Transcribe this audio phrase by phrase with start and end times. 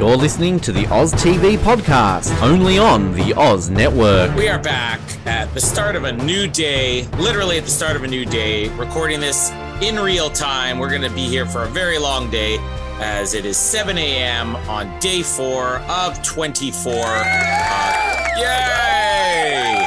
[0.00, 4.34] You're listening to the Oz TV podcast, only on the Oz Network.
[4.34, 8.04] We are back at the start of a new day, literally at the start of
[8.04, 9.50] a new day, recording this
[9.82, 10.78] in real time.
[10.78, 12.56] We're going to be here for a very long day
[12.98, 14.56] as it is 7 a.m.
[14.70, 16.94] on day four of 24.
[16.94, 19.86] Uh, yay!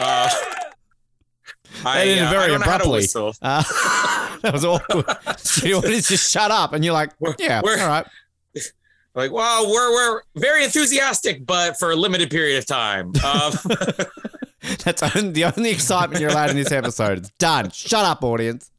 [0.00, 0.28] Uh,
[1.84, 4.10] I, ended uh, I very don't know how to abruptly.
[4.44, 5.06] that was awkward.
[5.26, 8.06] to just shut up, and you're like, yeah, we're- all right.
[9.16, 13.12] Like, well, we're we're very enthusiastic, but for a limited period of time.
[13.24, 13.52] Um,
[14.84, 17.18] That's the only excitement you're allowed in this episode.
[17.18, 17.70] It's done.
[17.70, 18.72] Shut up, audience.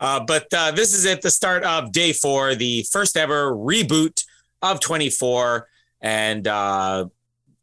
[0.00, 4.24] Uh, but uh, this is at the start of day four, the first ever reboot
[4.62, 5.68] of 24.
[6.00, 7.06] And uh,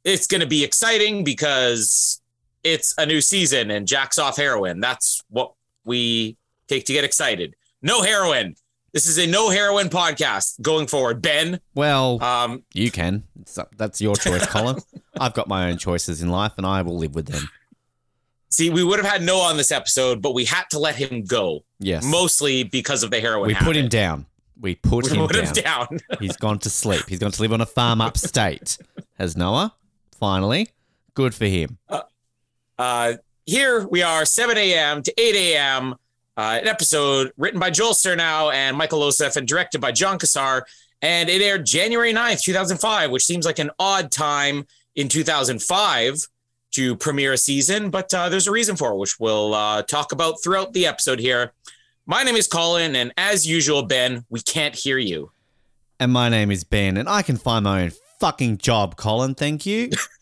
[0.05, 2.21] it's going to be exciting because
[2.63, 4.79] it's a new season and Jack's off heroin.
[4.79, 5.53] That's what
[5.83, 6.37] we
[6.67, 7.55] take to get excited.
[7.81, 8.55] No heroin.
[8.93, 11.21] This is a no heroin podcast going forward.
[11.21, 13.23] Ben, Well, um, you can.
[13.77, 14.77] That's your choice, Colin.
[15.19, 17.47] I've got my own choices in life, and I will live with them.
[18.49, 21.23] see, we would have had Noah on this episode, but we had to let him
[21.23, 22.03] go, Yes.
[22.05, 23.47] mostly because of the heroin.
[23.49, 24.25] we put him down.
[24.59, 25.45] We put We him put down.
[25.45, 25.99] him down.
[26.19, 27.03] He's gone to sleep.
[27.07, 28.77] He's gone to live on a farm upstate.
[29.19, 29.75] Has Noah?
[30.19, 30.69] Finally.
[31.13, 31.77] Good for him.
[32.79, 33.13] Uh,
[33.45, 35.03] here we are, 7 a.m.
[35.03, 35.95] to 8 a.m.
[36.37, 40.65] Uh, an episode written by Joel Surnow and Michael Loceff and directed by Jon Cassar.
[41.01, 46.27] And it aired January 9th, 2005, which seems like an odd time in 2005
[46.71, 50.11] to premiere a season, but uh, there's a reason for it, which we'll uh, talk
[50.11, 51.53] about throughout the episode here.
[52.05, 55.31] My name is Colin, and as usual, Ben, we can't hear you.
[55.99, 59.33] And my name is Ben, and I can find my own fucking job, Colin.
[59.33, 59.89] Thank you.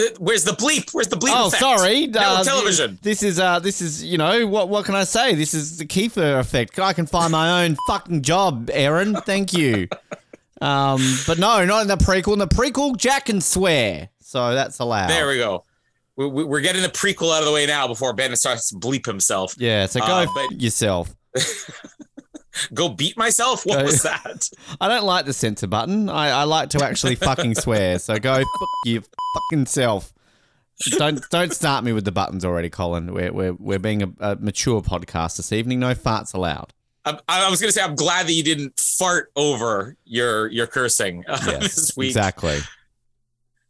[0.00, 0.92] Uh, Where's the bleep?
[0.94, 1.32] Where's the bleep?
[1.34, 1.60] oh, effect?
[1.62, 2.06] sorry.
[2.06, 2.98] No, Uh, television.
[3.02, 5.34] This is uh this is, you know, what what can I say?
[5.34, 6.78] This is the Kiefer effect.
[6.78, 9.14] I can find my own fucking job, Erin.
[9.16, 9.88] Thank you.
[10.62, 12.34] Um, but no, not in the prequel.
[12.34, 14.10] In the prequel, Jack can swear.
[14.20, 15.08] So that's allowed.
[15.08, 15.64] There we go.
[16.16, 18.74] We- we- We're getting the prequel out of the way now before Ben starts to
[18.76, 19.54] bleep himself.
[19.56, 21.14] yeah, so go Uh, but- yourself.
[22.74, 23.64] Go beat myself?
[23.66, 24.48] What was that?
[24.80, 26.08] I don't like the censor button.
[26.08, 27.98] I, I like to actually fucking swear.
[27.98, 29.02] So go fuck you
[29.50, 30.12] fucking self.
[30.92, 33.12] Don't don't start me with the buttons already, Colin.
[33.12, 35.80] We're we're, we're being a, a mature podcast this evening.
[35.80, 36.72] No farts allowed.
[37.04, 40.66] I, I was going to say, I'm glad that you didn't fart over your your
[40.66, 42.08] cursing uh, Yes, this week.
[42.08, 42.58] exactly.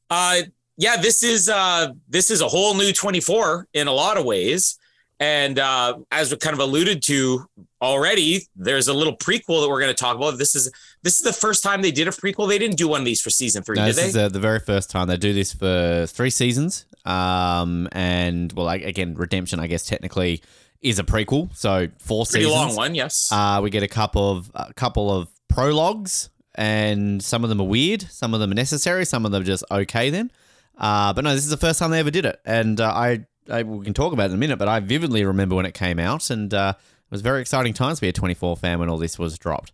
[0.09, 0.43] Uh,
[0.77, 4.79] yeah, this is uh, this is a whole new 24 in a lot of ways,
[5.21, 7.47] and uh, as we kind of alluded to
[7.83, 10.39] already, there's a little prequel that we're going to talk about.
[10.39, 10.71] This is
[11.03, 12.49] this is the first time they did a prequel.
[12.49, 14.09] They didn't do one of these for season three, No, did this they?
[14.09, 16.85] is uh, the very first time they do this for three seasons.
[17.05, 20.43] Um, and well, again, Redemption, I guess technically
[20.83, 22.53] is a prequel, so four Pretty seasons.
[22.55, 23.29] long one, yes.
[23.33, 27.67] Uh, we get a couple of a couple of prologues, and some of them are
[27.67, 30.11] weird, some of them are necessary, some of them are just okay.
[30.11, 30.31] Then,
[30.79, 33.27] uh, but no, this is the first time they ever did it, and uh, I,
[33.51, 35.75] I we can talk about it in a minute, but I vividly remember when it
[35.75, 36.75] came out, and uh,
[37.11, 39.73] was very exciting times to be a 24 fan when all this was dropped.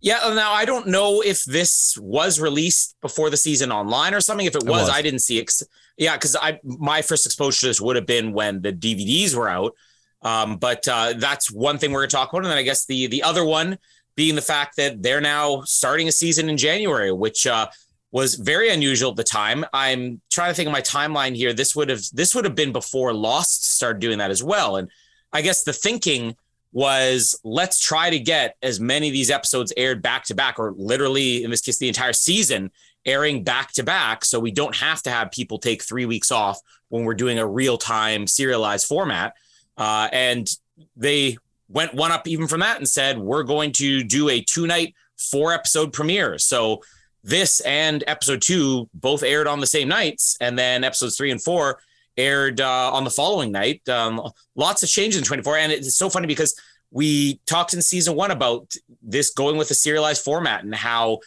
[0.00, 4.20] Yeah, uh, now I don't know if this was released before the season online or
[4.20, 4.46] something.
[4.46, 4.90] If it was, was.
[4.90, 5.50] I didn't see it.
[5.96, 9.48] Yeah, because I my first exposure to this would have been when the DVDs were
[9.48, 9.74] out.
[10.20, 12.84] Um, but uh, that's one thing we're going to talk about, and then I guess
[12.84, 13.78] the the other one
[14.14, 17.68] being the fact that they're now starting a season in January, which uh,
[18.10, 19.64] was very unusual at the time.
[19.72, 21.52] I'm trying to think of my timeline here.
[21.52, 24.90] This would have this would have been before Lost started doing that as well, and
[25.34, 26.36] I guess the thinking
[26.72, 30.72] was let's try to get as many of these episodes aired back to back, or
[30.76, 32.70] literally in this case, the entire season
[33.04, 34.24] airing back to back.
[34.24, 36.58] So we don't have to have people take three weeks off
[36.88, 39.34] when we're doing a real time serialized format.
[39.76, 40.48] Uh, and
[40.96, 41.36] they
[41.68, 44.94] went one up even from that and said, we're going to do a two night,
[45.16, 46.38] four episode premiere.
[46.38, 46.82] So
[47.22, 51.42] this and episode two both aired on the same nights, and then episodes three and
[51.42, 51.80] four
[52.16, 53.86] aired uh, on the following night.
[53.88, 54.20] Um,
[54.54, 56.58] lots of changes in 24, and it's so funny because
[56.90, 61.20] we talked in season one about this going with a serialized format and how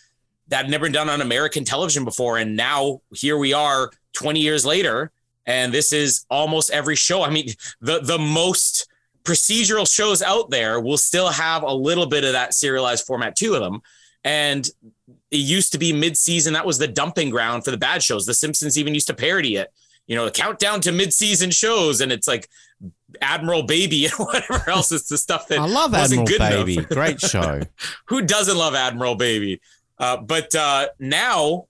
[0.48, 4.40] that had never been done on American television before, and now here we are 20
[4.40, 5.12] years later,
[5.46, 7.24] and this is almost every show.
[7.24, 7.50] I mean,
[7.82, 8.88] the the most
[9.28, 13.56] procedural shows out there will still have a little bit of that serialized format to
[13.56, 13.82] of them.
[14.24, 14.68] And
[15.32, 16.54] it used to be mid-season.
[16.54, 18.26] That was the dumping ground for the bad shows.
[18.26, 19.74] The Simpsons even used to parody it.
[20.08, 22.50] You know, the countdown to mid-season shows, and it's like
[23.22, 24.92] Admiral Baby and whatever else.
[24.92, 26.86] It's the stuff that I love wasn't Admiral good Baby.
[26.86, 27.62] Great show.
[28.06, 29.62] Who doesn't love Admiral Baby?
[30.00, 31.68] Uh, but uh, now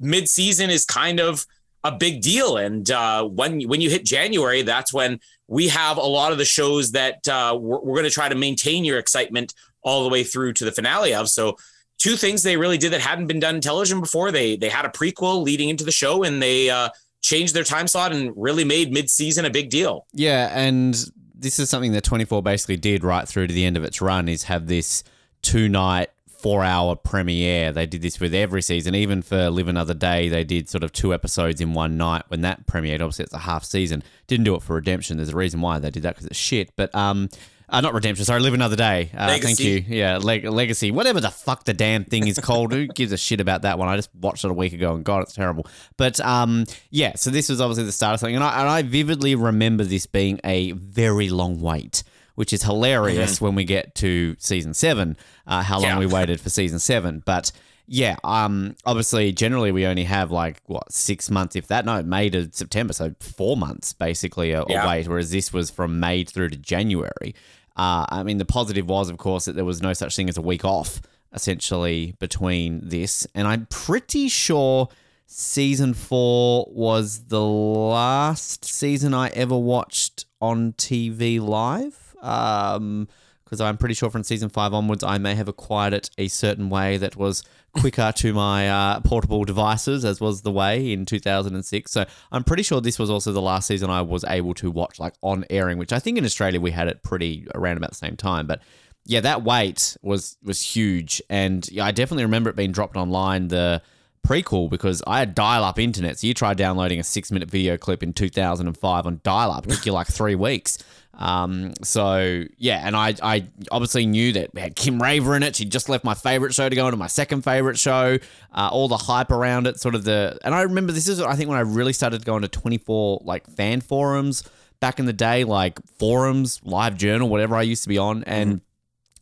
[0.00, 1.46] mid-season is kind of
[1.84, 6.02] a big deal, and uh, when when you hit January, that's when we have a
[6.02, 9.54] lot of the shows that uh, we're, we're going to try to maintain your excitement
[9.82, 11.28] all the way through to the finale of.
[11.28, 11.56] So,
[11.98, 14.30] two things they really did that hadn't been done in television before.
[14.30, 16.90] They they had a prequel leading into the show, and they uh,
[17.22, 20.06] changed their time slot and really made mid-season a big deal.
[20.12, 20.94] Yeah, and
[21.34, 24.28] this is something that 24 basically did right through to the end of its run
[24.28, 25.04] is have this
[25.42, 27.72] two night, four hour premiere.
[27.72, 30.28] They did this with every season, even for Live Another Day.
[30.28, 33.00] They did sort of two episodes in one night when that premiered.
[33.00, 34.02] Obviously, it's a half season.
[34.26, 35.16] Didn't do it for Redemption.
[35.16, 36.70] There's a reason why they did that because it's shit.
[36.76, 37.28] But um,
[37.68, 38.24] uh, not Redemption.
[38.24, 39.10] Sorry, Live Another Day.
[39.16, 39.84] Uh, thank you.
[39.86, 40.90] Yeah, Leg- Legacy.
[40.90, 42.72] Whatever the fuck the damn thing is called.
[42.72, 43.88] Who gives a shit about that one?
[43.88, 45.66] I just watched it a week ago and God, it's terrible.
[45.96, 47.14] But um, yeah.
[47.16, 50.06] So this was obviously the start of something, and I, and I vividly remember this
[50.06, 52.02] being a very long wait.
[52.34, 55.98] Which is hilarious when we get to season seven, uh, how long Yeah.
[55.98, 57.20] we waited for season seven.
[57.26, 57.50] But
[57.88, 61.84] yeah, um, obviously, generally we only have like what six months, if that.
[61.84, 65.08] No, May to September, so four months basically a, a wait.
[65.08, 67.34] Whereas this was from May through to January.
[67.78, 70.36] Uh, I mean, the positive was, of course, that there was no such thing as
[70.36, 71.00] a week off
[71.32, 74.88] essentially between this, and I'm pretty sure
[75.26, 82.16] season four was the last season I ever watched on TV live.
[82.22, 83.08] Um,
[83.48, 86.68] because I'm pretty sure from season five onwards, I may have acquired it a certain
[86.68, 87.42] way that was
[87.72, 91.90] quicker to my uh, portable devices, as was the way in 2006.
[91.90, 95.00] So I'm pretty sure this was also the last season I was able to watch
[95.00, 97.96] like on airing, which I think in Australia we had it pretty around about the
[97.96, 98.46] same time.
[98.46, 98.60] But
[99.06, 103.48] yeah, that wait was was huge, and yeah, I definitely remember it being dropped online.
[103.48, 103.80] The
[104.26, 106.18] prequel because I had dial-up internet.
[106.18, 109.92] So you try downloading a six-minute video clip in 2005 on dial-up, it took you
[109.92, 110.78] like three weeks.
[111.18, 115.56] Um, so yeah, and I I obviously knew that it had Kim Raver in it.
[115.56, 118.18] She just left my favorite show to go into my second favorite show.
[118.54, 121.34] Uh, all the hype around it, sort of the, and I remember this is I
[121.34, 124.44] think when I really started going to 24 like fan forums
[124.80, 128.60] back in the day, like forums, live journal, whatever I used to be on, and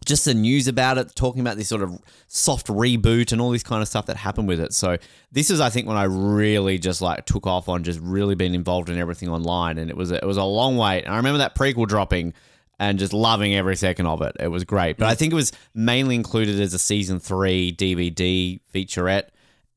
[0.07, 3.63] just the news about it, talking about this sort of soft reboot and all this
[3.63, 4.73] kind of stuff that happened with it.
[4.73, 4.97] So
[5.33, 8.55] this is, I think, when I really just like took off on just really being
[8.55, 11.03] involved in everything online, and it was a, it was a long wait.
[11.05, 12.33] And I remember that prequel dropping
[12.79, 14.37] and just loving every second of it.
[14.39, 18.61] It was great, but I think it was mainly included as a season three DVD
[18.73, 19.29] featurette.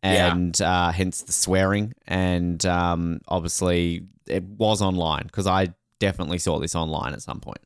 [0.02, 0.32] Yeah.
[0.32, 6.58] And uh, hence the swearing, and um, obviously it was online because I definitely saw
[6.58, 7.60] this online at some point.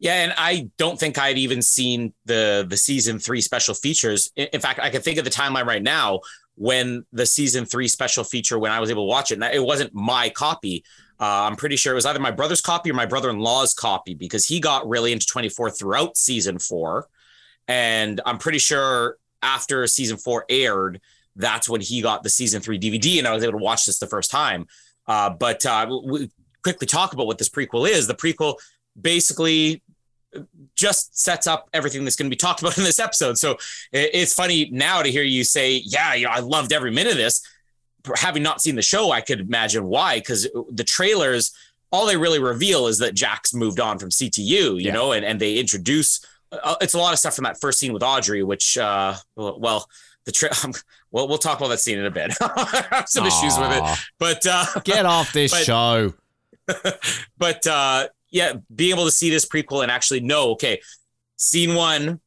[0.00, 4.32] Yeah, and I don't think I'd even seen the the season three special features.
[4.34, 6.20] In, fact, I can think of the timeline right now
[6.54, 9.34] when the season three special feature when I was able to watch it.
[9.34, 10.84] And it wasn't my copy.
[11.20, 14.46] Uh, I'm pretty sure it was either my brother's copy or my brother-in-law's copy because
[14.46, 17.06] he got really into 24 throughout season four,
[17.68, 21.00] and I'm pretty sure after season four aired,
[21.36, 23.98] that's when he got the season three DVD, and I was able to watch this
[23.98, 24.66] the first time.
[25.06, 26.30] Uh, but uh, we
[26.62, 28.06] quickly talk about what this prequel is.
[28.06, 28.56] The prequel
[28.98, 29.82] basically
[30.76, 33.36] just sets up everything that's going to be talked about in this episode.
[33.38, 33.56] So
[33.92, 37.18] it's funny now to hear you say, "Yeah, you know, I loved every minute of
[37.18, 37.42] this."
[38.16, 40.18] Having not seen the show, I could imagine why.
[40.18, 41.52] Because the trailers,
[41.92, 44.92] all they really reveal is that Jack's moved on from CTU, you Yeah.
[44.92, 46.24] know, and and they introduce.
[46.52, 49.86] Uh, it's a lot of stuff from that first scene with Audrey, which, uh, well,
[50.24, 50.50] the tra-
[51.10, 52.32] well, we'll talk about that scene in a bit.
[52.40, 56.14] I have some issues with it, but uh, Get off this But- show.
[57.36, 60.80] but uh yeah being able to see this prequel and actually know okay
[61.36, 62.20] scene one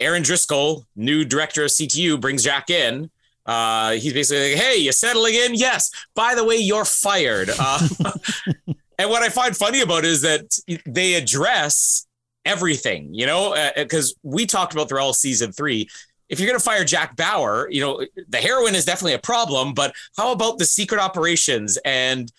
[0.00, 3.10] erin driscoll new director of ctu brings jack in.
[3.46, 5.54] Uh he's basically like hey you settling in?
[5.54, 5.90] Yes.
[6.14, 7.50] By the way you're fired.
[7.58, 7.88] Uh,
[8.98, 12.06] and what i find funny about is that they address
[12.44, 15.88] everything you know because we talked about through all season three.
[16.28, 19.72] If you're going to fire Jack Bauer, you know, the heroin is definitely a problem,
[19.72, 22.30] but how about the secret operations and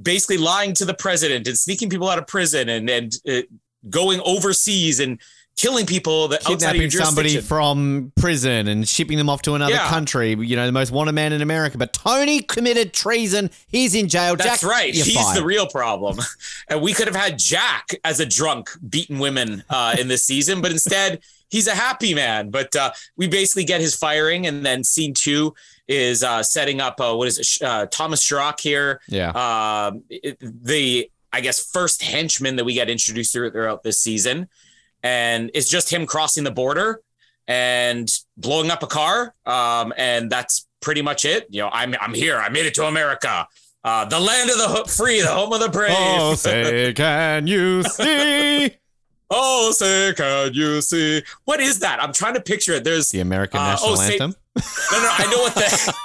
[0.00, 3.40] basically lying to the president and sneaking people out of prison and and uh,
[3.90, 5.20] going overseas and
[5.54, 9.88] killing people that kidnapping somebody from prison and shipping them off to another Yeah.
[9.90, 10.30] country.
[10.30, 11.76] You know, the most wanted man in America.
[11.76, 13.50] But Tony committed treason.
[13.68, 14.34] He's in jail.
[14.34, 14.94] That's Jack, right.
[14.94, 15.36] He's fired.
[15.36, 16.18] the real problem.
[16.68, 20.62] And we could have had Jack as a drunk beating women uh, in this season,
[20.62, 21.20] but instead
[21.50, 22.48] he's a happy man.
[22.50, 25.54] But uh, we basically get his firing, and then scene two
[25.92, 27.64] is uh, setting up uh, what is it?
[27.66, 29.00] Uh, Thomas Schrock here.
[29.08, 29.30] Yeah.
[29.30, 34.48] Um, it- the I guess first henchman that we get introduced through- throughout this season,
[35.02, 37.00] and it's just him crossing the border
[37.48, 39.34] and blowing up a car.
[39.46, 41.46] Um, and that's pretty much it.
[41.50, 42.36] You know, I'm I'm here.
[42.38, 43.46] I made it to America.
[43.84, 45.94] Uh, the land of the free, the home of the brave.
[45.96, 48.76] Oh, say, can you see
[49.34, 51.22] Oh, say, can you see?
[51.46, 52.00] What is that?
[52.02, 52.84] I'm trying to picture it.
[52.84, 54.34] There's the American Uh, national oh, say- anthem?
[54.56, 55.08] No, no.
[55.12, 55.94] I know what the.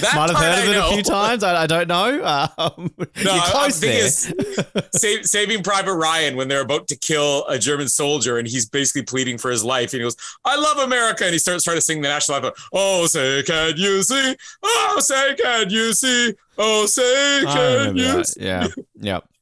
[0.00, 0.88] that Might have heard of I it know.
[0.90, 1.42] a few times.
[1.42, 2.24] I, I don't know.
[2.24, 2.90] Um,
[3.24, 4.08] No, you're close there.
[4.08, 8.46] thinking is Sa- Saving Private Ryan when they're about to kill a German soldier and
[8.46, 11.64] he's basically pleading for his life and he goes, "I love America," and he starts
[11.64, 12.52] trying to sing the national anthem.
[12.72, 14.36] Oh, say can you see?
[14.62, 16.34] Oh, say can you see?
[16.56, 18.04] Oh, say can you?
[18.12, 18.26] that.
[18.28, 18.40] See?
[18.44, 18.68] Yeah.
[19.00, 19.24] yep.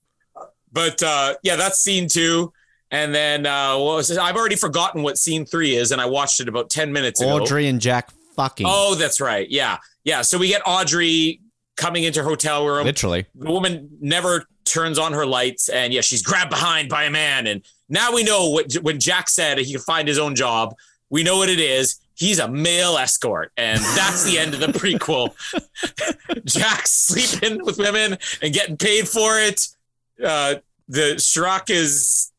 [0.74, 2.50] But uh, yeah, that's scene two.
[2.92, 4.18] And then uh, what was it?
[4.18, 7.30] I've already forgotten what scene three is, and I watched it about ten minutes ago.
[7.30, 8.66] Audrey and Jack fucking.
[8.68, 9.50] Oh, that's right.
[9.50, 10.22] Yeah, yeah.
[10.22, 11.40] So we get Audrey
[11.76, 12.84] coming into her hotel room.
[12.84, 13.24] Literally.
[13.34, 17.48] the woman never turns on her lights and yeah she's grabbed behind by a man
[17.48, 20.72] and now we know what when jack said he could find his own job
[21.10, 24.66] we know what it is he's a male escort and that's the end of the
[24.78, 25.34] prequel
[26.44, 29.66] jack's sleeping with women and getting paid for it
[30.24, 30.54] uh
[30.88, 32.31] the Shrock is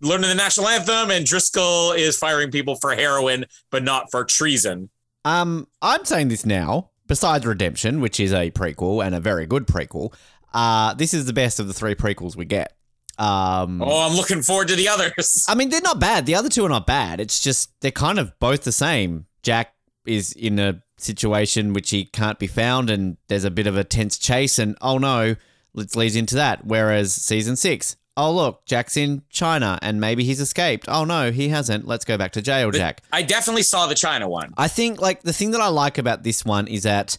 [0.00, 4.88] learning the national anthem and driscoll is firing people for heroin but not for treason
[5.24, 6.90] Um, I'm saying this now.
[7.08, 10.12] Besides Redemption, which is a prequel and a very good prequel,
[10.52, 12.72] uh, this is the best of the three prequels we get.
[13.18, 16.26] Um, oh i'm looking forward to the others I mean, they're not bad.
[16.26, 17.18] The other two are not bad.
[17.20, 19.26] It's just they're kind of both the same.
[19.42, 19.72] Jack
[20.04, 23.84] is in a situation which he can't be found, and there's a bit of a
[23.84, 25.36] tense chase, and oh no,
[25.74, 26.66] let's lead into that.
[26.66, 30.86] Whereas season six, oh look, Jack's in China, and maybe he's escaped.
[30.88, 31.86] Oh no, he hasn't.
[31.86, 33.02] Let's go back to jail, Jack.
[33.12, 36.22] i definitely saw the china one I think like the thing that I like about
[36.22, 37.18] this one is that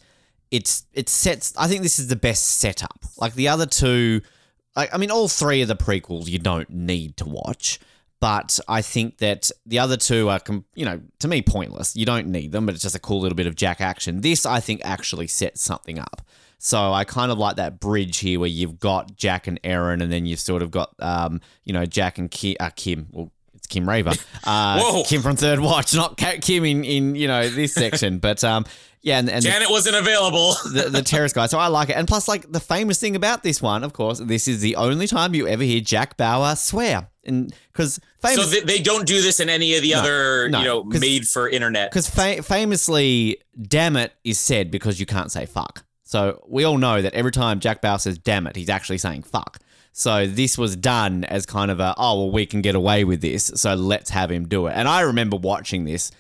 [0.51, 1.53] it's it sets.
[1.57, 3.03] I think this is the best setup.
[3.17, 4.21] Like the other two,
[4.75, 7.79] like I mean, all three of the prequels you don't need to watch,
[8.19, 10.39] but I think that the other two are,
[10.73, 11.95] you know, to me pointless.
[11.95, 14.21] You don't need them, but it's just a cool little bit of Jack action.
[14.21, 16.21] This I think actually sets something up.
[16.59, 20.11] So I kind of like that bridge here where you've got Jack and Erin, and
[20.11, 23.07] then you've sort of got, um, you know, Jack and Ki- uh, Kim.
[23.11, 24.13] Well, it's Kim Raver.
[24.43, 25.03] Uh, Whoa.
[25.03, 28.65] Kim from Third Watch, not Kim in, in you know this section, but um,
[29.01, 31.47] yeah, and, and the, wasn't available the, the terrorist guy.
[31.47, 34.19] So I like it, and plus, like the famous thing about this one, of course,
[34.19, 38.43] this is the only time you ever hear Jack Bauer swear, and because famous.
[38.43, 40.83] So they, they don't do this in any of the No, other, no, you know
[40.83, 41.91] made for internet.
[41.91, 45.83] Because fa- famously, damn it is said because you can't say fuck.
[46.07, 49.23] So we all know that every time Jack Bauer says damn it, he's actually saying
[49.23, 49.59] fuck.
[49.91, 53.19] So this was done as kind of a, oh, well, we can get away with
[53.19, 53.51] this.
[53.55, 54.71] So let's have him do it.
[54.71, 56.11] And I remember watching this,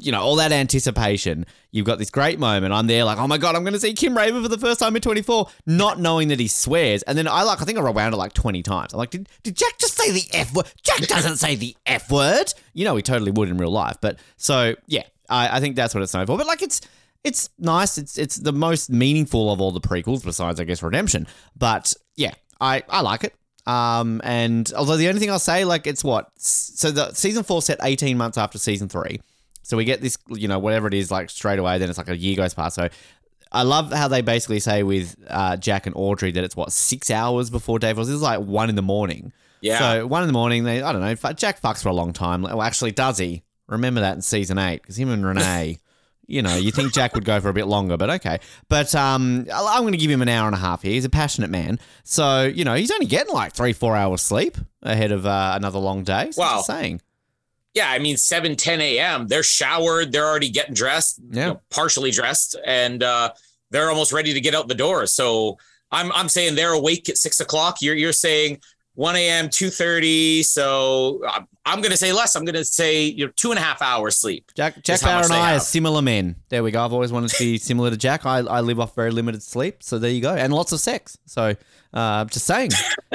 [0.00, 1.46] you know, all that anticipation.
[1.70, 2.72] You've got this great moment.
[2.72, 4.80] I'm there like, oh my God, I'm going to see Kim Raver for the first
[4.80, 7.02] time in 24, not knowing that he swears.
[7.04, 8.92] And then I like, I think I rewound it like 20 times.
[8.92, 10.66] I'm like, did, did Jack just say the F word?
[10.82, 12.52] Jack doesn't say the F word.
[12.72, 13.98] You know, he totally would in real life.
[14.00, 16.36] But so, yeah, I, I think that's what it's known for.
[16.36, 16.80] But like, it's,
[17.24, 17.98] it's nice.
[17.98, 21.26] It's it's the most meaningful of all the prequels, besides I guess Redemption.
[21.56, 23.34] But yeah, I I like it.
[23.66, 27.60] Um, and although the only thing I'll say, like, it's what so the season four
[27.60, 29.20] set eighteen months after season three,
[29.62, 31.76] so we get this, you know, whatever it is, like straight away.
[31.78, 32.76] Then it's like a year goes past.
[32.76, 32.88] So
[33.52, 37.10] I love how they basically say with uh, Jack and Audrey that it's what six
[37.10, 38.08] hours before Dave was.
[38.08, 39.32] This is like one in the morning.
[39.60, 39.78] Yeah.
[39.78, 41.32] So one in the morning, they I don't know.
[41.32, 42.42] Jack fucks for a long time.
[42.42, 43.42] Well, actually, does he?
[43.66, 45.78] Remember that in season eight because him and Renee.
[46.28, 48.38] You know, you think Jack would go for a bit longer, but okay.
[48.68, 50.92] But um, I'm going to give him an hour and a half here.
[50.92, 54.56] He's a passionate man, so you know he's only getting like three, four hours sleep
[54.82, 56.30] ahead of uh, another long day.
[56.32, 56.60] So Wow.
[56.60, 57.00] saying.
[57.74, 59.26] yeah, I mean, 7, 10 a.m.
[59.26, 60.12] They're showered.
[60.12, 61.46] They're already getting dressed, you Yeah.
[61.48, 63.32] know, partially dressed, and uh,
[63.70, 65.06] they're almost ready to get out the door.
[65.06, 65.56] So
[65.90, 67.78] I'm, I'm saying they're awake at six o'clock.
[67.80, 68.60] You're, you're saying
[68.98, 70.44] 1 a.m., 2.30.
[70.44, 72.34] So I'm, I'm going to say less.
[72.34, 74.50] I'm going to say you know, two and a half hours sleep.
[74.56, 75.62] Jack, Jack Bauer and I are have.
[75.62, 76.34] similar men.
[76.48, 76.84] There we go.
[76.84, 78.26] I've always wanted to be similar to Jack.
[78.26, 81.16] I, I live off very limited sleep, so there you go, and lots of sex.
[81.26, 81.54] So,
[81.94, 82.70] uh, just saying,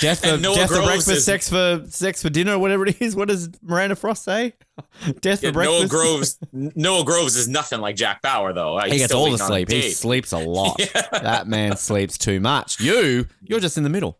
[0.00, 3.16] death for death for breakfast, is- sex for sex for dinner, whatever it is.
[3.16, 4.52] What does Miranda Frost say?
[5.20, 5.80] Death for Yeah, breakfast.
[5.80, 8.76] Noah Groves, Noah Groves is nothing like Jack Bauer though.
[8.78, 9.70] Uh, He gets all the sleep.
[9.70, 10.78] He sleeps a lot.
[11.12, 12.80] That man sleeps too much.
[12.80, 14.18] You, you're just in the middle.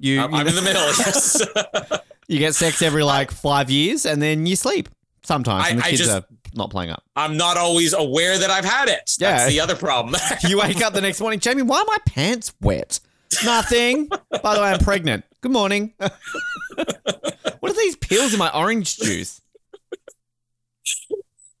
[0.00, 0.82] You, I'm, you I'm in the middle.
[0.82, 2.00] Yes.
[2.28, 4.88] You get sex every like five years, and then you sleep
[5.24, 7.02] sometimes, and the I- I kids just- are not playing up.
[7.16, 9.00] I'm not always aware that I've had it.
[9.18, 9.48] That's Yeah.
[9.48, 10.14] the other problem.
[10.48, 11.62] You wake up the next morning, Jamie.
[11.62, 13.00] Why are my pants wet?
[13.44, 14.08] Nothing.
[14.42, 15.24] By the way, I'm pregnant.
[15.40, 15.92] Good morning.
[15.98, 19.39] what are these pills in my orange juice?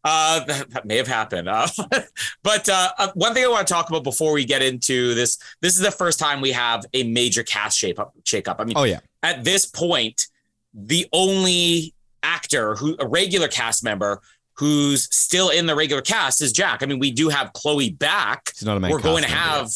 [0.02, 1.48] Uh, that, that may have happened.
[1.48, 1.66] Uh,
[2.42, 5.38] but uh, uh, one thing I want to talk about before we get into this,
[5.60, 8.60] this is the first time we have a major cast shape up, shake up.
[8.60, 10.28] I mean, Oh yeah, at this point,
[10.72, 14.20] the only actor who a regular cast member
[14.54, 16.82] who's still in the regular cast is Jack.
[16.82, 18.52] I mean, we do have Chloe back.
[18.54, 18.90] she's not a main.
[18.90, 19.70] We're going to have,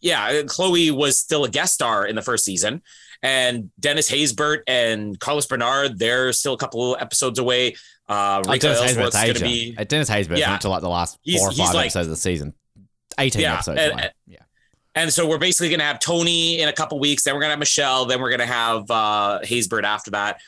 [0.00, 2.82] yeah, Chloe was still a guest star in the first season.
[3.22, 7.76] And Dennis Haysbert and Carlos Bernard, they're still a couple episodes away.
[8.08, 8.54] Uh, yet.
[8.54, 10.56] Oh, Dennis Ellsworth's going to be uh, Dennis Haysbert's Yeah.
[10.58, 12.54] to like the last four or five like- episodes of the season.
[13.18, 13.80] Eighteen Yeah, episodes.
[13.80, 14.38] and- and- yeah.
[14.94, 17.22] And so we're basically going to have Tony in a couple weeks.
[17.22, 18.06] Then we're going to have Michelle.
[18.06, 20.40] Then we're going to have uh, Haysbert after that.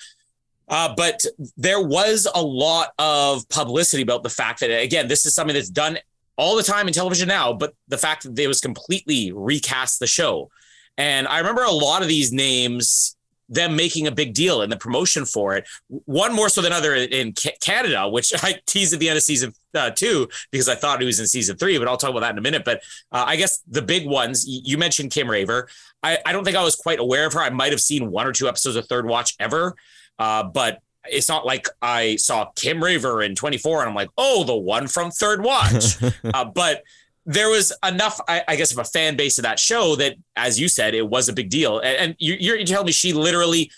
[0.68, 1.24] Uh, but
[1.56, 5.68] there was a lot of publicity about the fact that, again, this is something that's
[5.68, 5.98] done
[6.36, 10.06] all the time in television now, but the fact that they was completely recast the
[10.06, 10.50] show.
[10.96, 13.16] And I remember a lot of these names,
[13.50, 15.68] them making a big deal in the promotion for it.
[15.88, 19.52] One more so than other in Canada, which I teased at the end of season
[19.74, 22.30] uh, two because I thought it was in season three, but I'll talk about that
[22.30, 22.64] in a minute.
[22.64, 22.78] But
[23.12, 25.68] uh, I guess the big ones, you mentioned Kim Raver.
[26.02, 27.40] I, I don't think I was quite aware of her.
[27.40, 29.74] I might have seen one or two episodes of Third Watch ever,
[30.18, 34.44] uh, but it's not like I saw Kim Raver in 24 and I'm like, oh,
[34.44, 35.96] the one from Third Watch.
[36.24, 36.82] uh, but
[37.26, 40.58] there was enough, I, I guess, of a fan base of that show that, as
[40.58, 41.78] you said, it was a big deal.
[41.78, 43.70] And, and you, you're, telling me she literally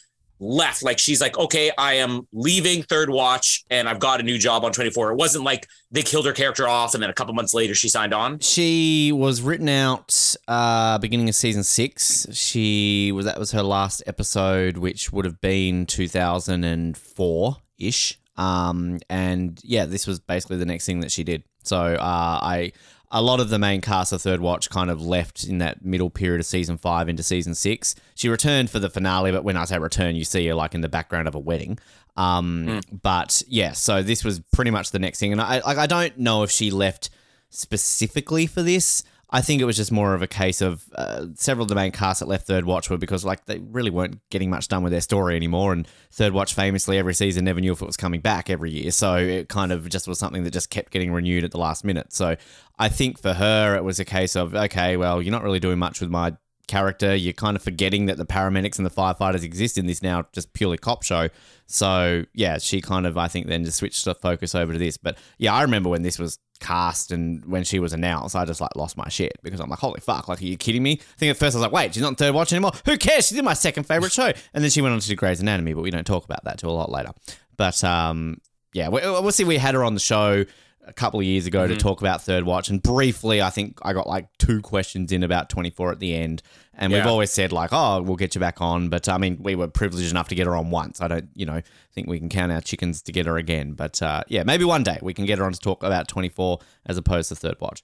[0.42, 0.82] left.
[0.82, 4.64] Like she's like, okay, I am leaving Third Watch and I've got a new job
[4.64, 5.12] on 24.
[5.12, 7.88] It wasn't like they killed her character off and then a couple months later she
[7.88, 8.40] signed on.
[8.40, 12.26] She was written out uh, beginning of season six.
[12.32, 17.58] She was that was her last episode, which would have been two thousand and four
[17.78, 18.18] ish.
[18.36, 21.44] Um, and yeah, this was basically the next thing that she did.
[21.62, 21.98] So uh,
[22.42, 22.72] I
[23.14, 26.08] a lot of the main cast of Third Watch kind of left in that middle
[26.08, 27.94] period of season five into season six.
[28.14, 30.80] She returned for the finale, but when I say return, you see her like in
[30.80, 31.78] the background of a wedding.
[32.16, 35.86] Um, but yeah, so this was pretty much the next thing, and I like I
[35.86, 37.10] don't know if she left
[37.50, 39.04] specifically for this.
[39.34, 41.90] I think it was just more of a case of uh, several of the main
[41.90, 44.92] casts that left Third Watch were because like they really weren't getting much done with
[44.92, 48.20] their story anymore, and Third Watch famously every season never knew if it was coming
[48.20, 51.44] back every year, so it kind of just was something that just kept getting renewed
[51.44, 52.12] at the last minute.
[52.12, 52.36] So
[52.78, 55.78] I think for her it was a case of okay, well you're not really doing
[55.78, 57.14] much with my character.
[57.14, 60.52] You're kind of forgetting that the paramedics and the firefighters exist in this now just
[60.52, 61.28] purely cop show.
[61.66, 64.96] So yeah, she kind of I think then just switched the focus over to this.
[64.96, 68.60] But yeah, I remember when this was cast and when she was announced, I just
[68.60, 70.92] like lost my shit because I'm like, holy fuck, like are you kidding me?
[70.92, 72.72] I think at first I was like, wait, she's not in third watch anymore.
[72.86, 73.28] Who cares?
[73.28, 74.32] She's in my second favorite show.
[74.54, 76.58] And then she went on to do Grey's Anatomy, but we don't talk about that
[76.58, 77.10] till a lot later.
[77.56, 78.40] But um,
[78.72, 80.44] yeah, we, obviously we had her on the show
[80.84, 83.92] a couple of years ago to talk about Third Watch, and briefly, I think I
[83.92, 86.42] got like two questions in about 24 at the end,
[86.74, 89.54] and we've always said like, oh, we'll get you back on, but I mean, we
[89.54, 91.00] were privileged enough to get her on once.
[91.00, 91.60] I don't, you know,
[91.94, 94.82] think we can count our chickens to get her again, but uh, yeah, maybe one
[94.82, 97.82] day we can get her on to talk about 24 as opposed to Third Watch.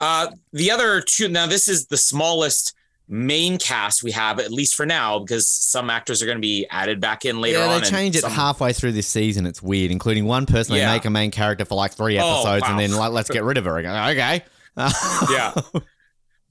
[0.00, 2.74] Uh, the other two, now this is the smallest
[3.08, 6.66] main cast we have, at least for now, because some actors are going to be
[6.70, 7.70] added back in later yeah, on.
[7.70, 9.46] they and change it some- halfway through this season.
[9.46, 10.86] It's weird, including one person Yeah.
[10.86, 12.80] they make a main character for like three episodes, and wow.
[12.80, 13.78] then like, let's get rid of her.
[13.78, 14.42] Okay.
[15.30, 15.52] yeah.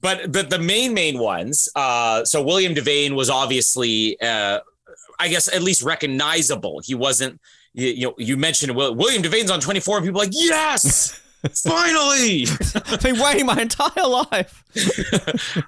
[0.00, 1.68] But but the main main ones.
[1.74, 4.58] Uh, so William Devane was obviously, uh,
[5.18, 6.80] I guess, at least recognizable.
[6.84, 7.40] He wasn't.
[7.72, 11.18] You, you know, you mentioned Will, William Devane's on twenty four, and people like, yes,
[11.50, 12.46] finally.
[12.74, 14.64] I've been waiting my entire life.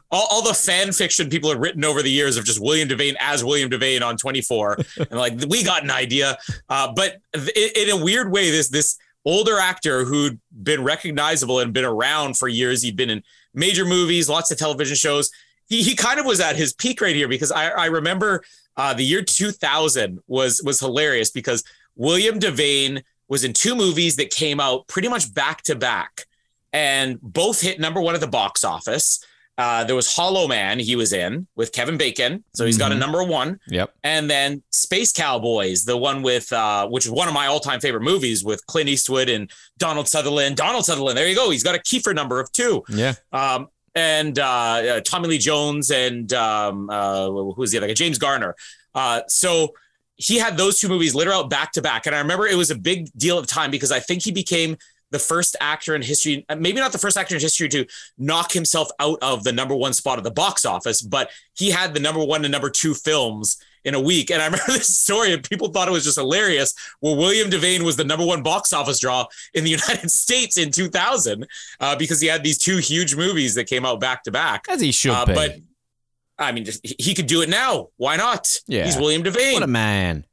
[0.11, 3.17] all, all the fan fiction people have written over the years of just William Devane
[3.21, 6.39] as William Devane on 24, and like we got an idea.
[6.69, 11.73] Uh, but th- in a weird way, this this older actor who'd been recognizable and
[11.73, 13.23] been around for years, he'd been in
[13.55, 15.31] major movies, lots of television shows.
[15.67, 18.43] He, he kind of was at his peak right here because I, I remember
[18.77, 21.65] uh, the year 2000 was was hilarious because
[21.97, 23.03] William Devane
[23.35, 26.13] was in two movies that came out pretty much back to back
[26.73, 29.07] and both hit number one at the box office.
[29.57, 32.95] Uh, there was Hollow Man he was in with Kevin Bacon, so he's got a
[32.95, 32.99] Mhm.
[33.05, 33.89] number one, Yep.
[34.03, 38.03] and then Space Cowboys, the one with uh, which is one of my all-time favorite
[38.03, 40.57] movies with Clint Eastwood and Donald Sutherland.
[40.57, 43.15] Donald Sutherland, there you go, he's got a Kiefer number of two, Yeah.
[43.33, 47.95] um, and uh, uh, Tommy Lee Jones and um, uh, who's the other guy?
[47.95, 48.57] James Garner.
[48.93, 49.75] Uh, so
[50.17, 52.71] he had those two movies literally out back to back, and I remember it was
[52.71, 54.77] a big deal at the time because I think he became
[55.11, 57.87] the first actor in history, maybe not the first actor in history to
[58.19, 61.95] knock himself out of the number one spot at the box office, but he had
[61.95, 64.31] the number one and number two films in a week.
[64.33, 66.75] And I remember this story, and people thought it was just hilarious.
[67.01, 70.73] Well, William Devane was the number one box office draw in the United States in
[70.73, 71.47] 2000
[71.79, 74.65] uh, because he had these two huge movies that came out back to back.
[74.69, 75.35] As he should Uh, be.
[75.35, 75.57] but
[76.39, 77.89] I mean, just, he could do it now.
[77.97, 78.49] Why not?
[78.67, 78.85] Yeah.
[78.85, 79.55] He's William Devane.
[79.55, 80.25] what a man.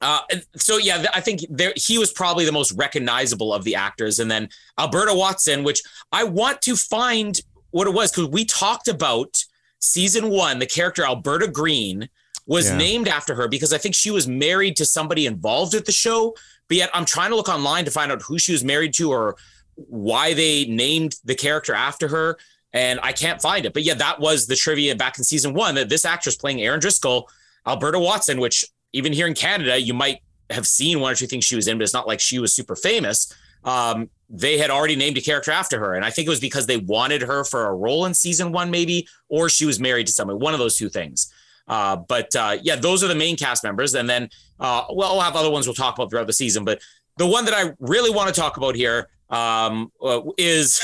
[0.00, 0.20] Uh,
[0.56, 4.30] so yeah, I think there he was probably the most recognizable of the actors, and
[4.30, 7.38] then Alberta Watson, which I want to find
[7.70, 9.42] what it was because we talked about
[9.80, 10.60] season one.
[10.60, 12.08] The character Alberta Green
[12.46, 12.76] was Yeah.
[12.76, 16.34] named after her because I think she was married to somebody involved with the show.
[16.68, 19.10] But yet, I'm trying to look online to find out who she was married to
[19.10, 19.36] or
[19.74, 22.38] why they named the character after her,
[22.72, 23.72] and I can't find it.
[23.72, 26.80] But yeah, that was the trivia back in season one that this actress playing Erin
[26.80, 27.28] Driscoll,
[27.66, 31.44] Alberta Watson, which even here in Canada, you might have seen one or two things
[31.44, 33.34] she was in, but it's not like she was super famous.
[33.64, 35.94] Um, they had already named a character after her.
[35.94, 38.70] And I think it was because they wanted her for a role in season one,
[38.70, 41.32] maybe, or she was married to someone, one of those two things.
[41.66, 43.94] Uh, but uh, yeah, those are the main cast members.
[43.94, 46.64] And then, uh, well, have other ones we'll talk about throughout the season.
[46.64, 46.80] But
[47.16, 50.80] the one that I really want to talk about here um, uh, is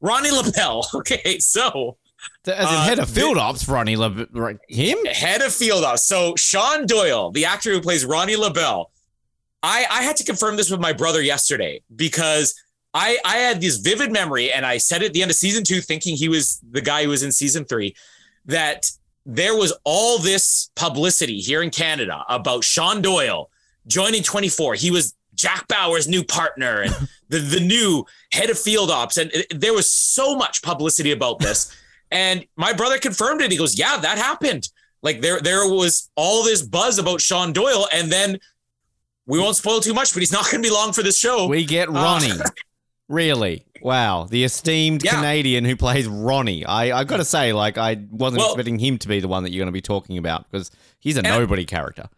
[0.00, 0.84] Ronnie Lobell.
[0.94, 1.96] Okay, so
[2.46, 4.98] As in Uh, head of field ops, Ronnie, Le- right, him?
[5.06, 6.06] head of field ops.
[6.06, 8.90] So Shawn Doyle, the actor who plays Ronnie Lobell,
[9.62, 12.54] I, I had to confirm this with my brother yesterday because
[12.94, 15.80] I, I had this vivid memory, and I said at the end of season two,
[15.80, 17.94] thinking he was the guy who was in season three,
[18.46, 18.90] that
[19.26, 23.50] there was all this publicity here in Canada about Shawn Doyle
[23.86, 24.74] joining 24.
[24.74, 29.16] He was Jack Bauer's new partner and the, the new head of field ops.
[29.16, 31.74] And it- there was so much publicity about this.
[32.12, 33.52] And my brother confirmed it.
[33.52, 34.68] He goes, Yeah, that happened.
[35.00, 38.40] Like there, there was all this buzz about Shawn Doyle, and then
[39.26, 41.46] we won't spoil too much, but he's not going to be long for this show.
[41.46, 42.32] We get uh, Ronnie.
[43.08, 43.64] really?
[43.80, 44.24] Wow.
[44.28, 45.12] The esteemed Yeah.
[45.12, 46.64] Canadian who plays Ronnie.
[46.64, 49.44] I, I've got to say, like, I wasn't Well- expecting him to be the one
[49.44, 52.08] that you're going to be talking about because he's a nobody character.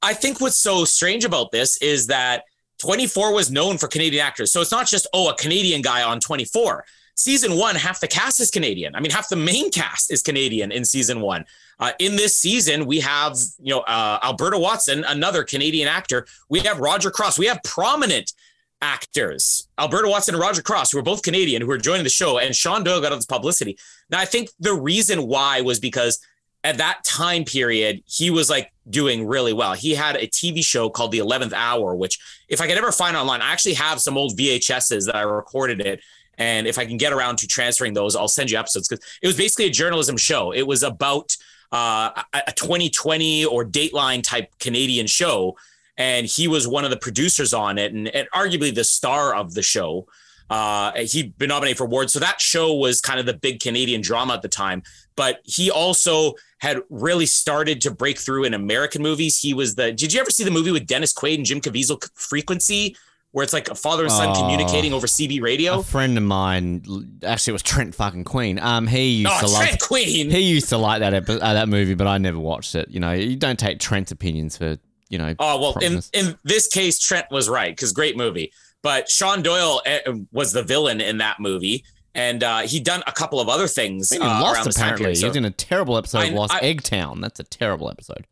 [0.00, 2.44] I think what's so strange about this is that
[2.86, 4.52] 24 was known for Canadian actors.
[4.52, 6.84] So it's not just, oh, a Canadian guy on 24.
[7.16, 8.94] Season one, half the cast is Canadian.
[8.94, 11.46] I mean, half the main cast is Canadian in season one.
[11.80, 16.26] Uh, in this season, we have, you know, uh, Alberta Watson, another Canadian actor.
[16.48, 17.38] We have Roger Cross.
[17.40, 18.32] We have prominent
[18.80, 22.38] actors, Alberta Watson and Roger Cross, who are both Canadian, who are joining the show.
[22.38, 23.78] And Shawn Doyle got all this publicity.
[24.10, 26.20] Now, I think the reason why was because
[26.62, 29.74] at that time period, he was like doing really well.
[29.74, 32.18] He had a TV show called The 11th Hour, which,
[32.48, 35.80] if I could ever find online, I actually have some old VHSs that I recorded
[35.80, 36.00] it.
[36.38, 39.26] And if I can get around to transferring those, I'll send you episodes because it
[39.26, 40.52] was basically a journalism show.
[40.52, 41.36] It was about
[41.72, 45.56] uh, a a 2020 or Dateline type Canadian show.
[45.98, 49.54] And he was one of the producers on it and, and arguably the star of
[49.54, 50.06] the show.
[50.50, 52.12] Uh, he'd been nominated for awards.
[52.12, 54.82] So that show was kind of the big Canadian drama at the time.
[55.16, 59.38] But he also had really started to break through in American movies.
[59.38, 59.92] He was the.
[59.92, 62.96] Did you ever see the movie with Dennis Quaid and Jim Caviezel, Frequency,
[63.32, 64.40] where it's like a father and son Oh.
[64.40, 65.80] communicating over CB radio?
[65.80, 68.58] A friend of mine, actually, it was Trent fucking Queen.
[68.58, 69.62] Um, he used Oh, to love.
[69.62, 70.30] Trent Queen.
[70.30, 72.88] He used to like that epi- uh, that movie, but I never watched it.
[72.90, 74.78] You know, you don't take Trent's opinions for
[75.10, 75.34] you know.
[75.38, 78.52] Oh well, in in this case, Trent was right because great movie.
[78.82, 81.84] But Shawn Doyle uh, was the villain in that movie,
[82.16, 84.10] and uh, he'd done a couple of other things.
[84.10, 85.04] Uh, around lost apparently.
[85.04, 85.16] period.
[85.18, 87.20] he So- in a terrible episode I- of Lost I- Eggtown.
[87.20, 88.26] That's a terrible episode.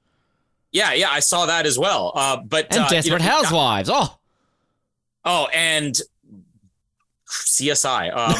[0.72, 2.10] yeah, yeah, I saw that as well.
[2.16, 3.88] Uh, but And uh, you Desperate know, Housewives.
[3.92, 4.18] Oh,
[5.26, 5.98] Oh, and
[7.28, 8.10] CSI.
[8.12, 8.34] Um,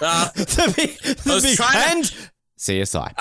[0.00, 3.14] uh, the big, the I was trying and CSI.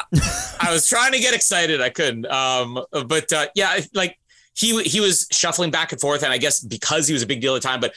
[0.59, 2.25] I was trying to get excited, I couldn't.
[2.27, 4.17] Um, but uh, yeah, like
[4.55, 7.41] he he was shuffling back and forth, and I guess because he was a big
[7.41, 7.93] deal at the time, but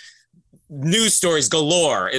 [0.68, 2.11] news stories galore.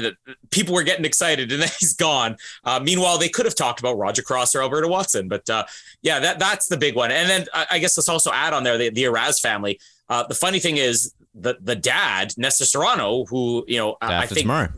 [0.51, 2.37] People were getting excited, and then he's gone.
[2.63, 5.65] Uh, meanwhile, they could have talked about Roger Cross or Alberta Watson, but uh,
[6.01, 7.11] yeah, that that's the big one.
[7.11, 9.79] And then I, I guess let's also add on there the, the Araz family.
[10.09, 14.25] Uh, the funny thing is the the dad Nestor Serrano, who you know I- I
[14.27, 14.69] think tomorrow.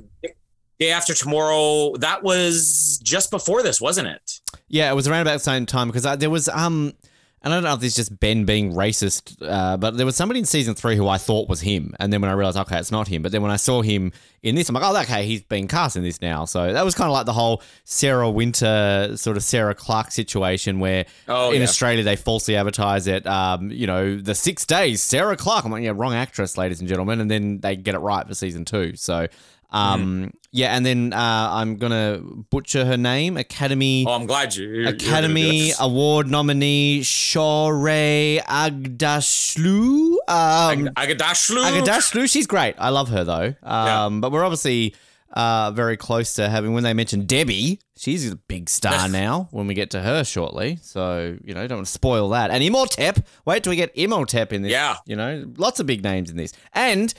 [0.80, 4.40] day after tomorrow, that was just before this, wasn't it?
[4.68, 6.94] Yeah, it was around about the same time because there was um,
[7.42, 10.16] and I don't know if this is just Ben being racist, uh, but there was
[10.16, 12.80] somebody in season three who I thought was him, and then when I realized, okay,
[12.80, 13.22] it's not him.
[13.22, 14.12] But then when I saw him
[14.44, 16.46] in this, I'm like, oh, okay, he's been cast in this now.
[16.46, 20.80] So that was kind of like the whole Sarah Wynter sort of Sarah Clarke situation
[20.80, 21.64] where Oh, in yeah.
[21.64, 23.26] Australia they falsely advertise it.
[23.28, 25.66] Um, you know, the six days Sarah Clarke.
[25.66, 28.34] I'm like, yeah, wrong actress, ladies and gentlemen, and then they get it right for
[28.36, 28.96] season two.
[28.96, 29.28] So.
[29.72, 33.38] Um, yeah, and then uh, I'm gonna butcher her name.
[33.38, 34.66] Academy Oh, I'm glad you.
[34.66, 35.72] you're- you're gonna do Academy.
[35.80, 40.16] Award nominee Shohreh Aghdashloo.
[40.30, 41.64] Um, Agadashlu.
[41.82, 42.76] Aghdashloo, she's great.
[42.78, 43.56] I love her though.
[43.64, 44.96] Um, but we're obviously
[45.34, 47.80] uh, very close to having when they mentioned Debbie.
[47.98, 49.48] She's a big star now.
[49.52, 52.52] When we get to her shortly, so you know, don't want to spoil that.
[52.52, 53.20] And Imhotep.
[53.46, 54.72] Wait till we get Imhotep in this.
[54.72, 54.96] Yeah.
[55.06, 56.54] you know, lots of big names in this.
[56.74, 57.14] And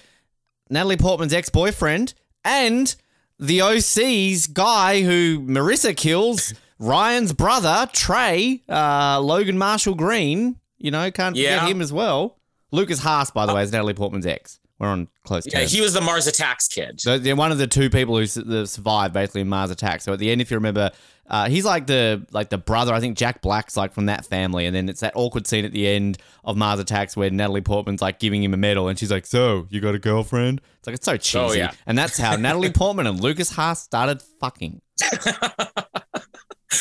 [0.71, 2.95] Natalie Portman's ex-boyfriend and
[3.39, 10.57] the OC's guy who Marissa kills, Ryan's brother, Trey, uh, Logan Marshall Green.
[10.79, 11.59] You know, can't Yeah.
[11.61, 12.39] forget him as well.
[12.73, 14.59] Lukas Haas, by the way, is Natalie Portman's ex.
[14.79, 15.73] We're on close Yeah, terms.
[15.73, 17.01] he was the Mars Attacks kid.
[17.03, 20.05] so they're one of the two people who survived basically in Mars Attacks.
[20.05, 20.91] So at the end, if you remember,
[21.29, 22.95] uh, he's like the like the brother.
[22.95, 25.73] I think Jack Black's like from that family, and then it's that awkward scene at
[25.73, 29.11] the end of Mars Attacks where Natalie Portman's like giving him a medal, and she's
[29.11, 31.73] like, "So you got a girlfriend?" It's like it's so cheesy, Oh, yeah.
[31.87, 34.81] and that's how Natalie Portman and Lukas Haas started fucking.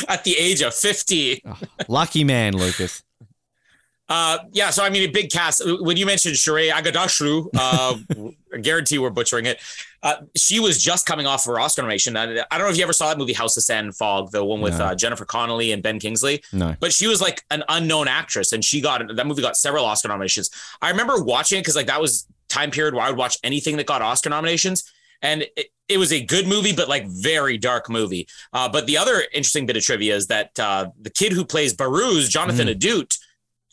[0.07, 1.43] At the age of 50.
[1.87, 3.03] Lucky man, Lukas.
[4.09, 5.61] Uh, yeah, so I mean, a big cast.
[5.81, 7.97] When you mentioned Sheree Agadashlu, uh,
[8.53, 9.59] I guarantee we're butchering it.
[10.01, 12.17] Uh, she was just coming off her Oscar nomination.
[12.17, 14.31] I, I don't know if you ever saw that movie House of Sand and Fog,
[14.31, 14.85] the one with No.
[14.85, 16.41] uh, Jennifer Connelly and Ben Kingsley.
[16.51, 19.85] No, But she was like an unknown actress, and she got that movie got several
[19.85, 20.49] Oscar nominations.
[20.81, 23.77] I remember watching it because like that was time period where I would watch anything
[23.77, 24.91] that got Oscar nominations,
[25.21, 28.27] and it, it was a good movie, but like very dark movie.
[28.53, 31.73] Uh, but the other interesting bit of trivia is that uh, the kid who plays
[31.75, 33.17] Behrooz, Jonathan Ahdout,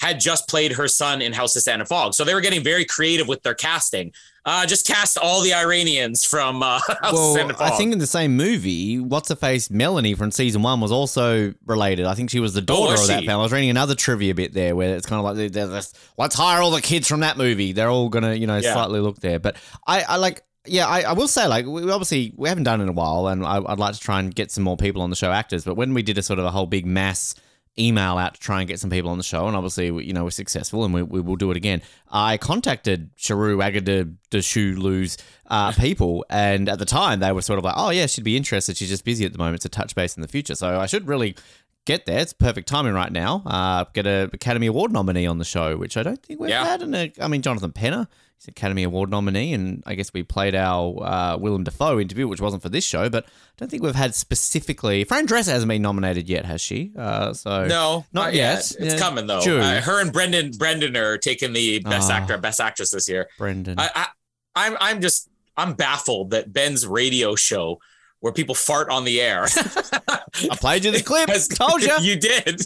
[0.00, 2.62] had just played her son in House of Sand and Fog, so they were getting
[2.62, 4.12] very creative with their casting.
[4.44, 7.72] Uh, just cast all the Iranians from uh, House of well, Sand and Fog.
[7.72, 11.52] I think in the same movie, what's her face Melanie from season one was also
[11.66, 12.06] related.
[12.06, 13.32] I think she was the daughter was of that family.
[13.34, 16.70] I was reading another trivia bit there where it's kind of like let's hire all
[16.70, 17.72] the kids from that movie.
[17.72, 18.72] They're all gonna you know Yeah.
[18.72, 19.38] slightly look there.
[19.40, 19.56] But
[19.86, 20.42] I, I like.
[20.68, 23.28] Yeah, I, I will say, like, we obviously we haven't done it in a while,
[23.28, 25.64] and I, I'd like to try and get some more people on the show, actors.
[25.64, 27.36] But when we did a sort of a whole big mass
[27.78, 30.12] email out to try and get some people on the show, and obviously, we- you
[30.12, 31.82] know, we're successful, and we, we will do it again.
[32.10, 37.64] I contacted Sharu Agada Deshulu's uh, people, and at the time, they were sort of
[37.64, 38.76] like, "Oh yeah, she'd be interested.
[38.76, 41.06] She's just busy at the moment to touch base in the future." So I should
[41.06, 41.36] really
[41.84, 42.18] get there.
[42.20, 43.42] It's perfect timing right now.
[43.46, 46.64] Uh, get an Academy Award nominee on the show, which I don't think we've Yeah.
[46.64, 46.82] had.
[46.82, 48.08] And I mean, Jonathan Penner,
[48.38, 52.40] he's Academy Award nominee, and I guess we played our uh, Willem Dafoe interview, which
[52.40, 55.04] wasn't for this show, but I don't think we've had specifically.
[55.04, 56.92] Fran Drescher hasn't been nominated yet, has she?
[56.96, 58.58] Uh, so No, Not yet.
[58.78, 58.98] It's Yeah.
[58.98, 59.38] coming though.
[59.40, 62.14] Uh, her and Brendan Brendan are taking the best Oh.
[62.14, 63.28] actor, best actress this year.
[63.38, 63.78] Brendan.
[63.78, 64.06] I, I,
[64.54, 67.78] I'm I'm just I'm baffled that Ben's radio show
[68.20, 69.46] where people fart on the air.
[70.06, 71.28] I played you the clip.
[71.30, 71.94] has- Told you.
[72.00, 72.60] you did.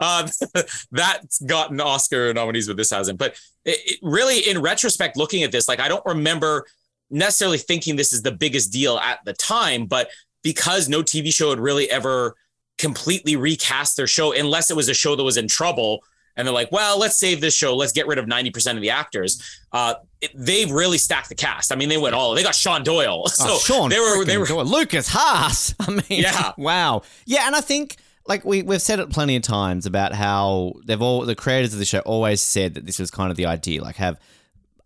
[0.00, 0.28] Um,
[0.92, 3.18] that's gotten Oscar nominees, but this hasn't.
[3.18, 3.32] But
[3.64, 6.66] it, it really, in retrospect, looking at this, like I don't remember
[7.10, 10.10] necessarily thinking this is the biggest deal at the time, but
[10.42, 12.34] because no TV show had really ever
[12.76, 16.02] completely recast their show, unless it was a show that was in trouble,
[16.36, 17.74] and they're like, "Well, let's save this show.
[17.74, 21.34] Let's get rid of ninety percent of the actors." Uh, it, they've really stacked the
[21.34, 21.72] cast.
[21.72, 22.34] I mean, they went all.
[22.34, 24.64] They got Shawn Doyle, so oh, Sean, they were they were Doyle.
[24.64, 25.74] Lukas Haas.
[25.80, 26.52] I mean, Yeah.
[26.56, 27.96] wow, yeah, and I think
[28.28, 31.78] like we we've said it plenty of times about how they've all the creators of
[31.78, 34.20] the show always said that this was kind of the idea, like have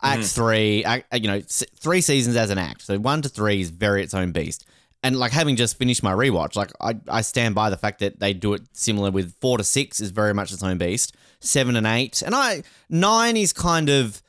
[0.00, 2.82] act three, act, you know, three seasons as an act.
[2.82, 4.66] So one to three is very its own beast.
[5.04, 8.20] And like having just finished my rewatch, like I, I stand by the fact that
[8.20, 11.16] they do it similar with four to six is very much its own beast.
[11.40, 14.22] Seven and eight, and I nine is kind of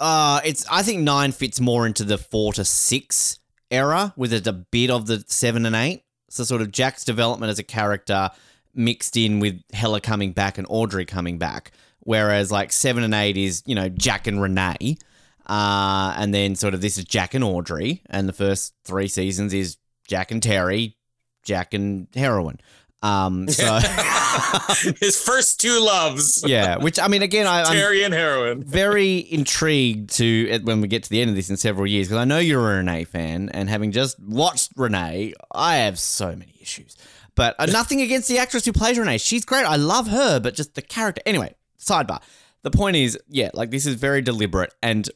[0.00, 0.66] uh, it's.
[0.68, 3.38] I think nine fits more into the four to six
[3.70, 6.02] era, with it a bit of the seven and eight.
[6.36, 8.30] So sort of Jack's development as a character
[8.74, 11.72] mixed in with Heller coming back and Audrey coming back.
[12.00, 14.98] Whereas like seven and eight is you know Jack and Renee,
[15.46, 19.52] uh, and then sort of this is Jack and Audrey, and the first three seasons
[19.52, 20.96] is Jack and Terry,
[21.42, 22.60] Jack and heroin.
[23.06, 23.78] Um, so
[25.00, 26.42] his first two loves.
[26.46, 28.64] yeah, which I mean, again, I, I'm Terry and heroin.
[28.64, 32.20] very intrigued to when we get to the end of this in several years because
[32.20, 36.54] I know you're a Renee fan, and having just watched Renee, I have so many
[36.60, 36.96] issues.
[37.34, 39.64] But uh, nothing against the actress who plays Renee; she's great.
[39.64, 41.22] I love her, but just the character.
[41.24, 42.20] Anyway, sidebar.
[42.62, 45.08] The point is, yeah, like this is very deliberate, and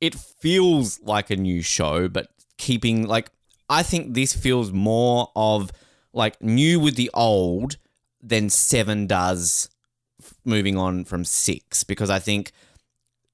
[0.00, 3.30] it feels like a new show, but keeping like
[3.70, 5.70] I think this feels more of
[6.18, 7.78] like new with the old
[8.22, 9.70] than Seven does
[10.20, 12.52] f- moving on from six because I think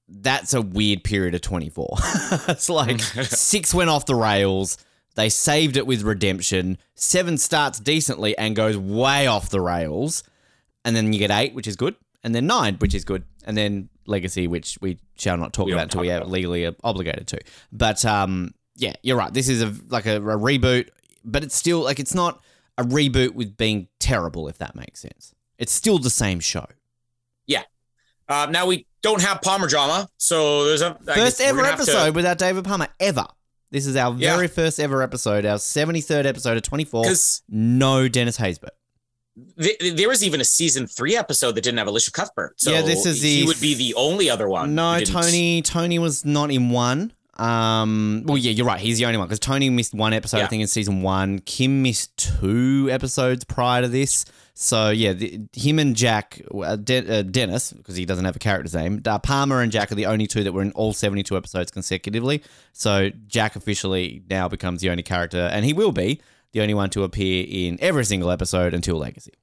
[0.07, 1.97] that's a weird period of 24.
[2.47, 4.77] it's like six went off the rails.
[5.15, 6.77] They saved it with redemption.
[6.93, 10.23] Seven starts decently and goes way off the rails.
[10.83, 11.95] And then you get eight, which is good.
[12.23, 13.23] And then nine, which is good.
[13.45, 16.29] And then Legacy, which we shall not talk We about until we are about.
[16.29, 17.39] legally obligated to.
[17.71, 19.33] But um, yeah, you're right.
[19.33, 20.89] This is a like a, a reboot,
[21.23, 22.43] but it's still like it's not
[22.77, 25.33] a reboot with being terrible, if that makes sense.
[25.57, 26.65] It's still the same show.
[27.47, 27.63] Yeah.
[28.27, 32.37] Uh, now we don't have Palmer drama, so there's a I First ever episode without
[32.37, 33.25] David Palmer ever.
[33.71, 34.35] This is our Yeah.
[34.35, 37.05] very first ever episode, our 73rd episode of twenty four.
[37.49, 38.69] No Dennis Haysbert.
[39.61, 42.53] th- there was even a season three episode that didn't have Elisha Cuthbert.
[42.59, 44.75] So Yeah, this is he the- would be the only other one.
[44.75, 45.61] No, Tony.
[45.61, 47.11] Tony was not in one.
[47.37, 48.79] Um, well, yeah, you're right.
[48.79, 51.39] He's the only one because Tony missed one episode, I think, in season one.
[51.39, 54.25] Kim missed two episodes prior to this.
[54.53, 58.39] So yeah, the, him and Jack, uh, De- uh, Dennis, because he doesn't have a
[58.39, 59.01] character's name.
[59.05, 62.41] Uh, Palmer and Jack are the only two that were in all 72 episodes consecutively.
[62.71, 66.21] So Jack officially now becomes the only character, and he will be
[66.53, 69.33] the only one to appear in every single episode until Legacy.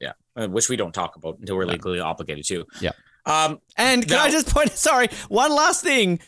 [0.00, 2.64] Yeah, uh, which we don't talk about until we're legally obligated to.
[2.80, 2.92] Yeah.
[3.26, 4.70] Um, And can I just point?
[4.72, 6.20] Sorry, one last thing.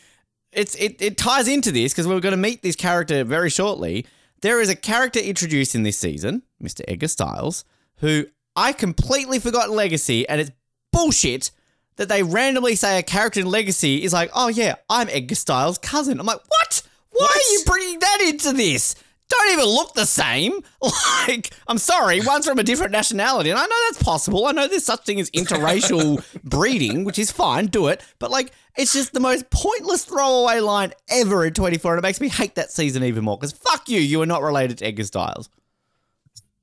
[0.53, 4.05] It's it, it ties into this because we're going to meet this character very shortly.
[4.41, 6.81] There is a character introduced in this season, Mr.
[6.87, 7.63] Edgar Stiles,
[7.97, 10.51] who I completely forgot Legacy, and it's
[10.91, 11.51] bullshit
[11.97, 15.77] that they randomly say a character in Legacy is like, oh yeah, I'm Edgar Stiles'
[15.77, 16.19] cousin.
[16.19, 16.81] I'm like, what?
[17.11, 17.35] Why What?
[17.35, 18.95] are you bringing that into this?
[19.29, 20.61] Don't even look the same.
[21.27, 24.47] Like, I'm sorry, one's from a different nationality, and I know that's possible.
[24.47, 28.01] I know there's such thing as interracial breeding, which is fine, do it.
[28.17, 32.21] But like, it's just the most pointless throwaway line ever in 24, and it makes
[32.21, 33.37] me hate that season even more.
[33.37, 35.49] Because fuck you, you are not related to Edgar Stiles.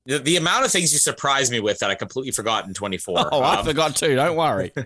[0.05, 3.29] the, the amount of things you surprised me with that I completely forgot in 24.
[3.31, 4.15] Oh, I Um, forgot too.
[4.15, 4.71] Don't worry.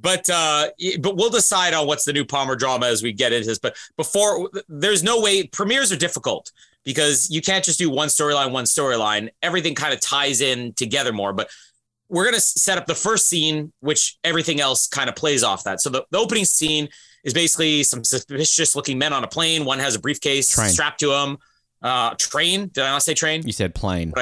[0.00, 0.68] but uh
[1.00, 3.58] but we'll decide on what's the new Palmer drama as we get into this.
[3.58, 6.52] But before there's no way premieres are difficult
[6.84, 9.28] because you can't just do one storyline, one storyline.
[9.42, 11.32] Everything kind of ties in together more.
[11.32, 11.50] But
[12.08, 15.80] we're gonna set up the first scene, which everything else kind of plays off that.
[15.80, 16.88] So the, the opening scene
[17.24, 19.64] is basically some suspicious looking men on a plane.
[19.64, 20.70] One has a briefcase Train.
[20.70, 21.38] strapped to him.
[21.82, 22.68] Uh train.
[22.72, 23.44] Did I not say train?
[23.46, 24.12] You said plane.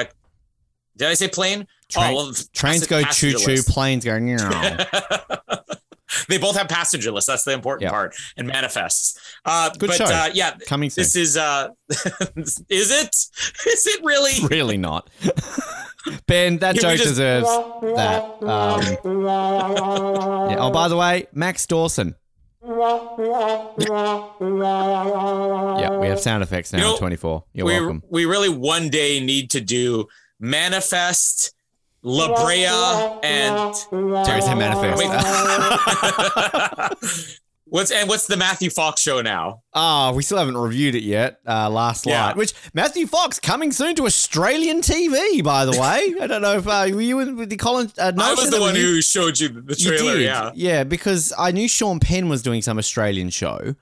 [0.97, 1.67] Did I say plane?
[1.89, 4.17] Train- oh, well, Trains go choo choo, planes go.
[6.29, 7.27] they both have passenger lists.
[7.29, 7.91] That's the important Yeah.
[7.91, 9.19] part and manifests.
[9.45, 10.05] Uh, Good but show.
[10.05, 11.03] Uh, yeah, Coming soon.
[11.03, 11.69] this is uh,
[12.35, 13.15] is it?
[13.15, 14.33] Is it really?
[14.49, 15.09] really not.
[16.27, 18.23] ben, that we joke just- deserves that.
[18.43, 18.81] Um,
[20.49, 20.57] yeah.
[20.59, 22.15] Oh, by the way, Max Dawson.
[25.79, 26.79] Yeah, we have sound effects now.
[26.79, 27.43] You know, 24.
[27.53, 28.03] You're we welcome.
[28.09, 30.07] we really one day need to do
[30.39, 31.53] manifest,
[32.01, 32.65] La Brea,
[33.23, 33.73] and
[34.25, 35.01] Jerry said manifest.
[37.69, 39.61] what's and what's the Matthew Fox show now?
[39.73, 41.39] Oh, we still haven't reviewed it yet.
[41.47, 42.27] Uh, Last Yeah.
[42.27, 45.43] Light, which Matthew Fox coming soon to Australian TV.
[45.43, 47.91] By the way, I don't know if uh, were you with, the Colin.
[47.97, 50.13] Uh, I was the one you- who showed you the You trailer.
[50.15, 50.51] did, Yeah.
[50.55, 53.75] yeah, because I knew Sean Penn was doing some Australian show.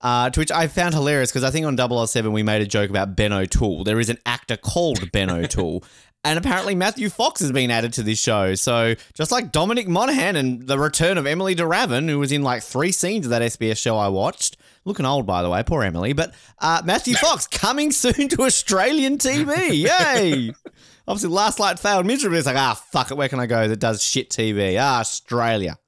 [0.00, 1.76] Uh, to which I found hilarious because I think on
[2.06, 3.84] 007 we made a joke about Ben O'Toole.
[3.84, 5.84] There is an actor called Ben O'Toole,
[6.24, 8.54] and apparently Matthew Fox has been added to this show.
[8.54, 12.42] So just like Dominic Monaghan and the return of Emilie de Ravin, who was in
[12.42, 14.56] like three scenes of that SBS show I watched.
[14.84, 16.12] Looking old, by the way, poor Emily.
[16.12, 19.88] But uh, Matthew Fox coming soon to Australian TV.
[19.88, 20.52] Yay!
[21.08, 22.38] Obviously, Last Light failed miserably.
[22.38, 23.16] It's like, ah, fuck it.
[23.16, 24.78] Where can I go that does shit TV?
[24.80, 25.78] Ah, Australia.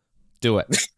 [0.41, 0.89] Do it.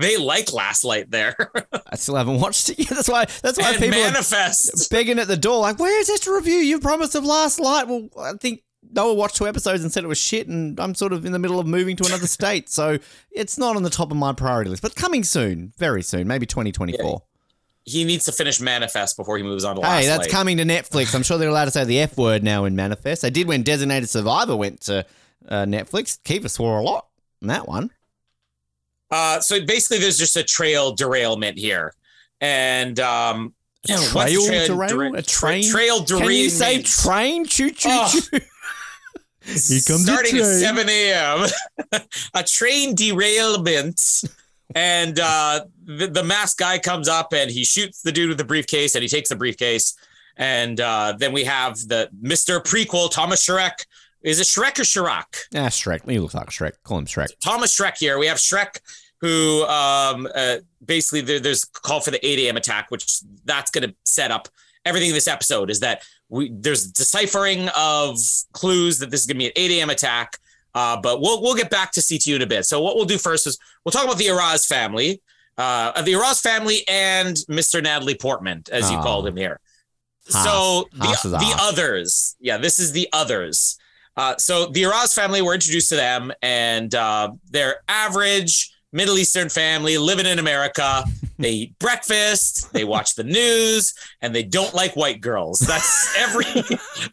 [0.00, 1.36] They like Last Light there.
[1.86, 2.88] I still haven't watched it yet.
[2.88, 3.26] That's why.
[3.42, 4.90] That's why and people are manifest.
[4.90, 6.54] begging at the door, like, "Where's this review?
[6.56, 10.08] You promised of Last Light." Well, I think Noah watched two episodes and said it
[10.08, 12.98] was shit, and I'm sort of in the middle of moving to another state, so
[13.30, 14.82] it's not on the top of my priority list.
[14.82, 17.22] But coming soon, very soon, maybe 2024.
[17.84, 20.30] He needs to finish Manifest before he moves on to Last Hey, that's Light.
[20.30, 21.14] coming to Netflix.
[21.14, 23.22] I'm sure they're allowed to say the F word now in Manifest.
[23.22, 25.04] They did when Designated Survivor went to
[25.48, 26.18] uh, Netflix.
[26.22, 27.06] Kiefer swore a lot
[27.40, 27.90] in that one.
[29.10, 31.94] Uh, so basically, there's just a trail derailment here,
[32.40, 33.52] and um,
[33.88, 34.88] A trail the derail?
[34.88, 35.64] dera- A train?
[35.70, 36.30] trail derailment.
[36.30, 37.44] Can you say train?
[37.46, 38.08] Choo choo Oh.
[38.12, 38.38] choo.
[39.42, 40.60] Here comes starting at train.
[40.60, 41.46] 7 a.m.
[42.34, 44.22] a train derailment.
[44.76, 48.44] And uh, the, the masked guy comes up and he shoots the dude with the
[48.44, 49.94] briefcase and he takes the briefcase.
[50.36, 52.62] And uh, then we have the Mr.
[52.62, 53.84] Prequel, Thomas Shrek.
[54.22, 55.24] Is it Shrek or Shrek?
[55.54, 56.08] Ah, Shrek.
[56.08, 56.72] He looks like Shrek.
[56.84, 57.28] Call him Shrek.
[57.42, 58.18] Thomas Shrek here.
[58.18, 58.80] We have Shrek,
[59.20, 62.56] who um, uh, basically there, there's a call for the 8 a.m.
[62.56, 64.48] attack, which that's going to set up
[64.84, 65.70] everything in this episode.
[65.70, 68.18] Is that we there's deciphering of
[68.52, 69.90] clues that this is going to be an 8 a.m.
[69.90, 70.36] attack.
[70.74, 72.64] Uh, but we'll we'll get back to CTU in a bit.
[72.66, 75.20] So what we'll do first is we'll talk about the Araz family,
[75.58, 77.82] uh, the Araz family, and Mr.
[77.82, 79.02] Natalie Portman, as you Oh.
[79.02, 79.58] called him here.
[80.30, 80.44] Haas.
[80.44, 83.78] So the Haas the others, yeah, this is the others.
[84.20, 89.48] Uh, so the Araz family, we're introduced to them, and uh, they're average Middle Eastern
[89.48, 91.04] family living in America.
[91.38, 95.58] They eat breakfast, they watch the news, and they don't like white girls.
[95.60, 96.44] That's every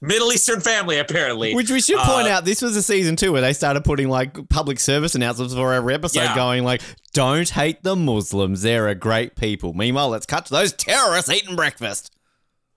[0.01, 1.55] Middle Eastern family, apparently.
[1.55, 4.09] Which we should point Uh, out, this was a season two where they started putting
[4.09, 6.35] like public service announcements for every episode, Yeah.
[6.35, 6.81] going like,
[7.13, 11.55] "Don't hate the Muslims; they're a great people." Meanwhile, let's cut to those terrorists eating
[11.55, 12.11] breakfast.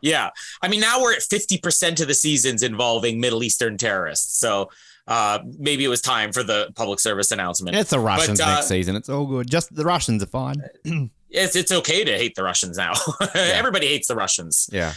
[0.01, 0.31] Yeah.
[0.63, 4.39] I mean, now we're at 50% of the seasons involving Middle Eastern terrorists.
[4.39, 4.71] So
[5.07, 7.77] uh, maybe it was time for the public service announcement.
[7.77, 8.97] It's the Russians But, uh, next season.
[8.97, 9.51] It's all good.
[9.51, 10.63] Just the Russians are fine.
[11.33, 12.93] It's, it's okay to hate the Russians now.
[13.37, 14.69] Everybody hates the Russians.
[14.73, 14.95] Yeah.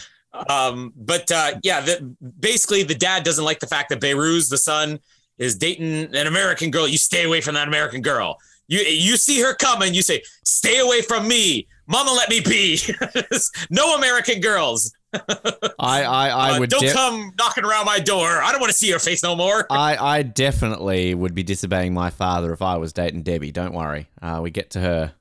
[0.48, 4.58] Um, but uh, yeah, the, basically, the dad doesn't like the fact that Behrooz's the
[4.58, 4.98] son,
[5.38, 6.86] is dating an American girl.
[6.86, 8.38] You stay away from that American girl.
[8.66, 12.12] You you see her coming, you say, "Stay away from me, Mama.
[12.12, 12.80] Let me be."
[13.70, 14.94] no American girls.
[15.14, 18.26] I I, I Uh, would don't def- come knocking around my door.
[18.42, 19.66] I don't want to see your face no more.
[19.70, 23.52] I, I definitely would be disobeying my father if I was dating Debbie.
[23.52, 24.08] Don't worry.
[24.20, 25.12] Uh, we get to her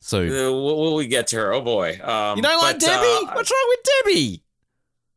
[0.00, 0.30] soon.
[0.30, 1.52] Uh, will, we get to her?
[1.52, 1.98] Oh boy.
[2.02, 3.26] Um, you don't like but, Debbie?
[3.28, 4.42] uh, What's wrong with Debbie?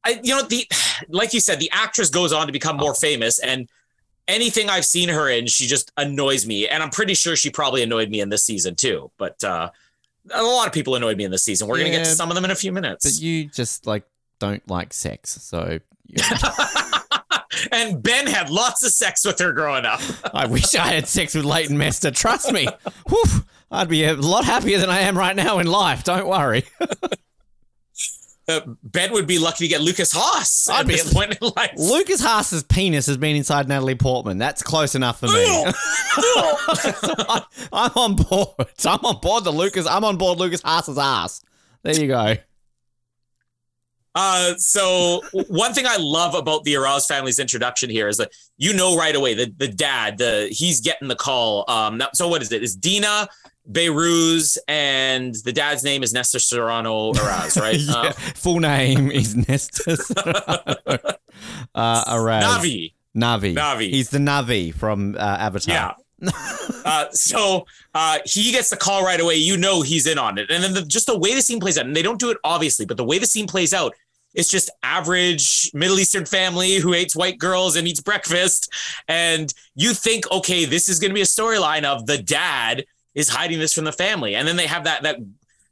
[0.03, 0.67] I, you know, the
[1.09, 3.69] like you said, the actress goes on to become more famous, and
[4.27, 6.67] anything I've seen her in, she just annoys me.
[6.67, 9.11] And I'm pretty sure she probably annoyed me in this season too.
[9.17, 9.69] But uh,
[10.31, 11.67] a lot of people annoyed me in this season.
[11.67, 13.05] We're gonna get to some of them in a few minutes.
[13.05, 14.03] But you just like
[14.39, 15.79] don't like sex, so
[17.71, 20.01] and Ben had lots of sex with her growing up.
[20.33, 22.11] I wish I had sex with Leighton Meester.
[22.11, 22.67] Trust me,
[23.07, 26.03] Whew, I'd be a lot happier than I am right now in life.
[26.03, 26.63] Don't worry.
[28.49, 31.51] Uh, ben would be lucky to get Lukas Haas I'd at be- this point in
[31.55, 31.73] life.
[31.77, 34.39] Lukas Haas's penis has been inside Natalie Portman.
[34.39, 35.45] That's close enough for me.
[35.45, 35.71] So
[36.15, 38.67] I, I'm on board.
[38.77, 39.85] So I'm on board the Lukas.
[39.85, 41.41] I'm on board Lukas Haas's ass.
[41.83, 42.35] There you go.
[44.15, 48.73] Uh, so one thing I love about the Araz family's introduction here is that you
[48.73, 51.63] know right away the the dad the he's getting the call.
[51.69, 52.63] Um, so what is it?
[52.63, 53.29] Is Dina,
[53.71, 57.79] Behrooz, and the dad's name is Nestor Serrano Araz, right?
[57.79, 57.93] Yeah.
[57.93, 59.91] Uh, Full name is Nestor.
[61.75, 62.41] uh, Araz.
[62.41, 62.93] Navi.
[63.15, 63.55] Navi.
[63.55, 63.89] Navi.
[63.89, 65.73] He's the Navi from uh, Avatar.
[65.73, 65.93] Yeah.
[66.83, 69.35] uh, so uh, he gets the call right away.
[69.35, 71.77] You know he's in on it, and then the, just the way the scene plays
[71.77, 73.93] out, and they don't do it obviously, but the way the scene plays out,
[74.33, 78.69] it's just average Middle Eastern family who hates white girls and eats breakfast,
[79.07, 83.29] and you think, okay, this is going to be a storyline of the dad is
[83.29, 85.19] hiding this from the family, and then they have that that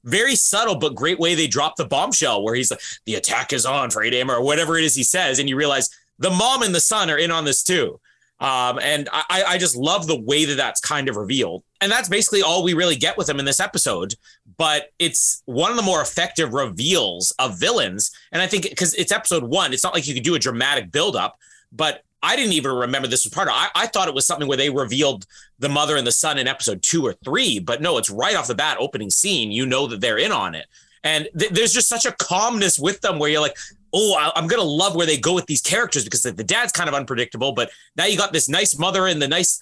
[0.03, 3.65] very subtle but great way they drop the bombshell where he's like, the attack is
[3.65, 4.31] on for 8 a.m.
[4.31, 7.17] or whatever it is he says, and you realize the mom and the son are
[7.17, 7.99] in on this too.
[8.39, 11.63] Um, and I, I just love the way that that's kind of revealed.
[11.81, 14.13] And that's basically all we really get with him in this episode.
[14.57, 18.11] But it's one of the more effective reveals of villains.
[18.31, 20.91] And I think because it's episode one, it's not like you could do a dramatic
[20.91, 21.39] buildup,
[21.71, 24.47] but I didn't even remember this was part of I, I thought it was something
[24.47, 25.25] where they revealed
[25.59, 28.47] the mother and the son in episode two or three, but no, it's right off
[28.47, 29.51] the bat, opening scene.
[29.51, 30.65] You know that they're in on it.
[31.03, 33.57] And th- there's just such a calmness with them where you're like,
[33.93, 36.71] oh, I- I'm gonna love where they go with these characters because the, the dad's
[36.71, 39.59] kind of unpredictable, but now you got this nice mother and the nice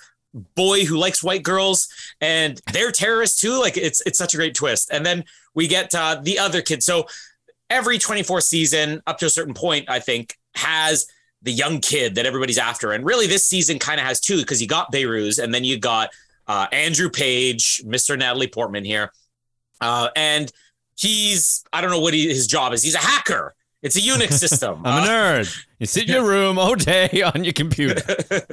[0.56, 1.88] boy who likes white girls,
[2.22, 3.60] and they're terrorists too.
[3.60, 4.90] Like it's it's such a great twist.
[4.92, 6.84] And then we get uh, the other kid.
[6.84, 7.08] So
[7.70, 11.08] every 24 season up to a certain point, I think, has
[11.46, 12.92] the young kid that everybody's after.
[12.92, 15.80] And really, this season kind of has two because you got Behrooz, and then you
[15.80, 16.10] got
[16.48, 18.18] uh, Andrew Page, Mr.
[18.18, 19.12] Natalie Portman here,
[19.82, 20.52] uh, and
[20.98, 22.84] he's I don't know what he, his job is.
[22.84, 23.56] He's a hacker.
[23.82, 24.82] It's a Unix system.
[24.84, 25.66] I'm a Uh, nerd.
[25.80, 28.02] You sit in your room all day on your computer.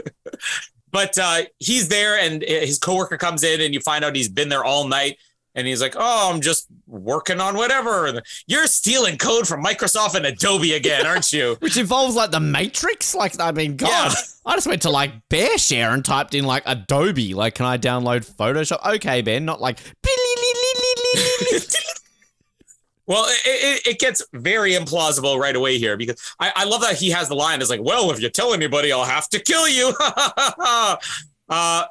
[0.91, 4.49] but uh, he's there, and his coworker comes in, and you find out he's been
[4.49, 5.19] there all night.
[5.55, 10.15] And he's like, "Oh, I'm just working on whatever." And You're stealing code from Microsoft
[10.15, 11.57] and Adobe again, aren't you?
[11.61, 13.15] Which involves like the Matrix.
[13.15, 14.15] Like, I mean, God, Yeah.
[14.47, 17.35] I just went to like BearShare and typed in like Adobe.
[17.35, 18.95] Like, can I download Photoshop?
[18.97, 19.79] Okay, Ben, not like.
[23.07, 26.95] Well, it, it, it gets very implausible right away here because I, I love that
[26.95, 27.61] he has the line.
[27.61, 29.93] It's like, well, if you tell anybody, I'll have to kill you.
[30.01, 30.97] uh,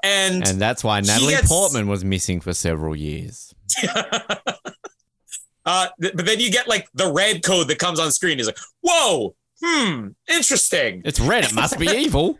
[0.03, 3.50] and And that's why Natalie gets- Portman was missing for several years.
[5.65, 8.37] uh, th- but then you get like the red code that comes on screen.
[8.37, 11.01] He's like, whoa, hmm, interesting.
[11.05, 11.45] It's red.
[11.45, 12.37] It must be evil.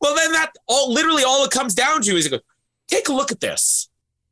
[0.00, 2.40] Well, then that all literally all it comes down to is you go,
[2.86, 3.88] take a look at this.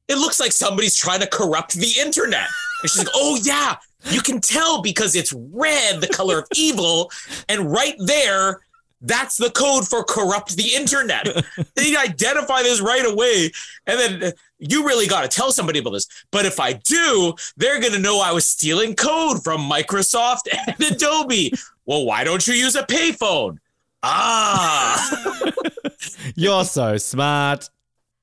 [0.09, 2.47] It looks like somebody's trying to corrupt the internet.
[2.83, 3.77] And she's like, oh yeah,
[4.11, 7.11] you can tell because it's red, the color of evil,
[7.49, 8.61] and right there,
[9.01, 11.27] that's the code for corrupt the internet.
[11.75, 13.51] they identify this right away,
[13.87, 16.07] and then you really got to tell somebody about this.
[16.31, 21.53] But if I do, they're gonna know I was stealing code from Microsoft and Adobe.
[21.85, 23.59] Well, why don't you use a payphone?
[24.03, 25.43] Ah.
[26.35, 27.69] You're so smart.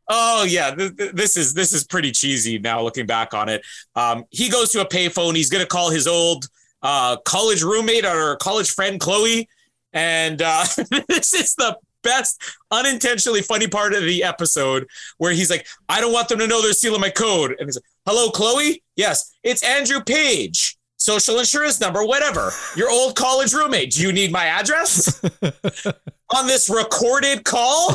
[0.09, 3.63] Oh yeah, th- th- this is this is pretty cheesy now looking back on it.
[3.95, 5.35] Um, he goes to a payphone.
[5.35, 6.47] He's gonna call his old
[6.81, 9.47] uh, college roommate or college friend Chloe,
[9.93, 10.65] and uh,
[11.07, 12.41] this is the best
[12.71, 14.87] unintentionally funny part of the episode
[15.17, 17.75] where he's like, "I don't want them to know they're stealing my code," and he's
[17.75, 18.83] like, "Hello, Chloe.
[18.95, 22.51] Yes, it's Andrew Page." Social insurance number, whatever.
[22.77, 23.91] Your old college roommate.
[23.91, 25.21] Do you need my address
[26.35, 27.93] on this recorded call?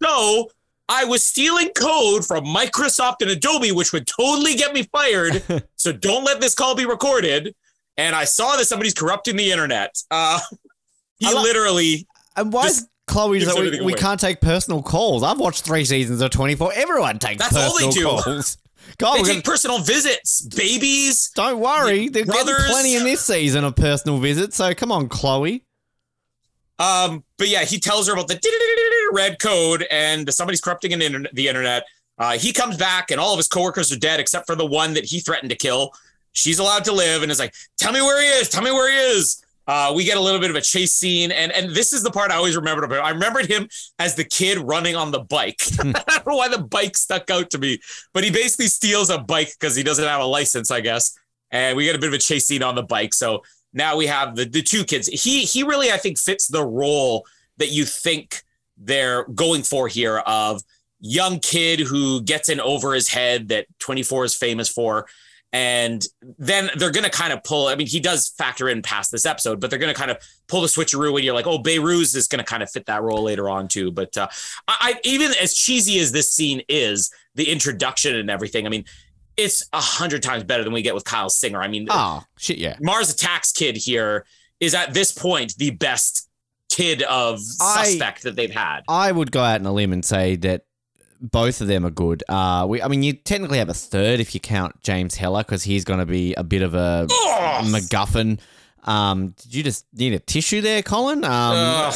[0.00, 0.48] so
[0.88, 5.42] I was stealing code from Microsoft and Adobe, which would totally get me fired.
[5.76, 7.54] so don't let this call be recorded.
[7.96, 9.94] And I saw that somebody's corrupting the internet.
[10.10, 10.40] Uh,
[11.18, 12.06] he li- literally,
[12.36, 15.22] And why is Chloe gives like, we, we can't take personal calls?
[15.22, 16.72] I've watched three seasons of 24.
[16.74, 18.22] Everyone takes That's all they personal do.
[18.22, 18.58] calls.
[18.98, 21.30] God, they take gonna, personal visits, babies.
[21.34, 22.08] don't worry.
[22.08, 24.56] They're getting plenty in this season of personal visits.
[24.56, 25.64] So come on, Chloe.
[26.78, 28.38] Um, but yeah, he tells her about the
[29.12, 31.84] red code and somebody's corrupting an internet, the internet.
[32.18, 34.94] Uh, he comes back and all of his coworkers are dead except for the one
[34.94, 35.92] that he threatened to kill.
[36.32, 38.48] She's allowed to live and is like, "Tell me where he is.
[38.48, 41.30] Tell me where he is." Uh, we get a little bit of a chase scene,
[41.30, 43.04] and and this is the part I always remembered about.
[43.04, 45.60] I remembered him as the kid running on the bike.
[45.78, 47.78] I don't know why the bike stuck out to me,
[48.12, 51.16] but he basically steals a bike because he doesn't have a license, I guess.
[51.50, 53.14] And we get a bit of a chase scene on the bike.
[53.14, 53.42] So
[53.72, 55.08] now we have the the two kids.
[55.08, 57.24] He he really I think fits the role
[57.56, 58.42] that you think
[58.76, 60.62] they're going for here of
[61.00, 65.06] young kid who gets in over his head that 24 is famous for.
[65.54, 66.04] And
[66.38, 67.68] then they're going to kind of pull.
[67.68, 70.18] I mean, he does factor in past this episode, but they're going to kind of
[70.48, 73.02] pull the switcheroo, and you're like, oh, Behrooz is going to kind of fit that
[73.04, 73.92] role later on too.
[73.92, 74.26] But uh,
[74.66, 78.66] I, I even as cheesy as this scene is, the introduction and everything.
[78.66, 78.84] I mean,
[79.36, 81.62] it's a hundred times better than we get with Kyle Singer.
[81.62, 82.76] I mean, Oh, shit, yeah.
[82.80, 84.26] Mars Attacks kid here
[84.58, 86.28] is at this point the best
[86.68, 88.80] kid of I- suspect that they've had.
[88.88, 90.62] I would go out on a limb and say that
[91.30, 92.22] both of them are good.
[92.28, 95.62] Uh, we, I mean, you technically have a third if you count James Heller because
[95.62, 97.64] he's going to be a bit of a Ugh.
[97.66, 98.38] MacGuffin.
[98.84, 101.24] Um, did you just need a tissue there, Colin?
[101.24, 101.94] Um, Ugh.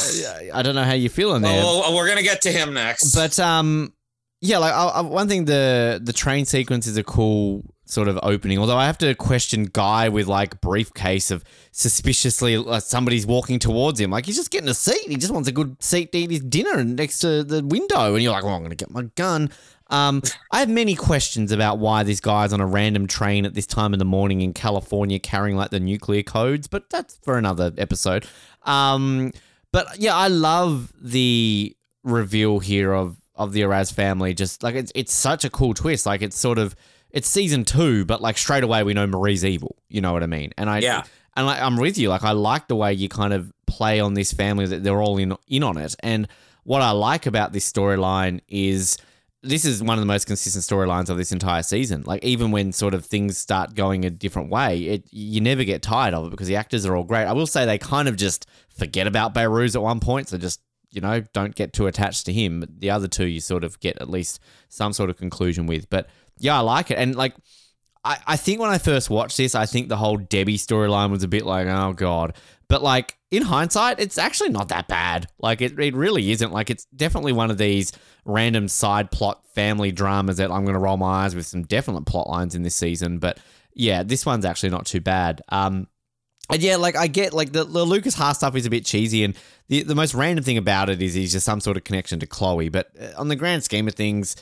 [0.53, 1.61] I don't know how you're feeling there.
[1.63, 3.13] Well, we're gonna get to him next.
[3.13, 3.93] But um,
[4.41, 8.19] yeah, like I, I, one thing the the train sequence is a cool sort of
[8.23, 8.59] opening.
[8.59, 13.99] Although I have to question Guy with like briefcase of suspiciously like somebody's walking towards
[13.99, 15.07] him, like he's just getting a seat.
[15.07, 18.23] He just wants a good seat to eat his dinner next to the window, and
[18.23, 19.49] you're like, well, I'm gonna get my gun.
[19.91, 20.21] Um,
[20.51, 23.93] I have many questions about why this guy's on a random train at this time
[23.93, 28.27] in the morning in California carrying like the nuclear codes, but that's for another episode.
[28.63, 29.31] Um,
[29.71, 34.35] but yeah, I love the reveal here of of the Araz family.
[34.35, 36.05] Just like it's it's such a cool twist.
[36.05, 36.75] Like it's sort of
[37.11, 39.75] it's season two, but like straight away we know Marie's evil.
[39.89, 40.51] You know what I mean?
[40.57, 41.03] And I Yeah.
[41.35, 42.09] and like I'm with you.
[42.09, 45.17] Like I like the way you kind of play on this family that they're all
[45.17, 45.95] in in on it.
[46.01, 46.27] And
[46.63, 48.97] what I like about this storyline is
[49.41, 52.03] this is one of the most consistent storylines of this entire season.
[52.05, 55.81] Like even when sort of things start going a different way, it you never get
[55.81, 57.23] tired of it because the actors are all great.
[57.25, 58.45] I will say they kind of just
[58.77, 60.59] forget about Behrooz at one point, so just
[60.91, 62.59] you know don't get too attached to him.
[62.59, 65.89] But the other two you sort of get at least some sort of conclusion with.
[65.89, 67.33] But yeah, I like it, and like
[68.03, 71.23] I, I think when I first watched this, I think the whole Debbie storyline was
[71.23, 72.35] a bit like, oh god.
[72.67, 75.27] But like in hindsight, it's actually not that bad.
[75.39, 76.53] Like it, it really isn't.
[76.53, 77.91] Like it's definitely one of these
[78.25, 82.29] random side plot family dramas that I'm gonna roll my eyes with some definite plot
[82.29, 83.19] lines in this season.
[83.19, 83.39] But
[83.73, 85.41] yeah, this one's actually not too bad.
[85.49, 85.87] Um
[86.51, 89.23] and yeah, like I get like the, the Lukas Haas stuff is a bit cheesy,
[89.23, 89.35] and
[89.67, 92.27] the the most random thing about it is he's just some sort of connection to
[92.27, 92.69] Chloe.
[92.69, 94.35] But uh, on the grand scheme of things,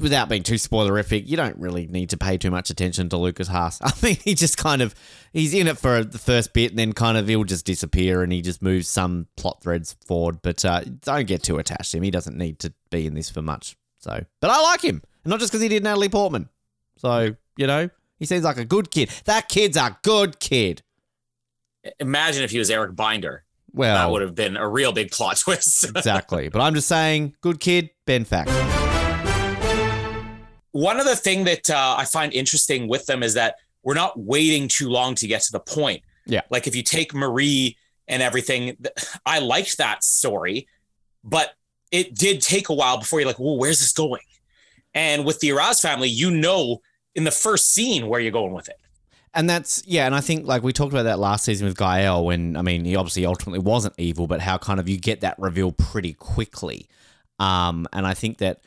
[0.00, 3.48] without being too spoilerific, you don't really need to pay too much attention to Lukas
[3.48, 3.80] Haas.
[3.82, 4.94] I mean, he just kind of
[5.32, 8.32] he's in it for the first bit, and then kind of he'll just disappear, and
[8.32, 10.40] he just moves some plot threads forward.
[10.42, 12.02] But uh, don't get too attached to him.
[12.02, 13.76] He doesn't need to be in this for much.
[13.98, 16.48] So, but I like him, and not just because he did Natalie Portman.
[16.96, 19.10] So you know, he seems like a good kid.
[19.24, 20.82] That kid's a good kid.
[21.98, 23.44] Imagine if he was Eric Binder.
[23.74, 25.84] Well, that would have been a real big plot twist.
[25.84, 26.48] exactly.
[26.48, 28.50] But I'm just saying, good kid, Ben Fact.
[30.72, 34.68] One other thing that uh, I find interesting with them is that we're not waiting
[34.68, 36.02] too long to get to the point.
[36.26, 36.42] Yeah.
[36.50, 37.76] Like if you take Marie
[38.08, 38.76] and everything,
[39.26, 40.66] I liked that story,
[41.24, 41.54] but
[41.90, 44.22] it did take a while before you're like, well, where's this going?
[44.94, 46.80] And with the Araz family, you know
[47.14, 48.78] in the first scene where you're going with it.
[49.34, 52.26] And that's yeah, and I think like we talked about that last season with Gael
[52.26, 55.38] when I mean he obviously ultimately wasn't evil, but how kind of you get that
[55.38, 56.86] reveal pretty quickly.
[57.38, 58.60] Um, and I think that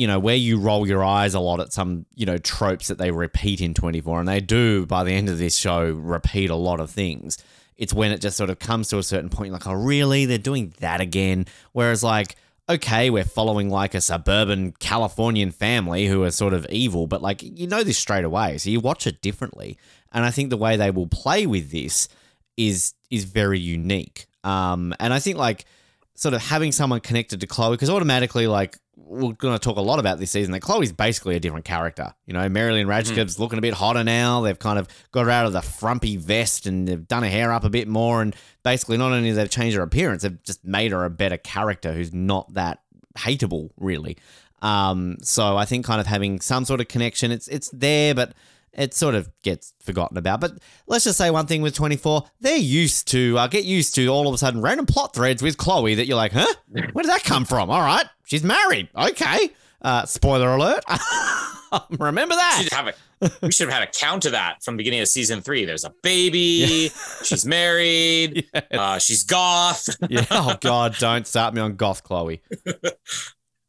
[0.00, 2.96] you know where you roll your eyes a lot at some you know tropes that
[2.96, 6.56] they repeat in 24, and they do by the end of this show repeat a
[6.56, 7.36] lot of things.
[7.76, 10.24] It's when it just sort of comes to a certain point, like, oh, really?
[10.24, 11.44] They're doing that again?
[11.72, 12.36] Whereas, like,
[12.66, 17.42] okay, we're following like a suburban Californian family who are sort of evil, but like,
[17.42, 18.56] you know this straight away.
[18.56, 19.76] So you watch it differently.
[20.12, 22.08] And I think the way they will play with this
[22.56, 24.26] is is very unique.
[24.44, 25.66] Um, and I think like
[26.14, 28.78] sort of having someone connected to Chloe, because automatically, like,
[29.10, 32.14] we're going to talk a lot about this season that Chloe's basically a different character.
[32.26, 34.40] You know, Mary Lynn Rajskub's looking a bit hotter now.
[34.42, 37.52] They've kind of got her out of the frumpy vest and they've done her hair
[37.52, 38.22] up a bit more.
[38.22, 41.36] And basically, not only have they changed her appearance, they've just made her a better
[41.36, 42.82] character who's not that
[43.18, 44.16] hateable, really.
[44.62, 48.34] Um, so I think kind of having some sort of connection, it's it's there, but
[48.72, 50.40] it sort of gets forgotten about.
[50.40, 54.06] But let's just say one thing with 24, they're used to, uh, get used to
[54.08, 56.54] all of a sudden random plot threads with Chloe that you're like, huh?
[56.68, 57.68] Where did that come from?
[57.68, 58.88] All right, she's married.
[58.96, 59.50] Okay.
[59.82, 60.84] Uh, spoiler alert.
[61.98, 62.94] Remember that.
[63.20, 65.64] a we should have had a count of that from the beginning of season three.
[65.64, 66.90] There's a baby,
[67.22, 69.88] she's married, uh, she's goth.
[70.08, 70.24] yeah.
[70.30, 72.40] Oh, God, don't start me on goth Chloe.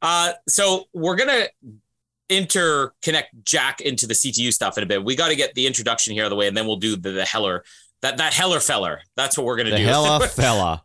[0.02, 1.48] Uh, so we're gonna
[2.30, 5.04] interconnect Jack into the CTU stuff in a bit.
[5.04, 6.96] We got to get the introduction here out of the way, and then we'll do
[6.96, 7.64] the, the Heller
[8.02, 9.02] that that Heller feller.
[9.16, 9.84] That's what we're gonna The do.
[9.86, 10.84] hella fella.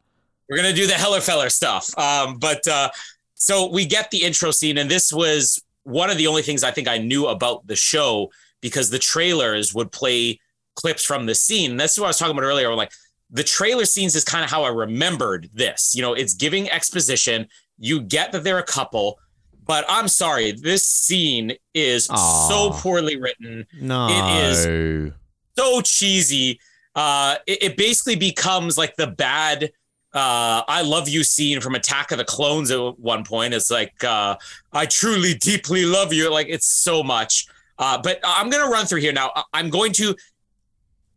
[0.51, 1.97] we're gonna do the Heller feller stuff.
[1.97, 2.91] Um, but uh,
[3.39, 6.71] so we get the intro scene, and this was one of the only things I
[6.73, 8.31] think I knew about the show
[8.61, 10.41] because the trailers would play
[10.75, 11.77] clips from the scene.
[11.77, 12.71] That's what I was talking about earlier.
[12.71, 12.93] I'm like
[13.31, 15.95] the trailer scenes is kind of how I remembered this.
[15.95, 17.47] You know, it's giving exposition.
[17.79, 19.19] You get that they're a couple,
[19.67, 22.49] but I'm sorry, this scene is Aw.
[22.49, 24.09] so poorly written No.
[24.11, 25.13] it is
[25.59, 26.59] so cheesy.
[26.95, 29.71] Uh, it, it basically becomes like the bad
[30.17, 33.53] uh, I love you scene from Attack of the Clones at one point.
[33.55, 34.37] It's like, uh,
[34.73, 36.31] I truly, deeply love you.
[36.33, 37.47] Like, it's so much.
[37.79, 39.31] Uh, but I'm going to run through here now.
[39.53, 40.17] I'm going to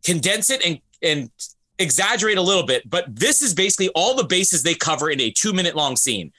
[0.04, 1.32] condense it and, and
[1.78, 5.32] exaggerate a little bit, but this is basically all the bases they cover in a
[5.32, 6.32] two minute long scene.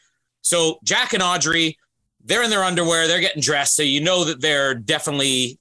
[0.42, 1.78] So, Jack and Audrey,
[2.24, 3.74] they're in their underwear, they're getting dressed.
[3.76, 5.58] So, you know that they're definitely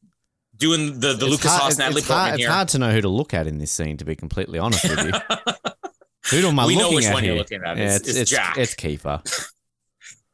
[0.58, 2.52] doing the, the It's Lukas hard- Haas it's Natalie hard, it's here.
[2.52, 5.06] hard to know who to look at in this scene, to be completely honest with
[5.06, 5.12] you.
[6.32, 7.78] who am I We know which at one you're looking at.
[7.78, 8.58] Yeah, It's- it's Jack.
[8.58, 9.22] It's Kiefer.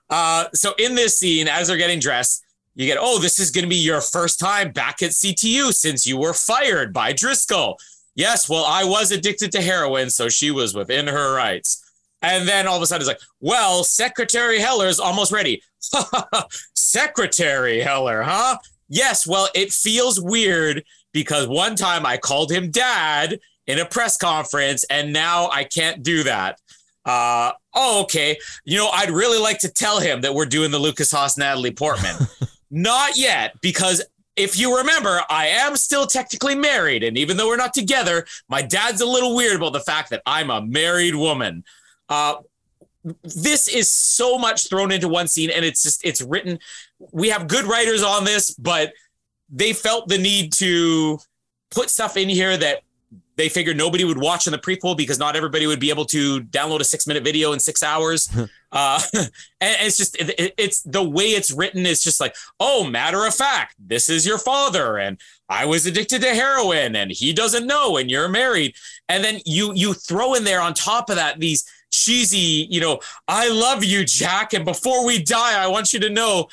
[0.07, 2.43] Uh, so in this scene, as they're getting dressed,
[2.75, 6.05] you get, oh, this is going to be your first time back at CTU since
[6.05, 7.79] you were fired by Driscoll.
[8.13, 11.83] Yes, well, I was addicted to heroin, so she was within her rights.
[12.21, 15.63] And then all of a sudden it's like, well, Secretary Heller's almost ready.
[16.75, 18.57] Secretary Heller, huh?
[18.87, 20.83] Yes, well, it feels weird
[21.13, 26.03] because one time I called him dad in a press conference, and now I can't
[26.03, 26.59] do that.
[27.05, 28.38] Uh, oh, okay.
[28.63, 31.72] You know, I'd really like to tell him that we're doing the Lukas Haas Natalie
[31.72, 32.16] Portman.
[32.72, 34.03] not yet, because
[34.36, 37.03] if you remember, I am still technically married.
[37.03, 40.22] And even though we're not together, my dad's a little weird about the fact that
[40.26, 41.63] I'm a married woman.
[42.09, 42.38] Uh,
[43.24, 46.59] this is so much thrown into one scene, and it's just, it's written.
[47.11, 48.93] We have good writers on this, but
[49.49, 51.20] they felt the need to
[51.70, 52.82] put stuff in here that
[53.38, 56.41] they figured nobody would watch in the prequel because not everybody would be able to
[56.41, 58.29] download a six minute video in six hours.
[58.71, 59.29] uh, and
[59.61, 63.36] it's just, it, it- it's the way it's written is just like, oh, matter of
[63.36, 64.97] fact, this is your father.
[64.97, 65.19] And
[65.49, 68.75] I was addicted to heroin and he doesn't know and you're married.
[69.09, 72.99] And then you, you throw in there on top of that, these cheesy, you know,
[73.27, 74.53] I love you, Jack.
[74.53, 76.47] And before we die, I want you to know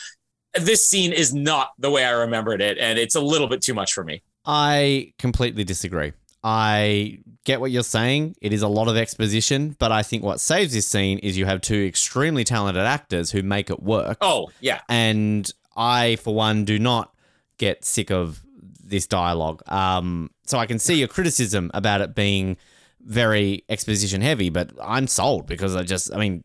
[0.54, 2.76] this scene is not the way I remembered it.
[2.78, 4.22] And it's a little bit too much for me.
[4.44, 6.12] I completely disagree.
[6.44, 8.36] I get what you're saying.
[8.40, 11.46] It is a lot of exposition, but I think what saves this scene is you
[11.46, 14.18] have two extremely talented actors who make it work.
[14.20, 14.80] Oh, yeah.
[14.88, 17.14] And I, for one, do not
[17.58, 18.42] get sick of
[18.84, 19.62] this dialogue.
[19.70, 22.56] Um, so I can see your criticism about it being
[23.00, 26.42] very exposition heavy, but I'm sold because I just, I mean,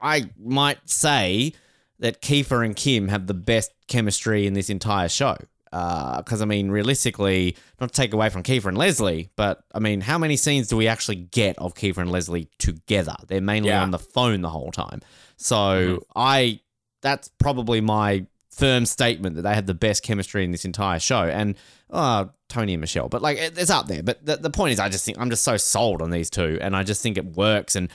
[0.00, 1.52] I might say
[1.98, 5.36] that Kiefer and Kim have the best chemistry in this entire show.
[6.18, 10.00] Because, I mean, realistically, not to take away from Kiefer and Leslie, but I mean,
[10.00, 13.14] how many scenes do we actually get of Kiefer and Leslie together?
[13.26, 13.82] They're mainly Yeah.
[13.82, 15.00] on the phone the whole time.
[15.36, 16.60] So I,
[17.02, 21.24] that's probably my firm statement that they have the best chemistry in this entire show.
[21.24, 21.56] And
[21.90, 24.02] uh, Tony and Michelle, but like it- it's up there.
[24.02, 26.58] But the, the point is, I just think I'm just so sold on these two,
[26.60, 27.76] and I just think it works.
[27.76, 27.90] And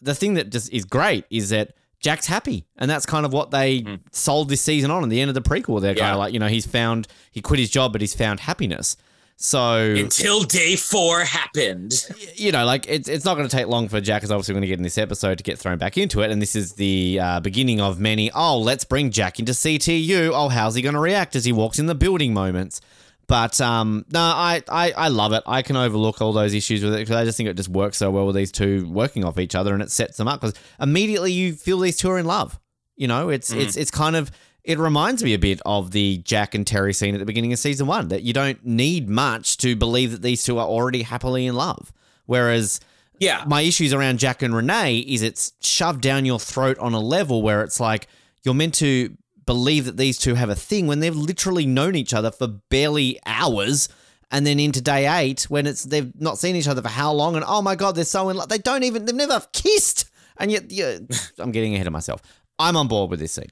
[0.00, 3.50] the thing that just is great is that Jack's happy, and that's kind of what
[3.50, 5.02] they sold this season on.
[5.02, 7.40] At the end of the prequel, they're kind of like, you know, he's found he
[7.40, 8.96] quit his job, but he's found happiness.
[9.40, 11.92] So Until day four happened.
[12.34, 14.62] you know, like it's it's not going to take long for Jack, is obviously going
[14.62, 17.20] to get in this episode to get thrown back into it, and this is the
[17.22, 18.30] uh, beginning of many.
[18.32, 20.30] Oh, let's bring Jack into CTU.
[20.34, 22.80] Oh, how's he going to react as he walks in the building moments?
[23.28, 25.42] But um, no, I, I I love it.
[25.46, 27.98] I can overlook all those issues with it because I just think it just works
[27.98, 30.54] so well with these two working off each other, and it sets them up because
[30.80, 32.58] immediately you feel these two are in love.
[32.96, 34.30] You know, it's it's it's kind of
[34.64, 37.58] it reminds me a bit of the Jack and Teri scene at the beginning of
[37.58, 41.46] season one that you don't need much to believe that these two are already happily
[41.46, 41.92] in love.
[42.26, 42.80] Whereas
[43.20, 43.44] Yeah.
[43.46, 47.40] my issues around Jack and Renee is it's shoved down your throat on a level
[47.42, 48.08] where it's like
[48.42, 49.16] you're meant to
[49.48, 53.18] believe that these two have a thing when they've literally known each other for barely
[53.24, 53.88] hours.
[54.30, 57.34] And then into day eight, when it's they've not seen each other for how long,
[57.34, 58.50] and oh my god, they're so in love.
[58.50, 60.98] They don't even they've never kissed, and yet yeah,
[61.38, 62.20] I'm getting ahead of myself.
[62.58, 63.50] I'm on board with this scene.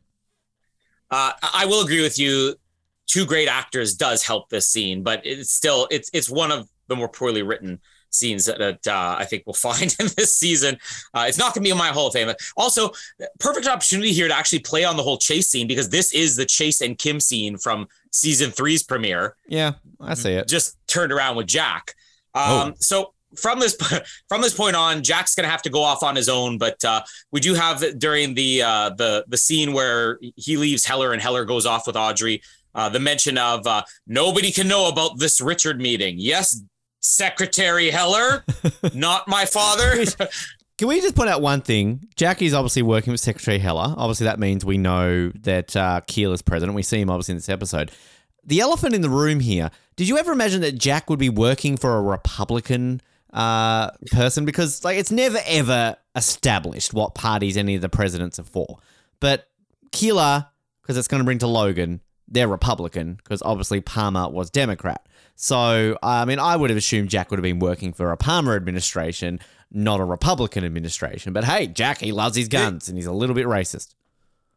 [1.11, 2.57] Uh, I will agree with you.
[3.07, 6.97] Two great actors does help this scene, but it's still it's it's one of the
[6.97, 7.81] more poorly written
[8.17, 10.79] scenes that, uh, I think we'll find in this season.
[11.15, 12.31] Uh, it's not going to be in my Hall of Fame.
[12.57, 12.91] Also,
[13.39, 16.47] perfect opportunity here to actually play on the whole chase scene because this is the
[16.47, 19.37] Chase and Kim scene from season three's premiere.
[19.49, 20.49] Yeah, I see it.
[20.49, 21.95] Just turned around with Jack.
[22.35, 22.75] Um, Oh.
[22.81, 23.77] So from this
[24.29, 26.59] from this point on, Jack's gonna have to go off on his own.
[26.59, 27.03] But uh,
[27.33, 31.45] we do have during the uh, the the scene where he leaves Heller and Heller
[31.45, 32.43] goes off with Audrey.
[32.75, 36.17] Uh, the mention of uh, nobody can know about this Richard meeting.
[36.19, 36.61] Yes,
[37.07, 38.45] Secretary Heller,
[38.95, 40.05] not my father.
[40.79, 42.07] Can we just point out one thing?
[42.17, 43.95] Jackie's obviously working with Secretary Heller.
[43.97, 46.77] Obviously, that means we know that uh, Keel is president.
[46.77, 47.91] We see him obviously in this episode.
[48.45, 49.71] The elephant in the room here.
[49.97, 53.01] Did you ever imagine that Jack would be working for a Republican
[53.33, 54.45] uh, person?
[54.45, 58.79] Because like it's never ever established what parties any of the presidents are for.
[59.19, 59.49] But
[59.93, 60.47] Keeler,
[60.83, 65.07] because it's going to bring to Logan, they're Republican because obviously Palmer was Democrat.
[65.37, 68.57] So I mean, I would have assumed Jack would have been working for a Palmer
[68.57, 69.39] administration,
[69.71, 71.33] not a Republican administration.
[71.33, 73.95] But hey, Jack, he loves his guns and he's a little bit racist.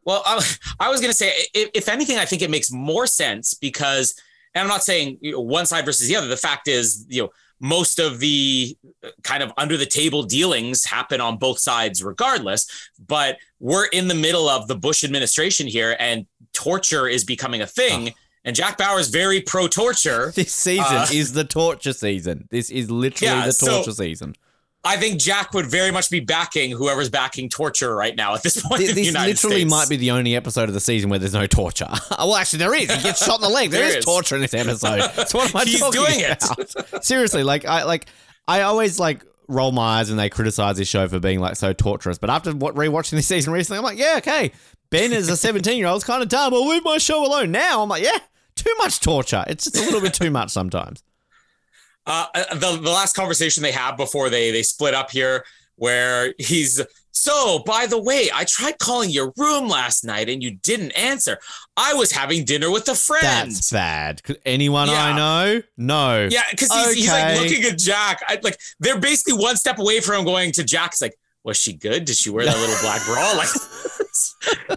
[0.04, 0.42] Well, I,
[0.80, 4.14] I was going to say, if, if anything, I think it makes more sense because,
[4.54, 6.26] and I'm not saying you know, one side versus the other.
[6.26, 10.84] The fact is, you know, most of the uh, kind of under the table dealings
[10.86, 12.66] happen on both sides, regardless.
[13.06, 17.66] But we're in the middle of the Bush administration here, and torture is becoming a
[17.66, 18.14] thing.
[18.44, 20.32] And Jack Bauer is very pro torture.
[20.34, 22.48] This season Uh, is the torture season.
[22.50, 24.34] This is literally Yeah, the so- torture season.
[24.82, 28.62] I think Jack would very much be backing whoever's backing torture right now at this
[28.62, 28.78] point.
[28.78, 29.70] Th- in the This United literally States.
[29.70, 31.86] might be the only episode of the season where there's no torture.
[32.18, 32.90] well, actually, there is.
[32.90, 33.70] He gets shot in the leg.
[33.72, 34.04] There there is, is.
[34.06, 35.02] torture in this episode.
[35.28, 36.42] So what am I He's talking doing it.
[36.42, 37.04] about?
[37.04, 38.06] Seriously, like I like
[38.48, 41.74] I always like roll my eyes and they criticize this show for being like so
[41.74, 42.16] torturous.
[42.16, 44.50] But after what rewatching this season recently, I'm like, yeah, okay.
[44.88, 46.54] Ben as a 17 year old is kind of dumb.
[46.54, 47.50] I'll leave my show alone.
[47.52, 48.18] Now I'm like, yeah,
[48.62, 49.44] too much torture.
[49.46, 51.02] It's just a little bit too much sometimes.
[52.06, 55.44] uh, the the last conversation they have before they they split up here,
[55.76, 56.80] where he's
[57.12, 57.60] so.
[57.60, 61.38] By the way, I tried calling your room last night and you didn't answer.
[61.76, 63.22] I was having dinner with a friend.
[63.22, 64.22] That's bad.
[64.22, 65.62] Could anyone I know?
[65.76, 66.28] No.
[66.30, 68.22] yeah, because he's, he's like looking at Jack.
[68.26, 71.00] I, like they're basically one step away from going to Jack's.
[71.00, 72.04] Like, was she good?
[72.04, 73.32] Did she wear that little black bra?
[73.36, 73.48] Like,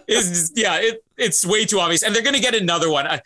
[0.07, 2.03] it's just, yeah, it, it's way too obvious.
[2.03, 3.07] And they're gonna get another one.
[3.07, 3.21] I,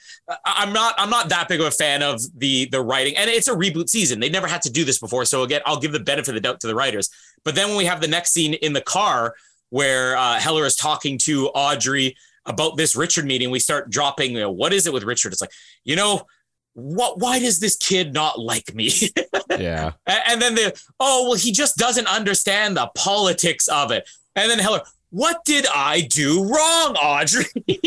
[0.45, 3.47] I'm not I'm not that big of a fan of the the writing, and it's
[3.47, 4.19] a reboot season.
[4.19, 6.41] They never had to do this before, so again, I'll give the benefit of the
[6.41, 7.09] doubt to the writers.
[7.43, 9.35] But then when we have the next scene in the car
[9.69, 12.15] where uh, Heller is talking to Audrey
[12.45, 14.31] about this Richard meeting, we start dropping.
[14.31, 15.33] You know, what is it with Richard?
[15.33, 15.51] It's like,
[15.83, 16.25] you know,
[16.73, 17.19] what?
[17.19, 18.91] Why does this kid not like me?
[19.59, 19.93] Yeah.
[20.05, 24.07] And then the oh well, he just doesn't understand the politics of it.
[24.35, 27.45] And then Heller, what did I do wrong, Audrey?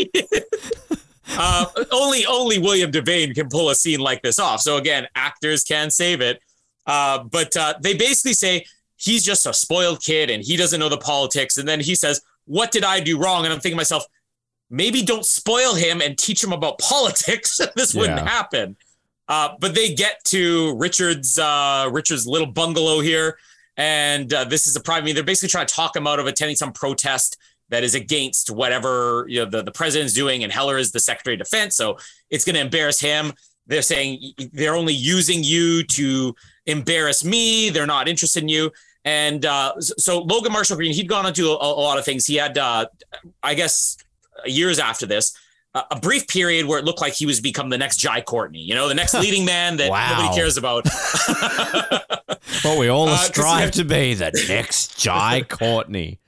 [1.29, 4.61] uh, only only William Devane can pull a scene like this off.
[4.61, 6.41] So again, actors can save it.
[6.87, 8.65] Uh, but uh, they basically say
[8.97, 11.57] he's just a spoiled kid and he doesn't know the politics.
[11.57, 14.05] And then he says, "What did I do wrong?" And I'm thinking to myself,
[14.71, 17.59] maybe don't spoil him and teach him about politics.
[17.75, 18.75] this wouldn't happen.
[19.27, 23.37] Uh, but they get to Richard's uh, Richard's little bungalow here,
[23.81, 25.15] and uh, this is a private meeting.
[25.15, 27.35] They're basically trying to talk him out of attending some protest
[27.69, 31.33] that is against whatever you know the, the president's doing, and Heller is the Secretary
[31.33, 31.97] of Defense, so
[32.29, 33.33] it's going to embarrass him.
[33.65, 36.35] They're saying they're only using you to
[36.67, 37.71] embarrass me.
[37.71, 38.71] They're not interested in you.
[39.03, 42.27] And uh, so Logan Marshall Green, he'd gone on to a, a lot of things.
[42.27, 42.85] He had, uh,
[43.41, 43.97] I guess,
[44.45, 45.35] years after this,
[45.73, 48.75] a brief period where it looked like he was become the next Jai Courtney, you
[48.75, 50.17] know, the next leading man that Wow.
[50.19, 50.85] nobody cares about.
[52.63, 56.19] Well, we all Uh, strive had- to be the next Jai Courtney.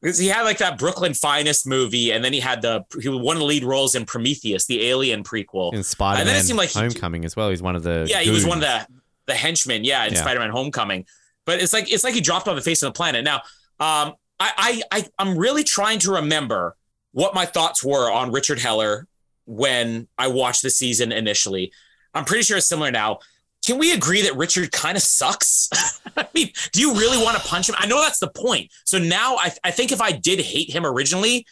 [0.00, 3.18] Because he had like that Brooklyn Finest movie, and then he had the he was
[3.20, 5.74] one of the lead roles in Prometheus, the Alien prequel.
[5.74, 7.50] In Spider And then Man it seemed like he- Homecoming as well.
[7.50, 8.06] He's one of the.
[8.08, 8.86] yeah, he was one of the
[9.26, 9.82] the henchmen.
[9.84, 10.20] Yeah, in Yeah.
[10.20, 11.04] Spider-Man: Homecoming.
[11.44, 13.24] But it's like it's like he dropped off the face of the planet.
[13.24, 13.36] Now,
[13.80, 16.76] um, I, I I I'm really trying to remember
[17.18, 19.08] what my thoughts were on Richard Heller
[19.44, 21.72] when I watched the season initially.
[22.14, 23.18] I'm pretty sure it's similar now.
[23.66, 25.68] Can we agree that Richard kind of sucks?
[26.16, 27.74] I mean, do you really want to punch him?
[27.76, 28.70] I know that's the point.
[28.84, 31.44] So now I, I think if I did hate him originally,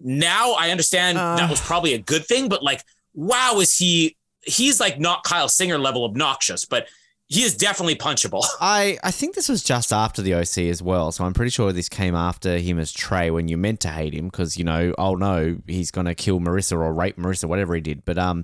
[0.00, 1.36] now I understand Uh.
[1.36, 2.50] that was probably a good thing.
[2.50, 2.82] But like,
[3.14, 4.16] wow, is he?
[4.42, 6.88] He's like not Kyle Singer level obnoxious, but
[7.28, 8.44] he is definitely punchable.
[8.60, 11.72] I, I think this was just after the OC as well, so I'm pretty sure
[11.72, 14.94] this came after him as Trey when you meant to hate him because you know
[14.98, 18.42] oh no he's gonna kill Marissa or rape Marissa whatever he did, but um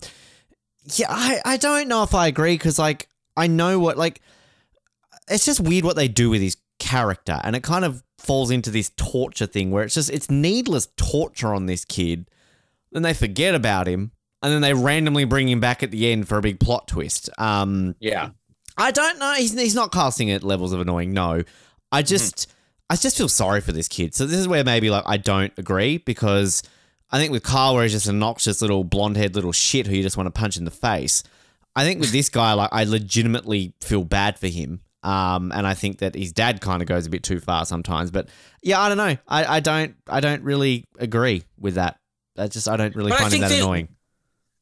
[0.97, 4.20] yeah I, I don't know if I agree because like I know what like
[5.28, 8.70] it's just weird what they do with his character and it kind of falls into
[8.70, 12.28] this torture thing where it's just it's needless torture on this kid,
[12.91, 14.11] then they forget about him
[14.43, 17.30] and then they randomly bring him back at the end for a big plot twist.
[17.39, 18.30] Um Yeah.
[18.83, 19.35] I don't know.
[19.35, 21.12] He's, he's not casting at levels of annoying.
[21.12, 21.43] No,
[21.91, 22.53] I just
[22.91, 24.14] I just feel sorry for this kid.
[24.14, 26.62] So this is where maybe like I don't agree because
[27.11, 29.95] I think with Kyle, where he's just a noxious little blonde haired little shit who
[29.95, 31.22] you just want to punch in the face.
[31.74, 34.80] I think with this guy, like I legitimately feel bad for him.
[35.03, 38.11] Um, and I think that his dad kind of goes a bit too far sometimes.
[38.11, 38.28] But
[38.62, 39.16] yeah, I don't know.
[39.26, 41.99] I, I don't I don't really agree with that.
[42.37, 43.89] I just I don't really But find that they- annoying.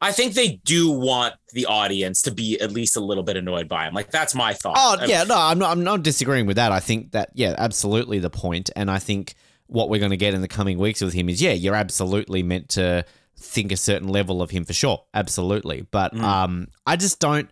[0.02, 3.68] I think they do want the audience to be at least a little bit annoyed
[3.68, 3.94] by him.
[3.94, 4.76] Like that's my thought.
[4.78, 5.70] Oh yeah, no, I'm not.
[5.70, 6.72] I'm not disagreeing with that.
[6.72, 8.70] I think that yeah, absolutely the point.
[8.76, 9.34] and I think
[9.66, 12.42] what we're going to get in the coming weeks with him is yeah, you're absolutely
[12.42, 13.04] meant to
[13.38, 15.82] think a certain level of him for sure, absolutely.
[15.90, 16.22] But Mm.
[16.22, 17.48] um, I just don't.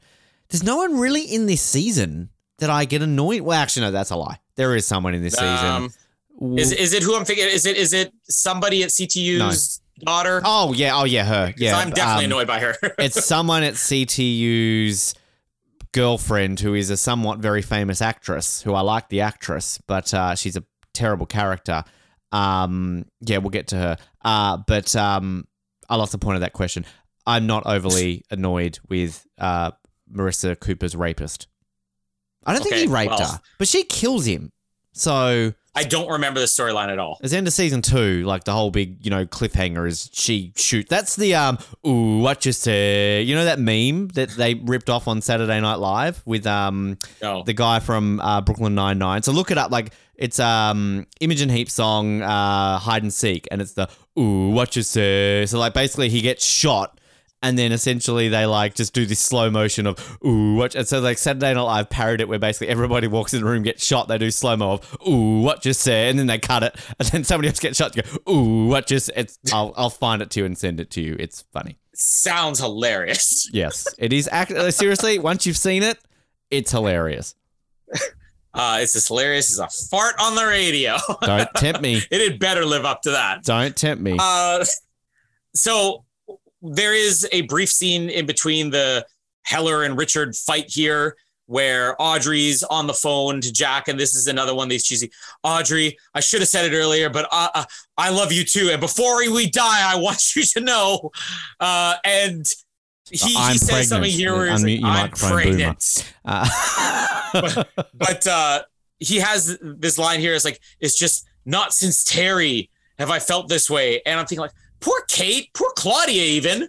[0.48, 3.42] There's no one really in this season that I get annoyed.
[3.42, 4.38] Well, actually, no, that's a lie.
[4.56, 5.90] There is someone in this Um,
[6.40, 6.58] season.
[6.58, 7.46] is is it who I'm thinking?
[7.46, 10.42] Is it is it somebody at CTU's daughter?
[10.44, 11.54] oh yeah, oh yeah, her.
[11.56, 12.74] Yeah, I'm definitely um, annoyed by her.
[12.98, 15.14] it's someone at CTU's
[15.92, 20.34] girlfriend who is a somewhat very famous actress who I like the actress, but uh,
[20.34, 21.84] she's a terrible character.
[22.32, 23.96] Um, yeah, we'll get to her.
[24.24, 25.46] Uh, but um,
[25.88, 26.84] I lost the point of that question.
[27.26, 29.72] I'm not overly annoyed with uh,
[30.12, 31.46] Marissa Cooper's rapist.
[32.44, 34.52] I don't think he raped well- her, but she kills him.
[34.92, 37.18] So I don't remember the storyline at all.
[37.22, 40.52] It's the end of season two, like the whole big, you know, cliffhanger is she
[40.56, 40.88] shoot.
[40.88, 43.22] That's the um, ooh, what you say?
[43.22, 47.42] You know that meme that they ripped off on Saturday Night Live with um No.
[47.44, 49.22] the guy from uh, Brooklyn Nine Nine.
[49.22, 49.70] So look it up.
[49.70, 54.74] Like it's um Imogen Heap song uh, hide and seek, and it's the ooh, what
[54.76, 55.46] you say?
[55.46, 56.97] So like basically he gets shot.
[57.40, 60.98] And then essentially they like just do this slow motion of ooh what and so
[60.98, 64.08] like Saturday Night Live parodied it where basically everybody walks in the room gets shot
[64.08, 67.08] they do slow mo of ooh what just say and then they cut it and
[67.10, 70.30] then somebody else gets shot to go ooh what just it's I'll I'll find it
[70.30, 73.48] to you and send it to you it's funny Sounds hilarious.
[73.52, 75.96] yes it is act uh, seriously once you've seen it
[76.50, 77.36] it's hilarious
[78.54, 80.96] Uh, it's as hilarious as a fart on the radio.
[81.20, 83.44] don't tempt me it had better live up to that.
[83.44, 84.64] don't tempt me Uh,
[85.54, 86.04] so
[86.62, 89.06] there is a brief scene in between the
[89.42, 94.26] Heller and Richard fight here where Audrey's on the phone to Jack, and this is
[94.26, 95.10] another one of these cheesy.
[95.42, 97.64] Audrey, I should have said it earlier, but uh, uh,
[97.96, 98.68] I love you too.
[98.70, 101.10] And before we die, I want you to know.
[101.58, 102.46] Uh, and
[103.10, 103.86] he, he says pregnant.
[103.86, 106.12] something here where he's like, I'm pregnant.
[106.26, 106.46] uh,
[107.94, 108.62] but uh,
[108.98, 110.34] he has this line here.
[110.34, 114.02] It's like, it's just not since Teri have I felt this way.
[114.04, 116.68] And I'm thinking, like, poor Kate, poor Claudia, even.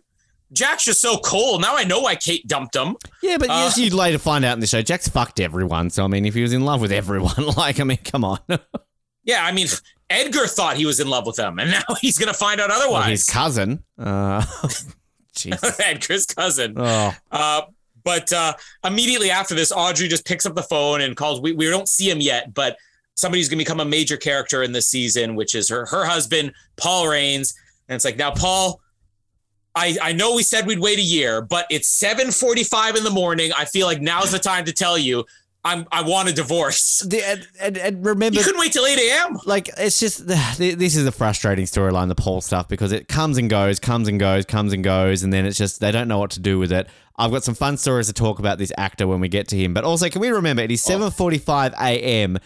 [0.51, 1.61] Jack's just so cold.
[1.61, 2.95] Now I know why Kate dumped him.
[3.21, 6.03] yeah but Uh, as you'd later find out in the show Jack's fucked everyone so
[6.03, 8.39] I mean if he was in love with everyone like I mean come on
[9.25, 9.67] Yeah, I mean,
[10.09, 13.03] Edgar thought he was in love with him, and now he's gonna find out Well,
[13.03, 14.43] his cousin uh
[15.79, 16.73] Edgar's cousin.
[16.77, 17.61] oh Uh,
[18.03, 18.53] but uh,
[18.83, 21.41] immediately after this, Audrey just picks up the phone and calls.
[21.41, 22.77] We, we don't see him yet, but
[23.15, 26.53] somebody's going to become a major character in this season, which is her her husband,
[26.77, 27.53] Paul Raines.
[27.89, 28.79] And it's like, now, Paul,
[29.75, 33.51] I, I know we said we'd wait a year, but it's 7:45 in the morning.
[33.57, 35.25] I feel like now's the time to tell you
[35.63, 36.99] I'm I want a divorce.
[36.99, 39.37] The- and, and, and remember You couldn't wait till 8 a.m.
[39.45, 40.25] like it's just
[40.57, 44.19] this is a frustrating storyline the Paul stuff because it comes and goes comes and
[44.19, 46.71] goes comes and goes and then it's just they don't know what to do with
[46.71, 46.87] it
[47.17, 49.73] I've got some fun stories to talk about this actor when we get to him
[49.73, 52.37] but also can we remember it is 7:45 a.m.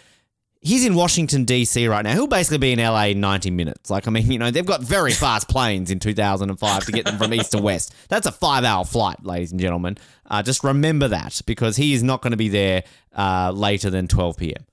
[0.64, 1.86] He's in Washington D.C.
[1.88, 2.14] right now.
[2.14, 3.90] He'll basically be in LA in 90 minutes.
[3.90, 7.18] Like I mean, you know, they've got very fast planes in 2005 to get them
[7.18, 7.94] from east to west.
[8.08, 9.98] That's a five-hour flight, ladies and gentlemen.
[10.26, 12.84] Uh, just remember that because he is not going to be there
[13.14, 14.64] uh, later than 12 p.m.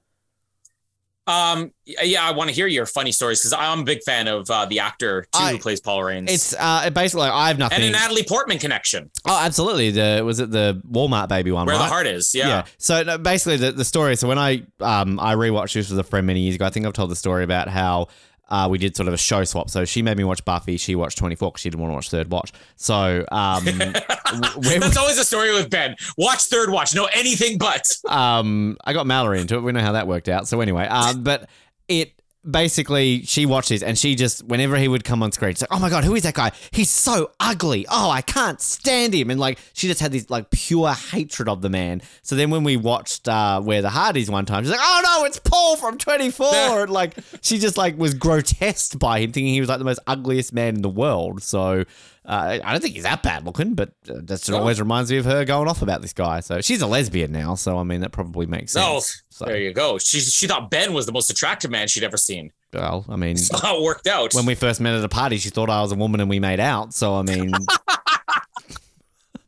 [1.28, 4.50] Um, yeah, I want to hear your funny stories because I'm a big fan of
[4.50, 6.32] uh, the actor too I- who plays Paul Raines.
[6.32, 7.78] It's uh, basically I have nothing.
[7.84, 9.92] and a Natalie Portman connection, Oh, absolutely.
[9.92, 11.84] The was it the Walmart baby one, where right?
[11.84, 12.34] the heart is.
[12.34, 12.48] Yeah.
[12.48, 12.66] Yeah.
[12.80, 14.16] So no, basically, the, the story.
[14.16, 16.86] So when I um I rewatched this with a friend many years ago, I think
[16.86, 18.08] I've told the story about how
[18.52, 19.70] uh, we did sort of a show swap.
[19.70, 20.78] So she made me watch Buffy.
[20.78, 22.52] She watched 24 because she didn't want to watch Third Watch.
[22.76, 23.66] So um,
[24.34, 25.96] That's always a story with Ben.
[26.18, 26.96] Watch third watch.
[26.96, 27.88] No anything but.
[28.08, 29.62] um, I got Mallory into it.
[29.62, 30.48] We know how that worked out.
[30.48, 31.50] So anyway, um, but
[31.88, 32.14] it
[32.50, 35.80] basically she watches and she just whenever he would come on screen, she's like, "Oh
[35.80, 36.52] my god, who is that guy?
[36.72, 37.86] He's so ugly.
[37.90, 41.62] Oh, I can't stand him." And like she just had this like pure hatred of
[41.62, 42.02] the man.
[42.22, 45.02] So then when we watched uh, Where the Heart Is one time, she's like, "Oh
[45.04, 49.54] no, it's Paul from 24." and like she just like was grotesque by him, thinking
[49.54, 51.44] he was like the most ugliest man in the world.
[51.44, 51.86] So.
[52.24, 55.18] Uh, I don't think he's that bad looking, but uh, that just always reminds me
[55.18, 56.40] of her going off about this guy.
[56.42, 59.24] So she's a lesbian now, so I mean that probably makes sense.
[59.30, 59.98] So, there you go.
[59.98, 62.52] She she thought Ben was the most attractive man she'd ever seen.
[62.74, 64.34] well, I mean, So how it worked out.
[64.36, 66.40] when we first met at a party, she thought I was a woman and we
[66.40, 66.94] made out.
[66.94, 67.52] So I mean,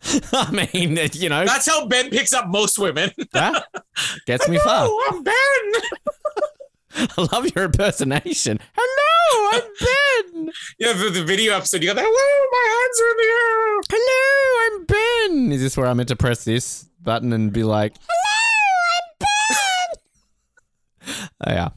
[0.34, 3.11] I mean, you know, That's how Ben picks up most women.
[3.34, 3.65] that
[4.26, 4.88] gets me far.
[4.89, 5.82] Oh, I'm Ben.
[7.17, 8.59] I love your impersonation.
[8.75, 10.51] Hello, I'm Ben.
[10.79, 11.81] Yeah, the, the video episode.
[11.81, 12.05] You got that.
[12.07, 13.81] Hello, my hands are in the air.
[13.91, 14.21] Hello,
[14.65, 15.51] I'm Ben.
[15.51, 18.29] Is this where I'm meant to press this button and be like, Hello,
[18.99, 19.27] I'm
[21.07, 21.29] Ben?
[21.47, 21.69] oh, yeah.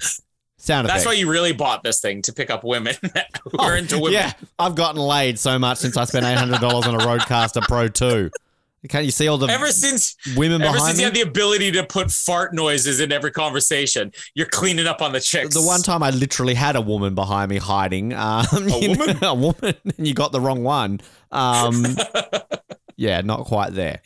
[0.58, 1.06] Sound That's effect.
[1.06, 4.14] why you really bought this thing to pick up women who are oh, into women.
[4.14, 7.62] Yeah, I've gotten laid so much since I spent eight hundred dollars on a RODECaster
[7.62, 8.30] Pro Two.
[8.88, 11.02] Can't you see all the Ever since women ever behind since me?
[11.02, 15.12] you had the ability to put fart noises in every conversation, you're cleaning up on
[15.12, 15.54] the chicks.
[15.54, 18.12] The one time I literally had a woman behind me hiding.
[18.12, 19.24] Um, know, woman?
[19.24, 21.00] a woman, and you got the wrong one.
[21.32, 21.84] Um,
[22.96, 24.00] yeah, not quite there.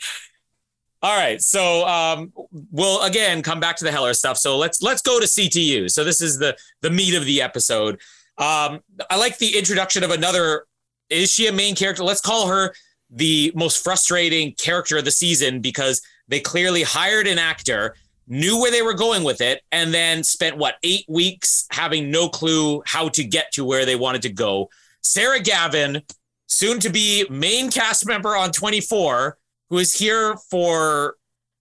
[1.02, 2.32] All right, so um,
[2.70, 4.36] we'll again come back to the Heller stuff.
[4.36, 5.90] So let's let's go to CTU.
[5.90, 7.94] So this is the the meat of the episode.
[8.38, 10.64] Um, I like the introduction of another.
[11.08, 12.04] Is she a main character?
[12.04, 12.72] Let's call her
[13.11, 17.96] the most frustrating character of the season because they clearly hired an actor,
[18.28, 22.28] knew where they were going with it, and then spent what eight weeks having no
[22.28, 24.70] clue how to get to where they wanted to go.
[25.02, 26.02] Sarah Gavin,
[26.46, 29.36] soon to be main cast member on 24
[29.70, 31.16] who is here for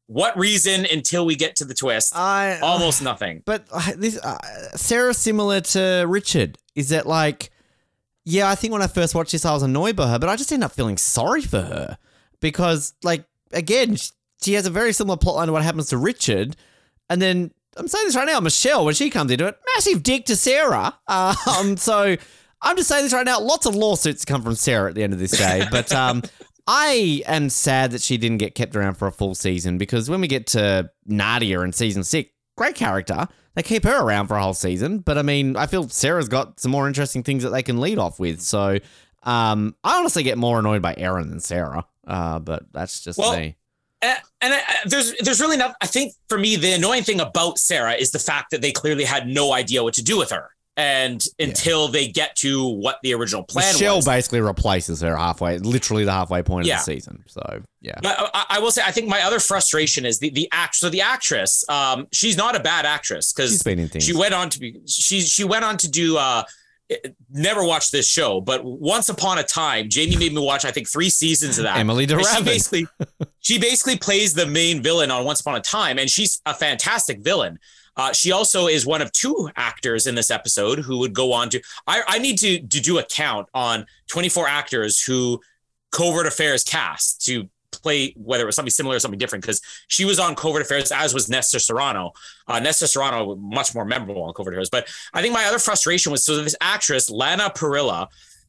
[0.07, 2.15] what reason until we get to the twist?
[2.15, 3.43] I Almost nothing.
[3.45, 4.39] But uh, this uh,
[4.75, 6.57] Sarah's similar to Richard.
[6.75, 7.51] Is that like,
[8.29, 10.35] yeah, I think when I first watched this, I was annoyed by her, but I
[10.35, 11.97] just ended up feeling sorry for her
[12.39, 13.97] because, like, again,
[14.41, 16.55] she has a very similar plotline to what happens to Richard,
[17.09, 20.25] and then I'm saying this right now, Michelle when she comes into it, massive dick
[20.25, 20.95] to Sarah.
[21.09, 22.15] Um, so
[22.61, 23.39] I'm just saying this right now.
[23.39, 26.21] Lots of lawsuits come from Sarah at the end of this day, but um.
[26.71, 30.21] I am sad that she didn't get kept around for a full season because when
[30.21, 33.27] we get to Nadia in season six, great character.
[33.55, 36.59] They keep her around for a whole season, but I mean, I feel Sarah's got
[36.59, 38.41] some more interesting things that they can lead off with.
[38.41, 38.77] So,
[39.23, 41.85] um, I honestly get more annoyed by Erin than Sarah.
[42.05, 43.55] Uh, but that's just Well, me.
[44.01, 45.75] Uh, and I, I- there's there's really not.
[45.81, 49.03] I think for me, the annoying thing about Sarah is the fact that they clearly
[49.03, 53.13] had no idea what to do with her, and until they get to what the
[53.13, 54.05] original plan Michelle was.
[54.05, 56.75] basically replaces her halfway, literally the halfway point Yeah.
[56.79, 57.23] of the season.
[57.27, 57.99] So, yeah.
[58.01, 60.75] But I, I will say, I think my other frustration is the the act.
[60.75, 64.05] So the actress, um, she's not a bad actress because been in things.
[64.05, 66.43] she went on to be she she went on to do uh
[67.29, 70.89] never watched this show but once upon a time jamie made me watch i think
[70.89, 72.87] three seasons of that Emily And she basically
[73.41, 77.19] she basically plays the main villain on once upon a time and she's a fantastic
[77.19, 77.59] villain
[77.99, 81.49] uh, she also is one of two actors in this episode who would go on
[81.49, 85.39] to i, I need to, to do a count on 24 actors who
[85.91, 90.05] covert affairs cast to play whether it was something similar or something different because she
[90.05, 92.11] was on covert affairs as was Nestor Serrano.
[92.47, 94.69] Uh, Nestor Serrano much more memorable on covert affairs.
[94.69, 98.07] But I think my other frustration was so this actress Lana Parrilla.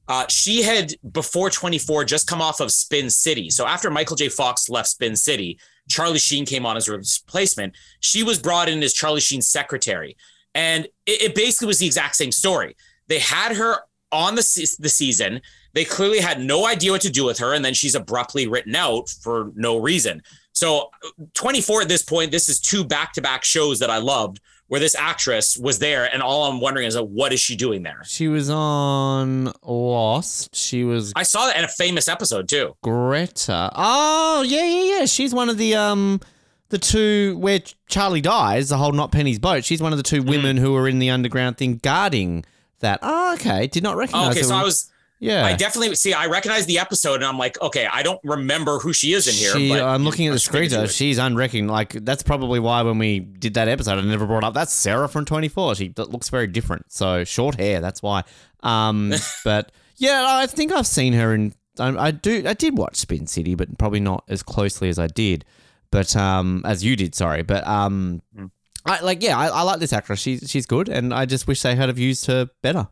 [0.08, 3.48] Uh, she had before 24 just come off of Spin City.
[3.48, 4.28] So after Michael J.
[4.28, 5.58] Fox left Spin City,
[5.90, 7.74] Charlie Sheen came on as a replacement.
[8.00, 10.16] She was brought in as Charlie Sheen's secretary,
[10.54, 12.76] and it, it basically was the exact same story.
[13.08, 13.78] They had her
[14.12, 15.40] on the se- the season.
[15.72, 18.74] They clearly had no idea what to do with her, and then she's abruptly written
[18.74, 20.22] out for no reason.
[20.52, 20.90] So,
[21.34, 24.40] 24 at this point, this is two back to back shows that I loved
[24.70, 27.82] where this actress was there, and all I'm wondering is, uh, what is she doing
[27.82, 28.02] there?
[28.06, 30.54] She was on Lost.
[30.54, 32.76] She was I saw that in a famous episode too.
[32.82, 33.70] Greta.
[33.74, 35.04] Oh, yeah, yeah, yeah.
[35.06, 36.20] She's one of the um
[36.68, 39.64] the two where Charlie dies, the whole Not Penny's boat.
[39.64, 40.30] She's one of the two Mm-hmm.
[40.30, 42.44] women who were in the underground thing guarding
[42.78, 43.00] that.
[43.02, 43.66] Oh, okay.
[43.66, 44.46] Did not Oh, recognize okay, her.
[44.46, 44.88] so I was,
[45.20, 45.44] yeah.
[45.46, 46.12] I definitely see.
[46.12, 49.34] I recognize the episode, and I'm like, okay, I don't remember who she is in
[49.34, 49.52] here.
[49.52, 50.64] She, but I'm looking at the Let's screen.
[50.64, 50.86] into though.
[50.86, 51.70] She's unrecognized.
[51.70, 54.54] Like that's probably why when we did that episode, I never brought up.
[54.54, 55.76] That's Sarah from 24.
[55.76, 56.90] She that looks very different.
[56.90, 57.80] So short hair.
[57.80, 58.24] That's why.
[58.62, 59.12] Um,
[59.44, 61.54] but yeah, I think I've seen her in.
[61.78, 62.42] I, I do.
[62.46, 65.44] I did watch Spin City, but probably not as closely as I did.
[65.90, 67.42] But um, as you did, sorry.
[67.42, 68.46] But um, Hmm.
[68.86, 69.22] I like.
[69.22, 70.20] Yeah, I, I like this actress.
[70.20, 72.88] She's she's good, and I just wish they had have used her better.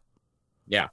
[0.67, 0.89] Yeah.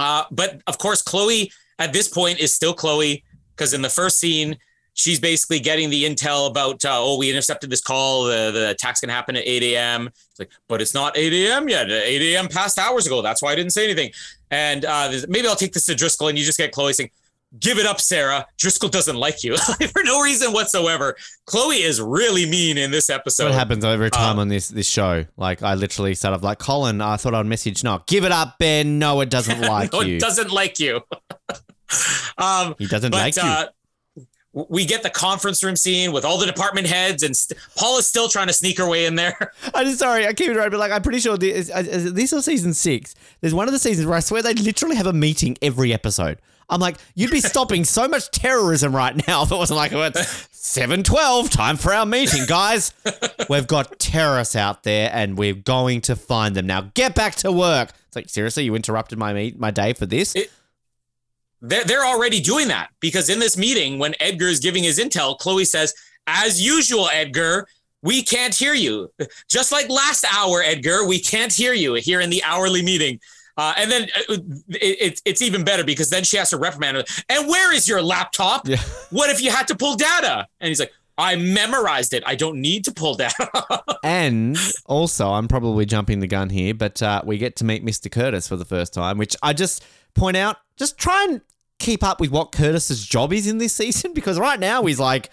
[0.00, 3.22] Uh, but of course, Chloe at this point is still Chloe
[3.54, 4.56] because in the first scene,
[4.94, 8.24] she's basically getting the intel about, uh, oh, we intercepted this call.
[8.24, 10.06] The, the attack's going to happen at 8 a.m.
[10.08, 11.68] It's like, but it's not 8 a.m.
[11.68, 11.90] yet.
[11.90, 12.48] 8 a.m.
[12.48, 13.20] passed hours ago.
[13.20, 14.10] That's why I didn't say anything.
[14.50, 17.10] And uh, maybe I'll take this to Driscoll and you just get Chloe saying,
[17.58, 18.46] give it up, Sarah.
[18.58, 19.56] Driscoll doesn't like you
[19.92, 21.16] for no reason whatsoever.
[21.46, 23.46] Chloe is really mean in this episode.
[23.46, 25.24] What happens every time Uh, on this this show?
[25.36, 27.00] Like I literally start of like Colin.
[27.00, 27.82] I thought I'd message.
[27.82, 28.98] No, give it up, Ben.
[28.98, 30.16] No, it doesn't like no, you.
[30.16, 31.00] it doesn't like you.
[32.38, 33.42] um, he doesn't but like you.
[33.42, 33.66] uh,
[34.52, 38.06] we get the conference room scene with all the department heads, and st- Paul is
[38.06, 39.52] still trying to sneak her way in there.
[39.74, 40.26] I'm sorry.
[40.26, 42.74] I keep it right, but like I'm pretty sure this, is, is this or season
[42.74, 43.14] six.
[43.40, 46.38] There's one of the seasons where I swear they literally have a meeting every episode.
[46.70, 50.02] I'm like, you'd be stopping so much terrorism right now if it wasn't like, oh,
[50.02, 52.92] it's 712, time for our meeting, guys.
[53.48, 56.66] We've got terrorists out there and we're going to find them.
[56.66, 57.90] Now get back to work.
[58.06, 60.34] It's like, seriously, you interrupted my meet, my day for this?
[60.36, 60.50] It-
[61.60, 65.36] They're, they're already doing that because in this meeting, when Edgar is giving his intel,
[65.38, 65.92] Chloe says,
[66.26, 67.66] As usual, Edgar,
[68.02, 69.10] we can't hear you.
[69.48, 73.20] Just like last hour, Edgar, we can't hear you here in the hourly meeting.
[73.60, 74.38] Uh, and then uh,
[74.70, 77.04] it, it, it's even better because then she has to reprimand him.
[77.28, 78.66] And where is your laptop?
[78.66, 78.78] Yeah.
[79.10, 80.46] What if you had to pull data?
[80.60, 82.22] And he's like, I memorized it.
[82.24, 83.50] I don't need to pull data.
[84.02, 84.56] And
[84.86, 88.10] also, I'm probably jumping the gun here, but uh, we get to meet Mr.
[88.10, 89.84] Curtis for the first time, which I just
[90.14, 91.42] point out, just try and
[91.78, 95.28] keep up with what Curtis's job is in this season because right now he's like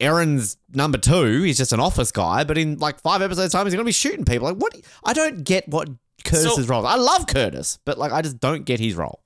[0.00, 1.42] Erin's number two.
[1.42, 3.92] He's just an office guy, but in like five episodes time, he's going to be
[3.92, 4.48] shooting people.
[4.48, 4.76] Like, what?
[5.04, 5.88] I don't get what
[6.24, 6.86] Curtis's So- role.
[6.86, 9.20] I love Curtis, but like, I just don't get his role.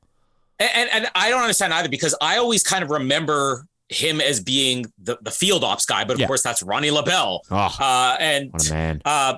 [0.60, 4.40] and, and, and I don't understand either because I always kind of remember him as
[4.40, 6.26] being the, the field ops guy, but of Yeah.
[6.26, 7.40] course that's Ronnie Lobell.
[7.50, 9.02] Oh, Uh, and man!
[9.04, 9.34] uh,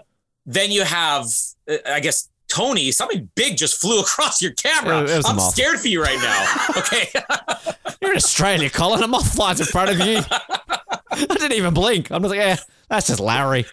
[0.46, 1.26] then you have,
[1.68, 2.92] uh, I guess, Tony.
[2.92, 5.02] Something big just flew across your camera.
[5.02, 5.54] It- it was a I'm moth.
[5.54, 6.46] scared for you right now.
[6.78, 7.08] Okay.
[8.02, 9.02] You're in Australia, Colin.
[9.02, 10.20] A moth flies in front of you.
[10.30, 12.10] I didn't even blink.
[12.12, 12.56] I'm just like, yeah,
[12.90, 13.64] that's just Larry.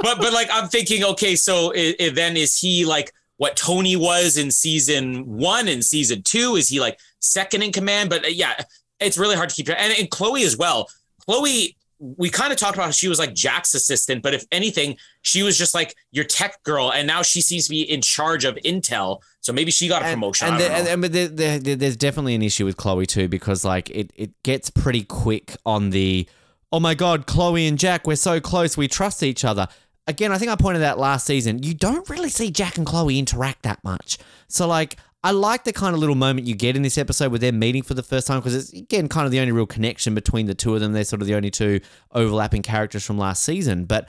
[0.00, 3.96] But but like I'm thinking, okay, so i i then is he like what Tony
[3.96, 6.56] was in season one and season two?
[6.56, 8.10] Is he like second in command?
[8.10, 8.54] But uh, yeah,
[9.00, 9.78] it's really hard to keep track.
[9.80, 10.88] And, and Chloe as well.
[11.26, 14.96] Chloe, we kind of talked about how she was like Jack's assistant, but if anything,
[15.22, 18.44] she was just like your tech girl, and now she seems to be in charge
[18.44, 19.20] of Intel.
[19.40, 20.48] So maybe she got a promotion.
[20.48, 23.26] And, I don't and, and there, there- there- there's definitely an issue with Chloe too
[23.28, 26.28] because like it it gets pretty quick on the
[26.74, 29.68] oh my god, Chloe and Jack, we're so close, we trust each other.
[30.08, 33.16] Again, I think I pointed out last season, you don't really see Jack and Chloe
[33.16, 34.18] interact that much.
[34.48, 37.38] So like I like the kind of little moment you get in this episode where
[37.38, 40.16] they're meeting for the first time because it's again kind of the only real connection
[40.16, 40.92] between the two of them.
[40.92, 41.78] They're sort of the only two
[42.10, 44.08] overlapping characters from last season, but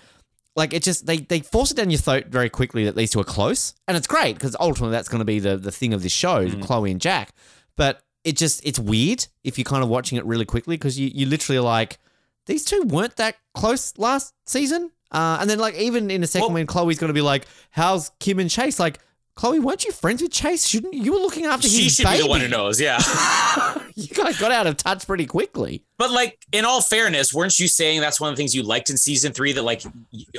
[0.55, 3.19] like it just they they force it down your throat very quickly that these two
[3.19, 6.01] are close, and it's great because ultimately that's going to be the the thing of
[6.01, 6.63] this show, mm.
[6.63, 7.31] Chloe and Jack.
[7.77, 11.11] But it just it's weird if you're kind of watching it really quickly because you
[11.13, 11.99] you literally are like
[12.45, 16.47] these two weren't that close last season, uh, and then like even in a second
[16.47, 18.99] Well- when Chloe's going to be like, "How's Kim and Chase?" Like.
[19.37, 20.65] Chloe, weren't you friends with Chase?
[20.65, 22.19] Shouldn't you were looking after she his should baby?
[22.19, 22.79] be the one who knows.
[22.79, 22.97] Yeah.
[23.97, 25.83] You guys got out of touch pretty quickly.
[25.97, 28.89] But like, in all fairness, weren't you saying that's one of the things you liked
[28.89, 29.51] in season three?
[29.53, 29.83] That like,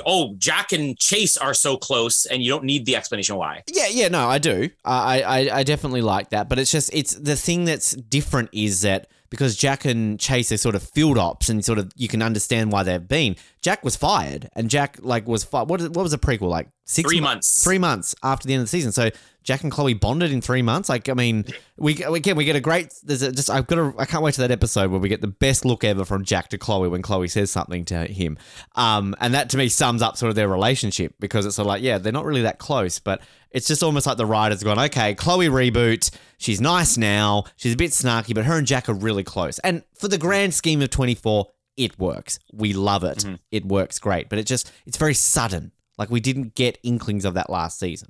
[0.05, 3.63] oh, Jack and Chase are so close, and you don't need the explanation why.
[3.67, 4.69] Yeah, yeah, no, I do.
[4.85, 6.49] I, I, I definitely like that.
[6.49, 10.57] But it's just, it's the thing that's different is that because Jack and Chase are
[10.57, 13.35] sort of field ops and sort of you can understand why they've been.
[13.61, 15.69] Jack was fired, and Jack like was fired.
[15.69, 16.69] What, what was the prequel like?
[16.85, 17.63] Six Three mo- months.
[17.63, 18.91] Three months after the end of the season.
[18.91, 19.09] So
[19.47, 20.89] Jack and Chloe bonded in three months.
[20.89, 21.45] Like, I mean,
[21.77, 22.93] we again we get a great.
[23.01, 23.95] There's a, just I've got to.
[23.97, 26.49] I can't wait to that episode where we get the best look ever from Jack
[26.49, 28.37] to Chloe when Chloe says something to him.
[28.75, 31.69] Um, and that to me sums up sort of their relationship because it's sort of
[31.69, 34.77] like yeah they're not really that close, but it's just almost like the writers gone
[34.79, 36.11] okay Chloe reboot.
[36.37, 37.45] She's nice now.
[37.55, 39.59] She's a bit snarky, but her and Jack are really close.
[39.59, 42.39] And for the grand scheme of 24, it works.
[42.51, 43.19] We love it.
[43.19, 43.35] Mm-hmm.
[43.51, 45.71] It works great, but it just it's very sudden.
[45.97, 48.09] Like we didn't get inklings of that last season.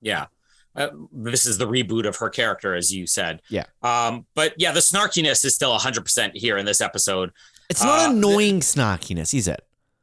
[0.00, 0.26] Yeah.
[0.78, 3.42] Uh, this is the reboot of her character, as you said.
[3.48, 3.64] Yeah.
[3.82, 7.32] Um, but yeah, the snarkiness is still 100% here in this episode.
[7.68, 9.60] It's not Uh, annoying snarkiness, is it?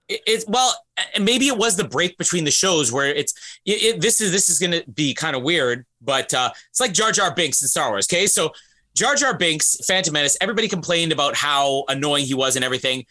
[0.07, 0.76] It- It's well,
[1.19, 3.34] maybe it was the break between the shows where it's
[3.65, 6.80] it, it, this is this is going to be kind of weird, but uh, it's
[6.80, 8.06] like Jar Jar Binks in Star Wars.
[8.11, 8.52] Okay, so
[8.95, 10.38] Jar Jar Binks, Phantom Menace.
[10.41, 13.06] Everybody complained about how annoying he was and everything.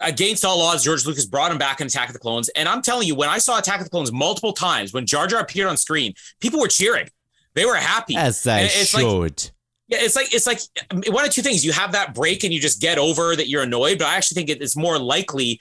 [0.00, 2.80] Against all odds, George Lucas brought him back in Attack of the Clones, and I'm
[2.80, 5.68] telling you, when I saw Attack of the Clones multiple times, when Jar Jar appeared
[5.68, 7.08] on screen, people were cheering.
[7.54, 8.16] They were happy.
[8.16, 9.50] As they And it's like- should.
[9.88, 10.60] Yeah, it's like it's like
[11.08, 11.64] one of two things.
[11.64, 13.98] You have that break and you just get over that you're annoyed.
[13.98, 15.60] But I actually think it's more likely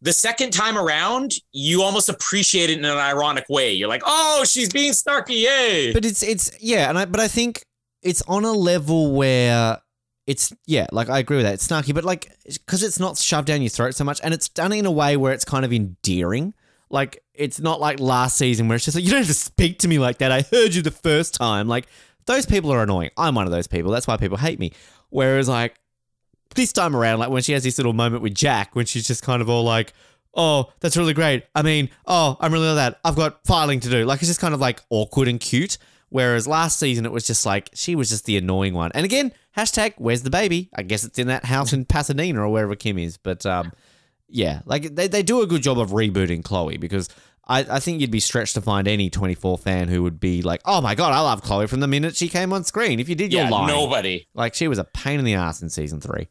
[0.00, 3.72] the second time around, you almost appreciate it in an ironic way.
[3.72, 5.92] You're like, oh, she's being snarky, yay!
[5.92, 7.66] But it's it's yeah, and I but I think
[8.02, 9.78] it's on a level where
[10.26, 11.54] it's yeah, like I agree with that.
[11.54, 14.48] It's snarky, but like because it's not shoved down your throat so much, and it's
[14.48, 16.52] done in a way where it's kind of endearing.
[16.90, 19.78] Like it's not like last season where it's just like you don't have to speak
[19.80, 20.32] to me like that.
[20.32, 21.68] I heard you the first time.
[21.68, 21.86] Like
[22.26, 23.10] those people are annoying.
[23.16, 23.92] I'm one of those people.
[23.92, 24.72] That's why people hate me.
[25.10, 25.76] Whereas like
[26.54, 29.22] this time around, like when she has this little moment with Jack, when she's just
[29.22, 29.92] kind of all like,
[30.34, 32.98] "Oh, that's really great." I mean, "Oh, I'm really that.
[33.04, 35.78] I've got filing to do." Like it's just kind of like awkward and cute.
[36.08, 38.90] Whereas last season it was just like she was just the annoying one.
[38.94, 40.68] And again, hashtag where's the baby?
[40.74, 43.16] I guess it's in that house in Pasadena or wherever Kim is.
[43.16, 43.72] But um,
[44.28, 47.08] yeah, like they, they do a good job of rebooting Chloe because
[47.48, 50.60] I, I think you'd be stretched to find any 24 fan who would be like,
[50.64, 52.98] oh my God, I love Chloe from the minute she came on screen.
[52.98, 53.68] If you did, yeah, you're lying.
[53.68, 54.26] nobody.
[54.34, 56.28] Like she was a pain in the ass in season three.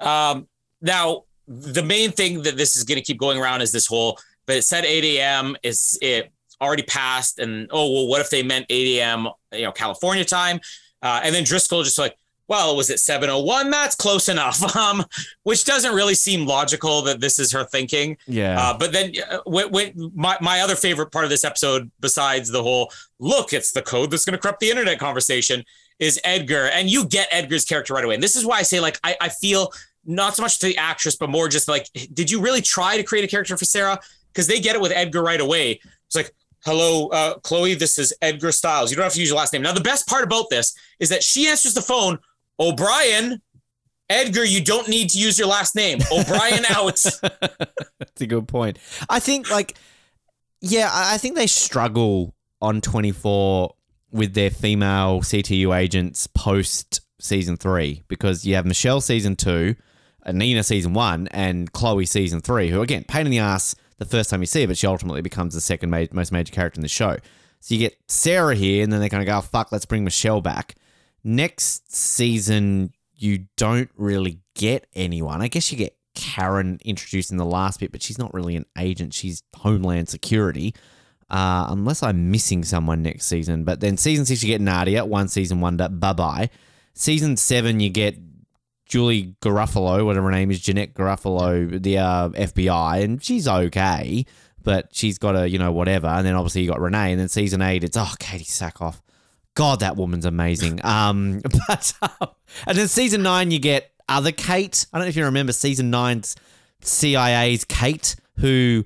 [0.00, 0.48] Um,
[0.82, 4.18] now the main thing that this is going to keep going around is this whole.
[4.46, 5.56] But it said 8 a.m.
[5.62, 6.30] is it
[6.60, 9.28] already passed, and oh well, what if they meant 8 a.m.
[9.52, 10.60] You know, California time?
[11.04, 12.16] Uh, and then Driscoll just like,
[12.48, 13.70] well, was it 7:01?
[13.70, 14.62] That's close enough.
[14.76, 15.04] Um,
[15.44, 18.16] which doesn't really seem logical that this is her thinking.
[18.26, 18.60] Yeah.
[18.60, 22.50] Uh, but then uh, when, when my, my other favorite part of this episode, besides
[22.50, 25.64] the whole look, it's the code that's going to corrupt the internet conversation,
[26.00, 26.70] is Edgar.
[26.72, 28.14] And you get Edgar's character right away.
[28.14, 29.72] And this is why I say, like, I, I feel
[30.04, 33.02] not so much to the actress, but more just like, did you really try to
[33.02, 33.98] create a character for Sarah?
[34.32, 35.80] Because they get it with Edgar right away.
[36.06, 38.90] It's like, hello, uh, Chloe, this is Edgar Stiles.
[38.90, 39.62] You don't have to use your last name.
[39.62, 42.18] Now, the best part about this is that she answers the phone,
[42.58, 43.40] O'Brien.
[44.10, 45.98] Edgar, you don't need to use your last name.
[46.12, 47.02] O'Brien out.
[47.22, 48.78] That's a good point.
[49.08, 49.76] I think, like,
[50.60, 53.74] yeah, I think they struggle on 24
[54.10, 59.74] with their female CTU agents post season three because you have Michelle season two,
[60.30, 64.30] Nina season one, and Chloe season three, who, again, pain in the ass the first
[64.30, 66.82] time you see her, but she ultimately becomes the second ma- most major character in
[66.82, 67.16] the show.
[67.60, 70.04] So you get Sarah here, and then they kind of go, oh, fuck, let's bring
[70.04, 70.74] Michelle back.
[71.22, 75.40] Next season, you don't really get anyone.
[75.40, 78.66] I guess you get Karen introduced in the last bit, but she's not really an
[78.78, 79.14] agent.
[79.14, 80.74] She's Homeland Security.
[81.30, 83.64] Uh, unless I'm missing someone next season.
[83.64, 86.50] But then season six, you get Nadia, one season wonder, bye bye.
[86.92, 88.16] Season seven, you get
[88.86, 94.26] Julie Garofalo, whatever her name is, Jeanette Garofalo, the uh, FBI, and she's okay,
[94.62, 96.06] but she's got a, you know, whatever.
[96.06, 97.12] And then obviously you got Renee.
[97.12, 99.00] And then season eight, it's, oh, Katee Sackhoff.
[99.54, 100.80] God, that woman's amazing.
[100.84, 102.28] Um, but um,
[102.66, 104.86] and then season nine, you get other Kate.
[104.92, 106.36] I don't know if you remember season nine's
[106.82, 108.84] CIA's Kate, who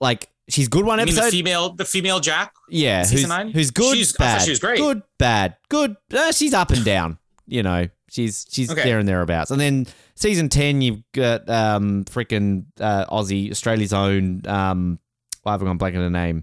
[0.00, 1.26] like she's good one episode.
[1.26, 2.52] the female, the female Jack?
[2.68, 3.50] yeah, season who's, nine?
[3.50, 4.78] who's good, She's- I thought bad, she was great.
[4.78, 5.96] good, bad, good.
[6.12, 7.18] Uh, she's up and down.
[7.46, 8.82] You know, she's she's Okay.
[8.84, 9.50] there and thereabouts.
[9.50, 14.98] And then season ten, you've got um freaking uh, Aussie Australia's own um.
[15.42, 16.42] Why have I gone blank on the name?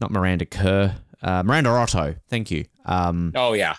[0.00, 0.96] Not Miranda Kerr.
[1.22, 2.16] Uh, Miranda Otto.
[2.28, 2.64] Thank you.
[2.84, 3.76] Um, Oh yeah.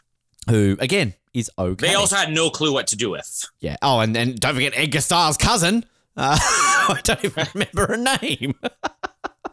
[0.50, 1.88] who again is okay.
[1.90, 3.46] They also had no clue what to do with.
[3.60, 3.76] Yeah.
[3.82, 5.86] Oh, and and don't forget Edgar Stiles' cousin.
[6.16, 8.56] Uh, I don't even remember her name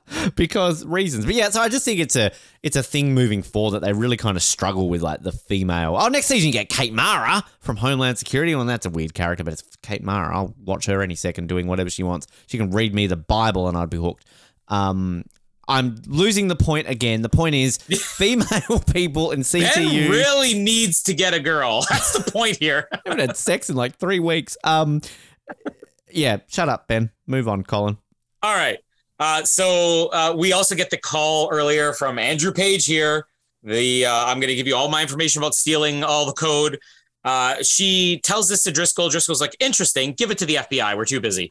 [0.36, 1.24] because reasons.
[1.24, 2.32] But yeah, so I just think it's a
[2.62, 5.96] it's a thing moving forward that they really kind of struggle with, like the female.
[5.98, 8.54] Oh, next season you get Kate Mara from Homeland Security.
[8.54, 10.36] Well, that's a weird character, but it's Kate Mara.
[10.36, 12.26] I'll watch her any second doing whatever she wants.
[12.46, 14.24] She can read me the Bible and I'd be hooked.
[14.68, 15.24] Um,
[15.66, 17.22] I'm losing the point again.
[17.22, 17.76] The point is
[18.16, 20.10] female people in Ben CTU.
[20.10, 21.84] really needs to get a girl.
[21.90, 22.88] That's the point here.
[22.92, 24.56] I haven't had sex in like three weeks.
[24.64, 25.00] Um,
[26.10, 27.10] yeah, shut up, Ben.
[27.26, 27.96] Move on, Colin.
[28.42, 28.78] All right.
[29.24, 33.26] Uh, so uh, we also get the call earlier from Andrew Page here.
[33.62, 36.78] The uh, I'm going to give you all my information about stealing all the code.
[37.24, 39.08] Uh, she tells this to Driscoll.
[39.08, 40.12] Driscoll's like, interesting.
[40.12, 40.94] Give it to the FBI.
[40.94, 41.50] We're too busy.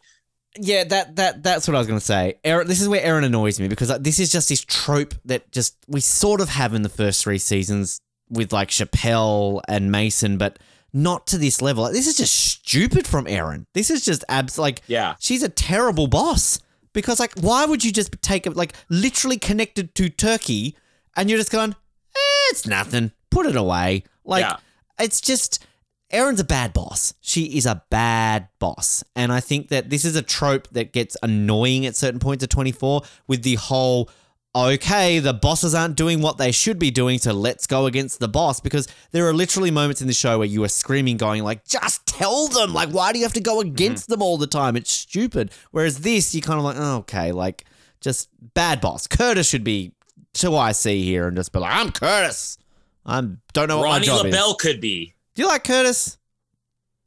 [0.56, 2.36] Yeah, that that that's what I was going to say.
[2.44, 5.52] Erin, this is where Erin annoys me because like, this is just this trope that
[5.52, 10.38] just we sort of have in the first three seasons with like Chappelle and Mason,
[10.38, 10.60] but
[10.94, 11.82] not to this level.
[11.86, 13.66] Like, this is just stupid from Erin.
[13.74, 15.16] This is just abs like Yeah.
[15.20, 16.60] she's a terrible boss
[16.94, 20.76] because like why would you just take it like literally connected to Turkey
[21.16, 23.12] and you're just going eh, it's nothing.
[23.30, 24.04] Put it away.
[24.24, 24.58] Like Yeah.
[25.00, 25.66] it's just
[26.12, 27.16] Erin's a bad boss.
[27.22, 29.04] She is a bad boss.
[29.16, 32.50] And I think that this is a trope that gets annoying at certain points of
[32.50, 34.10] 24 with the whole
[34.56, 38.28] okay, the bosses aren't doing what they should be doing, so let's go against the
[38.28, 38.60] boss.
[38.60, 42.06] Because there are literally moments in the show where you are screaming, going like, just
[42.06, 42.74] tell them.
[42.74, 44.76] Like, why do you have to go against them all the time?
[44.76, 45.52] It's stupid.
[45.72, 47.66] Whereas this, you kind of like, oh, okay, like
[48.02, 49.08] just bad boss.
[49.08, 49.94] Curtis should be
[50.42, 52.58] who I see here and just be like, I'm Curtis.
[53.06, 53.22] I
[53.54, 54.34] don't know what Ronnie my job is.
[54.34, 55.14] Lobell could be.
[55.36, 56.18] Do you like Curtis?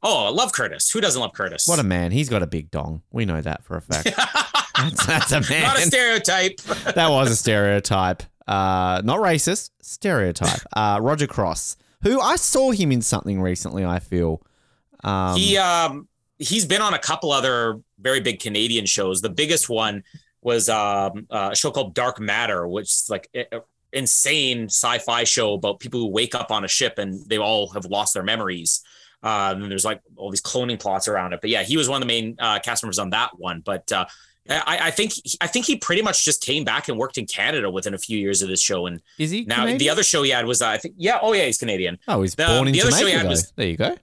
[0.03, 0.91] Oh, I love Curtis.
[0.91, 1.67] Who doesn't love Curtis?
[1.67, 2.11] What a man.
[2.11, 3.01] He's got a big dong.
[3.11, 4.09] We know that for a fact.
[4.77, 5.63] that's, that's a man.
[5.63, 6.57] Not a stereotype.
[6.95, 8.23] that was a stereotype.
[8.47, 10.61] Uh, not racist, stereotype.
[10.73, 14.41] Uh, Roger Cross, who I saw him in something recently, I feel.
[15.03, 16.07] Um, he um
[16.39, 19.21] he's been on a couple other very big Canadian shows.
[19.21, 20.03] The biggest one
[20.41, 23.61] was um, uh, a show called Dark Matter, which is like a, a
[23.93, 27.85] insane sci-fi show about people who wake up on a ship and they all have
[27.85, 28.81] lost their memories.
[29.23, 31.41] Uh, and there's like all these cloning plots around it.
[31.41, 33.61] But yeah, he was one of the main uh, cast members on that one.
[33.65, 34.05] But uh,
[34.49, 37.69] I, I, think I think he pretty much just came back and worked in Canada
[37.69, 38.85] within a few years of this show.
[38.85, 39.77] And is he now Canadian?
[39.79, 41.97] the other show he had was uh, I think yeah oh yeah he's Canadian.
[42.07, 43.29] Oh, he's The- born in the other show he had though.
[43.29, 43.95] was- there you go.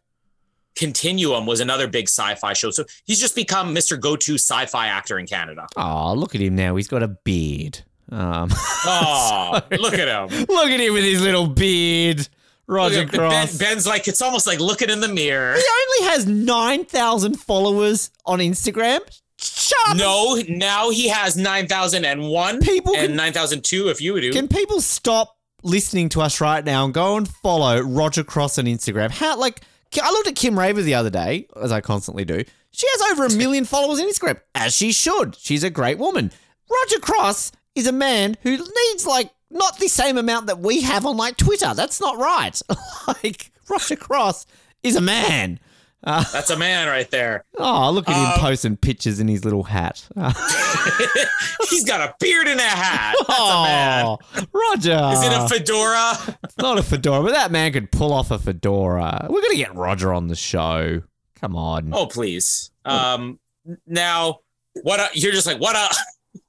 [0.76, 2.70] Continuum was another big sci-fi show.
[2.72, 3.98] So he's just become Mr.
[4.00, 5.68] Go-to sci-fi actor in Canada.
[5.76, 6.74] Oh, look at him now.
[6.74, 7.80] He's got a beard.
[8.10, 8.50] Um,
[8.86, 10.46] Oh, look at him.
[10.48, 12.28] look at him with his little beard.
[12.66, 13.56] Roger at- ben, Cross.
[13.58, 15.54] Ben's like it's almost like looking in the mirror.
[15.54, 15.62] he
[16.02, 19.00] only has 9,000 followers on Instagram.
[19.44, 19.96] Shut up.
[19.96, 23.88] No, now he has nine thousand and one People and can- nine thousand two.
[23.88, 27.28] If you would do, Can people stop listening to us right now and go and
[27.28, 29.10] follow Roger Cross on Instagram?
[29.10, 29.60] How like
[30.02, 32.42] I looked at Kim Raver the other day, as I constantly do.
[32.72, 35.36] She has over a million followers on Instagram, as she should.
[35.36, 36.32] She's a great woman.
[36.68, 41.06] Roger Cross is a man who needs like not the same amount that we have
[41.06, 41.72] on like Twitter.
[41.74, 42.60] That's not right.
[43.22, 44.46] like Roger Cross
[44.82, 45.60] is a man.
[46.32, 47.44] that's a man right there.
[47.56, 50.06] Oh, look at him Um, posting pictures in his little hat.
[51.70, 53.14] He's got a beard and a hat.
[53.26, 54.04] That's a man.
[54.06, 54.18] oh,
[54.52, 55.10] Roger.
[55.12, 56.36] Is it a fedora?
[56.44, 59.26] It's not a fedora, but that man could pull off a fedora.
[59.30, 61.02] We're gonna get Roger on the show.
[61.40, 61.92] Come on.
[61.94, 62.70] Oh, please.
[62.84, 63.38] Um,
[63.86, 64.40] now
[64.82, 65.00] what?
[65.00, 65.74] A, you're just like what?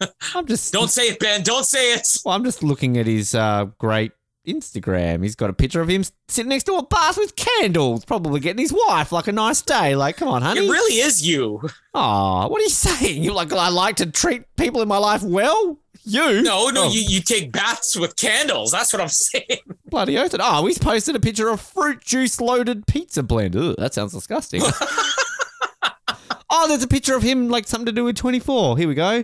[0.02, 1.44] A, I'm just don't say it, Ben.
[1.44, 2.08] Don't say it.
[2.26, 4.12] Well, I'm just looking at his uh, great
[4.46, 5.24] Instagram.
[5.24, 8.62] He's got a picture of him sitting next to a bath with candles, probably getting
[8.62, 9.96] his wife like a nice day.
[9.96, 10.66] Like, come on, honey.
[10.66, 11.62] It really is you.
[11.94, 13.24] Aw, what are you saying?
[13.24, 15.78] You're like, I like to treat people in my life well.
[16.08, 16.44] You?
[16.44, 18.72] No, no, Oh, you, you take baths with candles.
[18.72, 19.60] That's what I'm saying.
[19.88, 20.36] bloody oath.
[20.40, 23.56] Oh, he's posted a picture of fruit juice loaded pizza blend.
[23.56, 24.62] That sounds disgusting.
[26.50, 28.78] oh, there's a picture of him like something to do with 24.
[28.78, 29.24] Here we go.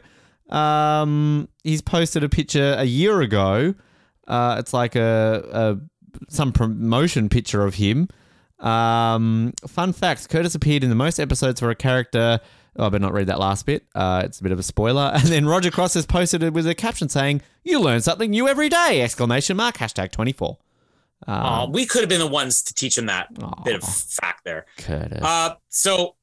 [0.49, 3.73] Um, he's posted a picture a year ago.
[4.32, 5.78] Uh, it's like a, a
[6.30, 8.08] some promotion picture of him.
[8.60, 12.40] Um, fun facts: Curtis appeared in the most episodes for a character.
[12.78, 13.86] Oh, I better not read that last bit.
[13.94, 15.12] Uh, it's a bit of a spoiler.
[15.16, 18.48] And then Roger Cross has posted it with a caption saying, "You learn something new
[18.48, 19.76] every day!" Exclamation mark.
[19.76, 20.58] Hashtag twenty four.
[21.28, 23.64] Oh, we could have been the ones to teach him that Aw.
[23.64, 24.66] bit of fact there.
[24.78, 25.22] Curtis.
[25.22, 26.16] Uh, so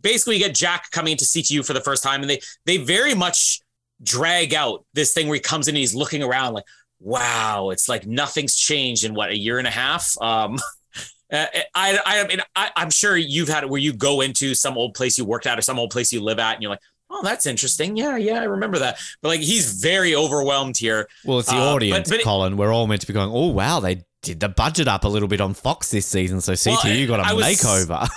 [0.00, 3.14] basically, you get Jack coming into CTU for the first time, and they they very
[3.14, 3.60] much
[4.02, 6.64] drag out this thing where he comes in and he's looking around like,
[7.00, 10.16] wow, it's like nothing's changed in what a year and a half.
[10.20, 10.58] Um,
[11.32, 14.76] uh, I I mean I, I'm sure you've had it where you go into some
[14.78, 16.80] old place you worked at or some old place you live at, and you're like.
[17.08, 17.96] Oh, that's interesting.
[17.96, 18.98] Yeah, yeah, I remember that.
[19.22, 21.06] But like, he's very overwhelmed here.
[21.24, 22.56] well, it's the uh, audience, but- but it- Colin.
[22.56, 23.30] We're all meant to be going.
[23.32, 26.52] Oh wow, they did the budget up a little bit on Fox this season, so
[26.52, 28.08] CTU got a I was- makeover.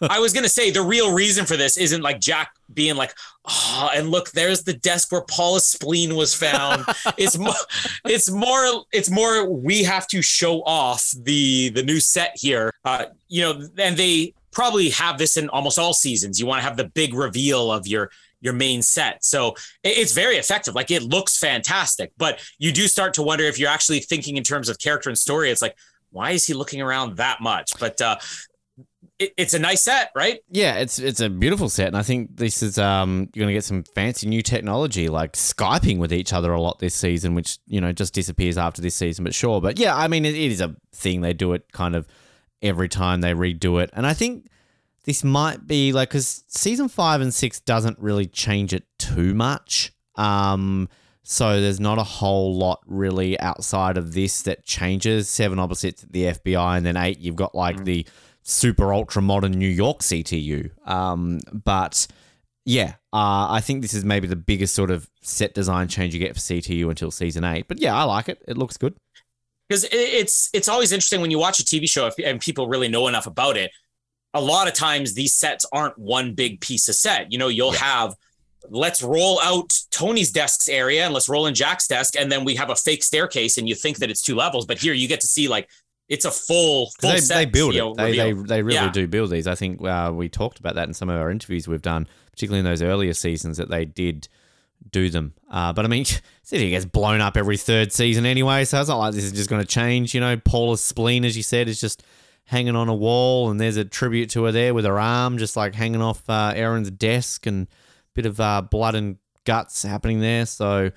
[0.00, 3.12] I was gonna say the real reason for this isn't like Jack being like,
[3.44, 6.84] oh, and look, there's the desk where Paula's spleen was found.
[7.18, 7.52] it's more,
[8.04, 9.50] it's more, it's more.
[9.50, 12.72] We have to show off the the new set here.
[12.84, 16.40] Uh, you know, and they probably have this in almost all seasons.
[16.40, 18.10] You want to have the big reveal of your
[18.46, 19.22] your main set.
[19.24, 19.54] So
[19.84, 20.74] it's very effective.
[20.74, 24.42] Like it looks fantastic, but you do start to wonder if you're actually thinking in
[24.42, 25.50] terms of character and story.
[25.50, 25.76] It's like,
[26.10, 27.72] why is he looking around that much?
[27.78, 28.16] But uh,
[29.18, 30.40] it, it's a nice set, right?
[30.50, 33.64] Yeah, it's it's a beautiful set, and I think this is um you're gonna get
[33.64, 37.80] some fancy new technology like skyping with each other a lot this season, which you
[37.80, 39.24] know just disappears after this season.
[39.24, 41.96] But sure, but yeah, I mean it, it is a thing they do it kind
[41.96, 42.06] of
[42.62, 44.48] every time they redo it, and I think
[45.06, 49.92] this might be like because season five and six doesn't really change it too much.
[50.16, 50.88] Um,
[51.22, 55.28] so there's not a whole lot really outside of this that changes.
[55.28, 58.06] Seven it's the FBI, and then eight you've got like the
[58.42, 60.70] super ultra modern New York CTU.
[60.88, 62.06] Um, but
[62.64, 66.20] yeah, uh, I think this is maybe the biggest sort of set design change you
[66.20, 67.66] get for CTU until season eight.
[67.68, 68.42] But yeah, I like it.
[68.46, 68.94] It looks good.
[69.68, 72.88] because it's it's always interesting when you watch a TV show if, and people really
[72.88, 73.70] know enough about it.
[74.36, 77.32] A lot of times these sets aren't one big piece of set.
[77.32, 78.14] You know, you'll have
[78.68, 82.54] let's roll out Tony's desk's area and let's roll in Jack's desk, and then we
[82.56, 85.20] have a fake staircase, and you think that it's two levels, but here you get
[85.20, 85.68] to see like
[86.08, 87.34] it's a full full They, set.
[87.34, 87.96] they build you it.
[87.96, 88.90] know, They, they, they really Yeah.
[88.92, 89.46] do build these.
[89.48, 92.60] I think uh, we talked about that in some of our interviews we've done, particularly
[92.60, 94.28] in those earlier seasons that they did
[94.92, 95.32] do them.
[95.50, 96.04] Uh, but I mean,
[96.42, 99.48] City gets blown up every third season anyway, so it's not like this is just
[99.50, 100.14] going to change.
[100.14, 102.04] You know, Paula's spleen, as you said, is just
[102.46, 105.56] hanging on a wall, and there's a tribute to her there with her arm just
[105.56, 107.68] like hanging off uh, Erin's desk, and a
[108.14, 110.46] bit of uh, blood and guts happening there.
[110.46, 110.90] So,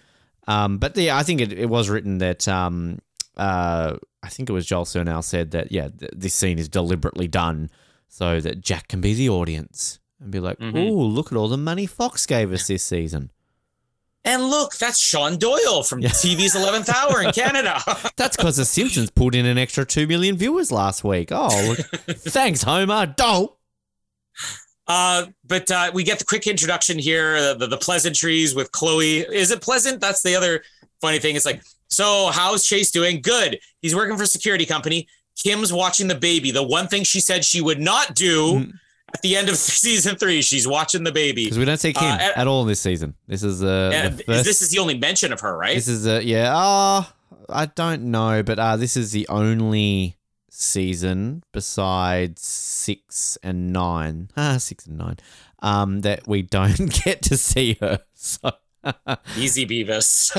[0.47, 2.99] um, but yeah, I think it, it was written that um,
[3.37, 7.27] uh, I think it was Joel Surnow said that yeah, th- this scene is deliberately
[7.27, 7.69] done
[8.07, 10.75] so that Jack can be the audience and be like, Mhm.
[10.89, 13.31] "Oh, look at all the money Fox gave us this season."
[14.25, 16.09] And look, that's Shawn Doyle from Yeah.
[16.09, 17.81] TV's 11th Hour in Canada.
[18.17, 21.29] That's because The Simpsons pulled in an extra two million viewers last week.
[21.31, 21.73] Oh,
[22.09, 23.05] thanks, Homer.
[23.05, 23.57] Dope.
[24.87, 29.19] Uh, but uh, we get the quick introduction here, uh, the, the pleasantries with Chloe.
[29.19, 30.01] Is it pleasant?
[30.01, 30.63] That's the other
[30.99, 31.35] funny thing.
[31.35, 33.21] It's like, so how's Chase doing?
[33.21, 33.59] Good.
[33.81, 35.07] He's working for a security company.
[35.37, 36.51] Kim's watching the baby.
[36.51, 38.71] The one thing she said she would not do Mm.
[39.13, 41.45] At the end of season three, she's watching the baby.
[41.45, 43.15] Because we don't see Kim Uh, and- at all this season.
[43.27, 44.45] This is uh, the first.
[44.45, 45.75] this is the only mention of her, right?
[45.75, 46.55] This is uh, yeah.
[46.55, 47.03] Uh,
[47.49, 50.17] I don't know, but uh, this is the only
[50.51, 54.29] season besides six and nine.
[54.37, 55.17] Ah, six and nine.
[55.61, 57.99] Um, that we don't get to see her.
[58.13, 58.51] So
[59.37, 60.31] Easy Beavis.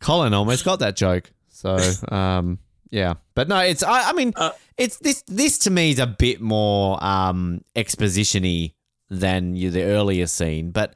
[0.00, 1.30] Colin almost got that joke.
[1.48, 1.76] So
[2.08, 2.58] um,
[2.90, 6.06] yeah, but no, it's I, I mean, Uh, it's this this to me is a
[6.06, 8.74] bit more um expositiony
[9.08, 10.94] than you, the earlier scene, but.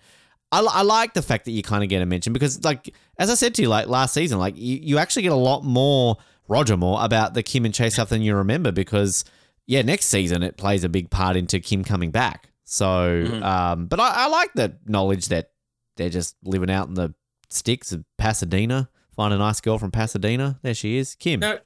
[0.53, 3.29] I, I like the fact that you kind of get a mention because, like, as
[3.29, 6.17] I said to you, like last season, like you, you actually get a lot more
[6.47, 9.25] Roger Moore about the Kim and Chase stuff than you remember because,
[9.67, 12.51] yeah, next season it plays a big part into Kim coming back.
[12.63, 12.87] So,
[13.27, 13.43] Mhm.
[13.43, 15.51] um, but I, I like the knowledge that
[15.97, 17.13] they're just living out in the
[17.51, 18.89] sticks of Pasadena.
[19.17, 20.61] Find a nice girl from Pasadena.
[20.63, 21.41] There she is, Kim.
[21.41, 21.59] No.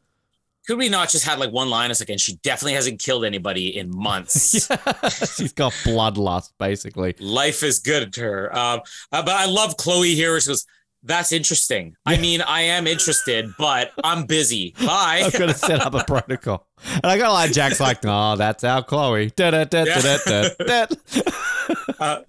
[0.69, 1.91] Could we not just had like one line?
[1.91, 4.51] It's like, and she definitely hasn't killed anybody in months.
[5.35, 7.15] She's got bloodlust, basically.
[7.19, 8.55] Life is good to her.
[8.55, 8.81] Um,
[9.11, 10.39] uh, but I love Chloe here.
[10.39, 10.67] She goes,
[11.03, 11.97] "That's interesting.
[12.05, 14.75] I mean, I am interested, but I'm busy.
[14.79, 16.67] Bye." I've got to set up a protocol.
[16.85, 19.31] And I got like Jack's like, oh, that's our Chloe.
[19.37, 19.87] Da, da, da,
[20.59, 20.87] da.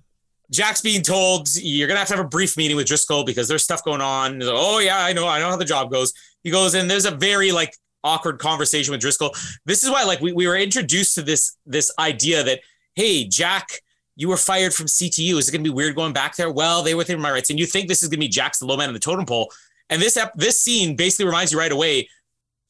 [0.49, 3.63] Jack's being told you're gonna have to have a brief meeting with Driscoll because there's
[3.63, 4.39] stuff going on.
[4.39, 6.13] Like, oh yeah, I know, I know how the job goes.
[6.41, 9.33] He goes and there's a very like awkward conversation with Driscoll.
[9.65, 12.61] This is why like we, we were introduced to this this idea that
[12.95, 13.67] hey Jack,
[14.15, 15.37] you were fired from CTU.
[15.37, 16.51] Is it gonna be weird going back there?
[16.51, 18.65] Well, they were within my rights, and you think this is gonna be Jack's the
[18.65, 19.51] low man on the totem pole.
[19.89, 22.09] And this ep- this scene basically reminds you right away,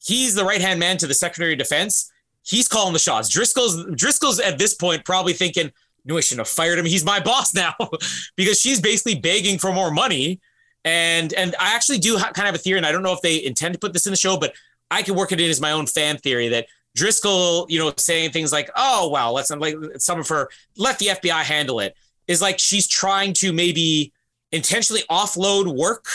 [0.02, 2.10] he's the right hand man to the Secretary of Defense.
[2.42, 3.28] He's calling the shots.
[3.28, 5.70] Driscoll's Driscoll's at this point probably thinking,
[6.04, 6.86] no, I shouldn't have fired him.
[6.86, 7.74] He's my boss now
[8.36, 10.40] because she's basically begging for more money.
[10.84, 13.12] And and I actually do ha- kind of have a theory, and I don't know
[13.12, 14.54] if they intend to put this in the show, but
[14.90, 18.30] I can work it in as my own fan theory that Driscoll, you know, saying
[18.32, 21.94] things like, "Oh, wow, let's like some of her let the FBI handle it,"
[22.26, 24.12] is like she's trying to maybe
[24.52, 26.06] intentionally offload work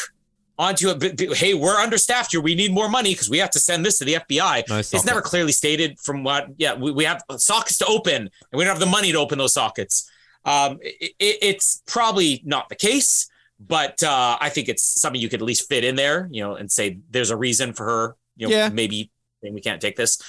[0.58, 2.40] onto but, hey, we're understaffed here.
[2.42, 4.64] We need more money because we have to send this to the FBI.
[4.70, 8.30] No It's never clearly stated from what, yeah, we, we have sockets to open and
[8.54, 10.10] we don't have the money to open those sockets.
[10.46, 13.28] Um, it- it's probably not the case,
[13.60, 16.56] but uh, I think it's something you could at least fit in there, you know,
[16.56, 18.70] and say there's a reason for her, you know, Yeah.
[18.70, 20.20] maybe we can't take this.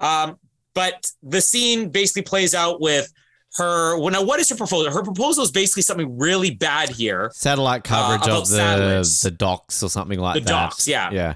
[0.00, 0.38] Um,
[0.74, 3.12] but the scene basically plays out with
[3.56, 3.96] her.
[3.98, 4.90] Well, now, what is her proposal?
[4.92, 7.30] Her proposal is basically something really bad here.
[7.34, 9.20] Satellite coverage Uh, of the satellites.
[9.20, 10.48] the docks or something like The that.
[10.50, 11.10] docks, yeah.
[11.12, 11.34] Yeah.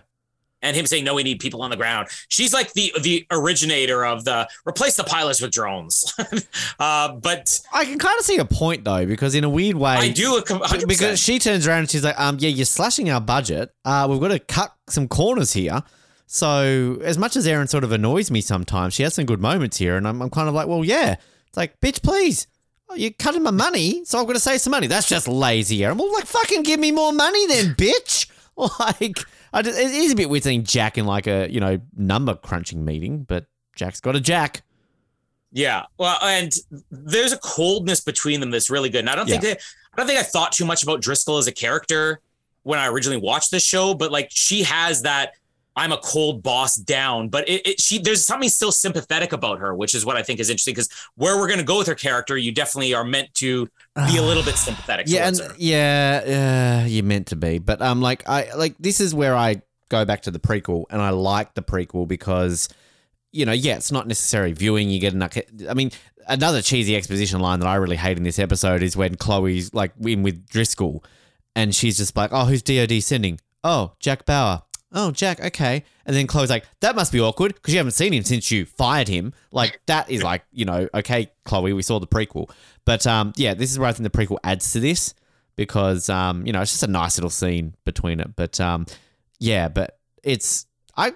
[0.61, 4.05] and him saying no we need people on the ground she's like the the originator
[4.05, 6.13] of the replace the pilots with drones
[6.81, 9.93] uh but I can kind of see a point though, because in a weird way,
[9.93, 10.89] i do a com- 100%.
[10.89, 13.71] because she turns around and she's like, um, yeah, you're slashing our budget.
[13.85, 15.81] Uh, we've got to cut some corners here.
[16.31, 19.79] So as much as Erin sort of annoys me sometimes, she has some good moments
[19.79, 21.17] here, and I'm, I'm kind of like, well, yeah.
[21.47, 22.47] It's like, bitch, please.
[22.91, 24.87] Oh, you're cutting my money, so I've got to save some money.
[24.87, 25.97] That's just lazy, Erin.
[25.97, 28.31] Well, like, fucking give me more money then, bitch.
[28.81, 29.17] Like,
[29.53, 32.35] I just, it is a bit weird seeing Jack in like a, you know, number
[32.35, 33.47] crunching meeting, but
[33.77, 34.63] Jack's got a Jack.
[35.53, 36.53] yeah well and
[36.91, 39.59] there's a coldness between them that's really good and i don't think that
[39.95, 42.21] i don't think i thought too much about driscoll as a character
[42.65, 45.33] when i originally watched this show but like she has that
[45.79, 49.75] i'm a cold boss down but it, it she there's something still sympathetic about her
[49.75, 51.95] which is what i think is interesting because where we're going to go with her
[51.95, 53.67] character you definitely are meant to
[54.07, 55.57] be a little bit sympathetic yeah, towards and her.
[55.59, 57.59] yeah, uh, you're meant to be.
[57.59, 61.01] But um, like I like this is where I go back to the prequel, and
[61.01, 62.69] I like the prequel because,
[63.33, 64.91] you know, yeah, it's not necessary viewing.
[64.91, 65.37] You get enough.
[65.69, 65.91] I mean,
[66.27, 69.93] another cheesy exposition line that I really hate in this episode is when Chloe's like
[70.01, 71.05] in with Driscoll,
[71.57, 73.41] and she's just like, "Oh, who's DoD sending?
[73.65, 75.85] Oh, Jack Bauer." Oh, Jack, okay.
[76.06, 78.65] And then Chloe's like, that must be awkward because you haven't seen him since you
[78.65, 79.35] fired him.
[79.52, 82.51] Like, that is like, you know, okay, Chloe, we saw the prequel.
[82.86, 85.12] But um, yeah, this is where I think the prequel adds to this
[85.56, 88.35] because, um, you know, it's just a nice little scene between it.
[88.35, 88.86] But um,
[89.39, 90.66] yeah, but it's,
[90.97, 91.12] I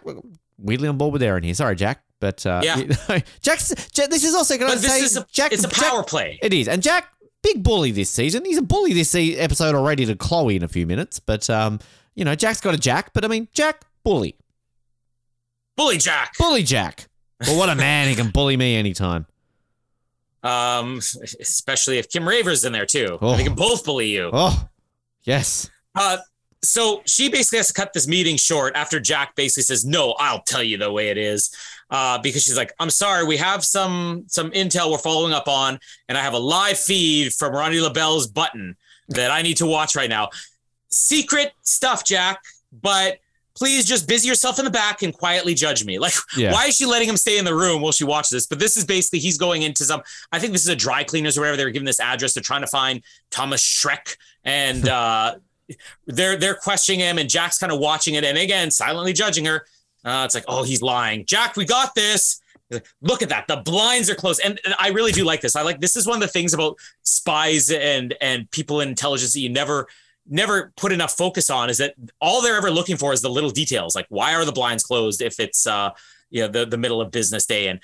[0.59, 1.55] weirdly on board with Erin here.
[1.55, 2.03] Sorry, Jack.
[2.21, 2.77] But uh, Yeah.
[2.77, 3.75] you know, Jack's.
[3.91, 5.53] Jack, this is also going to say is a, Jack.
[5.53, 6.39] it's a Jack- power play.
[6.43, 7.09] It is, and Jack,
[7.43, 8.45] big bully this season.
[8.45, 11.19] He's a bully this episode already to Chloe in a few minutes.
[11.19, 11.81] But um,
[12.15, 13.13] you know, Jack's got a Jack.
[13.13, 14.37] But I mean, Jack bully,
[15.77, 16.37] Bully Jack.
[16.39, 17.09] bully Jack.
[17.47, 18.09] Well, what a man!
[18.09, 19.27] He can bully me anytime.
[20.43, 23.19] Um, especially if Kim Raver's in there too.
[23.21, 23.37] Oh.
[23.37, 24.31] They can both bully you.
[24.33, 24.69] Oh,
[25.23, 25.71] yes.
[25.95, 26.19] Uh,
[26.63, 30.43] so she basically has to cut this meeting short after Jack basically says, "No, I'll
[30.43, 31.55] tell you the way it is,"
[31.91, 35.79] uh, because she's like, "I'm sorry, we have some some intel we're following up on,
[36.09, 38.77] and I have a live feed from Ronnie Lobell's button
[39.09, 40.31] that I need to watch right now.
[40.93, 42.41] Secret stuff, Jack,
[42.73, 43.19] but."
[43.55, 45.99] Please just busy yourself in the back and quietly judge me.
[45.99, 46.53] Like, Yeah.
[46.53, 48.47] why is she letting him stay in the room while she watches this?
[48.47, 50.03] But this is basically he's going into some.
[50.33, 51.59] I think this is a dry cleaners or whatever.
[51.59, 52.33] They were given this address.
[52.33, 55.35] They're trying to find Thomas Sherek, and uh,
[56.07, 59.67] they're they're questioning him, and Jack's kind of watching it, and again silently judging her.
[60.03, 61.27] Uh, it's like, oh, he's lying.
[61.27, 62.41] Jack, we got this.
[62.71, 63.49] Like, Look at that.
[63.49, 65.57] The blinds are closed, and, and I really do like this.
[65.57, 69.35] I like this is one of the things about spies and and people in intelligence
[69.35, 69.89] that you never
[70.29, 73.51] never put enough focus on is that all they're ever looking for is the little
[73.51, 73.95] details.
[73.95, 75.91] Like why are the blinds closed if it's uh
[76.31, 77.69] you know the, the middle of business day?
[77.69, 77.81] And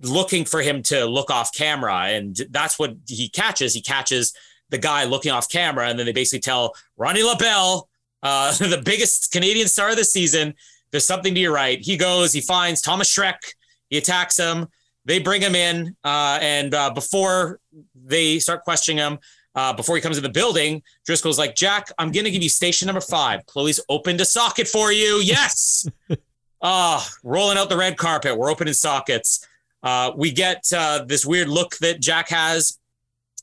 [0.00, 2.06] looking for him to look off camera.
[2.08, 3.74] And that's what he catches.
[3.74, 4.32] He catches
[4.70, 7.88] the guy looking off camera and then they basically tell ronnie lobell
[8.22, 10.54] uh the biggest canadian star of the season
[10.90, 11.80] there's something to your right.
[11.80, 13.38] He goes he finds thomas sherek
[13.90, 14.66] he attacks him.
[15.04, 17.60] They bring him in uh and uh before
[17.94, 19.18] they start questioning him
[19.56, 22.48] uh, before he comes in the building, Driscoll's like, Jack, I'm going to give you
[22.50, 23.44] station number five.
[23.46, 25.22] Chloe's opened a socket for you.
[25.26, 25.88] Yes.
[26.62, 28.36] Ah, rolling out the red carpet.
[28.36, 29.46] We're opening sockets.
[29.82, 32.78] Uh, we get uh, this weird look that Jack has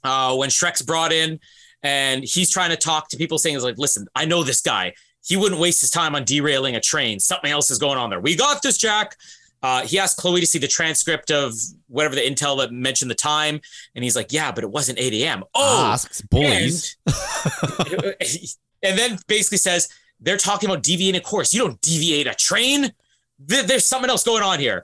[0.04, 1.40] uh, when Sherek's brought in,
[1.84, 4.94] and he's trying to talk to people, saying, he's "Like, listen, I know this guy.
[5.24, 7.20] He wouldn't waste his time on derailing a train.
[7.20, 8.20] Something else is going on there.
[8.20, 9.16] We got this, Jack."
[9.64, 11.54] Uh, he asked Chloe to see the transcript of
[11.88, 13.62] whatever the intel that mentioned the time,
[13.96, 16.98] and he's like, "Yeah, but it wasn't 8 a.m." Oh, Asks bullies.
[17.08, 18.16] and,
[18.84, 19.88] and then basically says
[20.20, 21.54] they're talking about deviating a course.
[21.54, 22.92] You don't deviate a train.
[23.40, 24.84] There- There's something else going on here.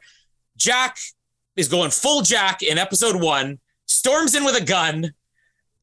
[0.57, 0.97] Jack
[1.55, 5.13] is going full Jack in episode one, storms in with a gun.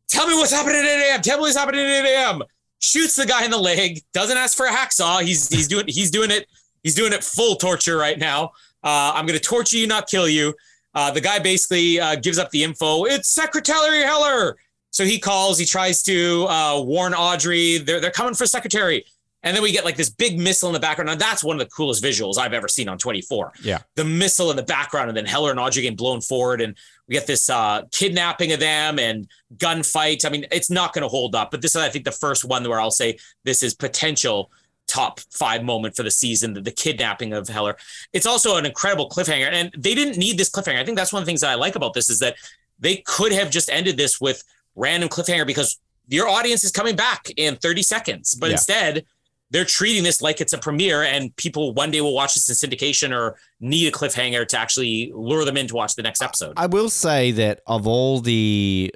[0.09, 1.21] Tell me what's happening at 8 a.m.
[1.23, 2.43] Tell me what's happening at 8 a.m.
[2.79, 4.01] Shoots the guy in the leg.
[4.13, 5.23] Doesn't ask for a hacksaw.
[5.23, 6.47] He's he's doing he's doing it.
[6.83, 8.53] He's doing it full torture right now.
[8.85, 10.55] Uh, I'm going to torture you, not kill you.
[10.95, 13.05] Uh, the guy basically uh, gives up the info.
[13.05, 14.57] It's Secretary Heller.
[14.91, 15.59] So he calls.
[15.59, 17.79] He tries to uh, warn Audrey.
[17.79, 19.05] They're they're coming for Secretary.
[19.43, 21.09] And then we get like this big missile in the background.
[21.09, 23.53] And that's one of the coolest visuals I've ever seen on 24.
[23.63, 23.79] Yeah.
[23.95, 26.61] The missile in the background, and then Heller and Audrey getting blown forward.
[26.61, 26.75] And
[27.07, 30.25] we get this uh, kidnapping of them and gunfight.
[30.25, 31.53] I mean, it's not going to hold up.
[31.53, 34.51] But this is, I think, the first one where I'll say this is potential
[34.87, 37.77] top five moment for the season, the, the kidnapping of Heller.
[38.13, 39.51] It's also an incredible cliffhanger.
[39.53, 40.81] And they didn't need this cliffhanger.
[40.81, 42.37] I think that's one of the things that I like about this is that
[42.79, 44.43] they could have just ended this with
[44.75, 48.35] random cliffhanger because your audience is coming back in 30 seconds.
[48.35, 48.53] But Yeah.
[48.53, 49.05] instead,
[49.51, 52.71] they're treating this like it's a premiere and people one day will watch this in
[52.71, 56.55] syndication or need a cliffhanger to actually lure them in to watch the next episode.
[56.57, 58.93] I will say that of all the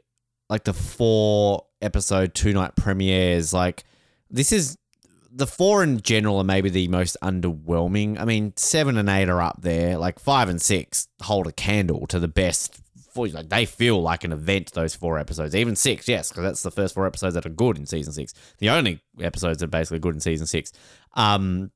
[0.49, 3.85] like the four episode two night premieres, like
[4.29, 4.77] this is
[5.33, 8.19] the four in general are maybe the most underwhelming.
[8.19, 9.97] I mean, seven and eight are up there.
[9.97, 12.81] Like five and six hold a candle to the best.
[13.13, 14.73] Four, like they feel like an event.
[14.73, 17.79] Those four episodes, even six, yes, because that's the first four episodes that are good
[17.79, 18.35] in season six.
[18.59, 20.73] The only episodes that are basically good in season six.
[21.15, 21.71] Um,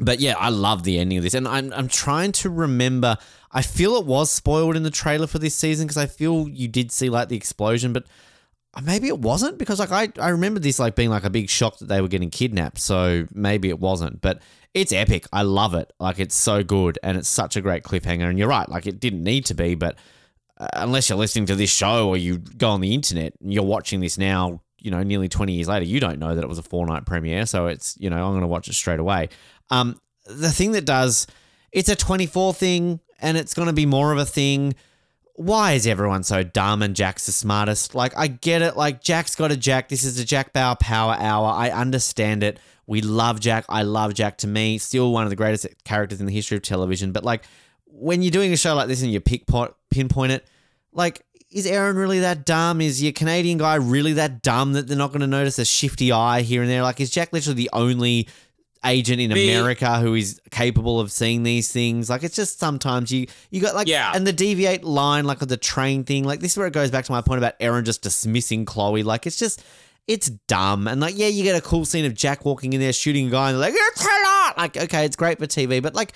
[0.00, 3.16] but yeah, I love the ending of this, and I'm I'm trying to remember.
[3.50, 6.68] I feel it was spoiled in the trailer for this season because I feel you
[6.68, 8.04] did see like the explosion, but
[8.82, 11.78] maybe it wasn't because like I I remember this like being like a big shock
[11.78, 12.78] that they were getting kidnapped.
[12.78, 14.42] So maybe it wasn't, but
[14.74, 15.26] it's epic.
[15.32, 15.92] I love it.
[15.98, 18.28] Like it's so good, and it's such a great cliffhanger.
[18.28, 19.96] And you're right, like it didn't need to be, but
[20.58, 23.64] uh, unless you're listening to this show or you go on the internet and you're
[23.64, 26.58] watching this now, you know, nearly 20 years later, you don't know that it was
[26.58, 27.46] a four night premiere.
[27.46, 29.28] So it's, you know, I'm going to watch it straight away.
[29.70, 31.26] Um, the thing that does,
[31.72, 34.74] it's a 24 thing and it's going to be more of a thing.
[35.38, 37.94] Why is everyone so dumb and Jack's the smartest?
[37.94, 38.76] Like, I get it.
[38.76, 39.88] Like, Jack's got a Jack.
[39.88, 41.46] This is a Jack Bauer power hour.
[41.46, 42.58] I understand it.
[42.88, 43.64] We love Jack.
[43.68, 44.38] I love Jack.
[44.38, 47.12] To me, still one of the greatest characters in the history of television.
[47.12, 47.44] But, like,
[47.86, 50.44] when you're doing a show like this and you pick point, pinpoint it,
[50.92, 52.80] like, is Erin really that dumb?
[52.80, 56.10] Is your Canadian guy really that dumb that they're not going to notice a shifty
[56.10, 56.82] eye here and there?
[56.82, 58.26] Like, is Jack literally the only
[58.84, 62.08] agent in The- America who is capable of seeing these things?
[62.10, 64.12] Like, it's just sometimes you you got like, Yeah.
[64.14, 67.04] and the deviate line, like the train thing, like this is where it goes back
[67.06, 69.02] to my point about Erin just dismissing Chloe.
[69.02, 69.62] Like, it's just.
[70.06, 70.88] It's dumb.
[70.88, 73.30] And like, yeah, you get a cool scene of Jack walking in there shooting a
[73.30, 74.56] guy and they're like, it's a lot.
[74.56, 76.14] Like, okay, it's great for TV, but like,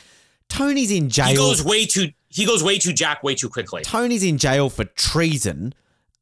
[0.48, 1.26] Tony's in jail.
[1.26, 3.82] He goes way too he goes way too Jack way too quickly.
[3.82, 5.74] Tony's in jail for treason.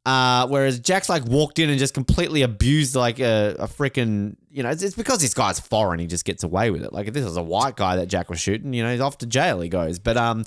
[0.04, 4.62] Uh, whereas Jack's like walked in and just completely abused like a, a freaking, you
[4.62, 6.00] know, it's, it's because this guy's foreign.
[6.00, 6.92] He just gets away with it.
[6.92, 9.18] Like if this was a white guy that Jack was shooting, you know, he's off
[9.18, 9.60] to jail.
[9.60, 10.44] He goes, but um,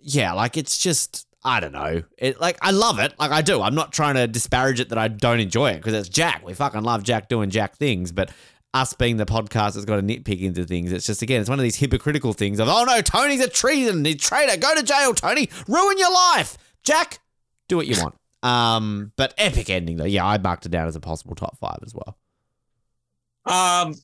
[0.00, 2.02] yeah, like it's just I don't know.
[2.18, 3.62] It like I love it, like I do.
[3.62, 6.44] I'm not trying to disparage it that I don't enjoy it because it's Jack.
[6.44, 8.30] We fucking love Jack doing Jack things, but
[8.72, 10.90] us being the podcast that's got to nitpick into things.
[10.90, 14.04] It's just again, it's one of these hypocritical things of oh no, Tony's a treason,
[14.04, 14.56] he's a traitor.
[14.56, 15.48] Go to jail, Tony.
[15.68, 17.20] Ruin your life, Jack.
[17.68, 18.14] Do what you want.
[18.44, 20.04] Um, but epic ending though.
[20.04, 22.18] Yeah, I marked it down as a possible top five as well.
[23.46, 23.94] Um,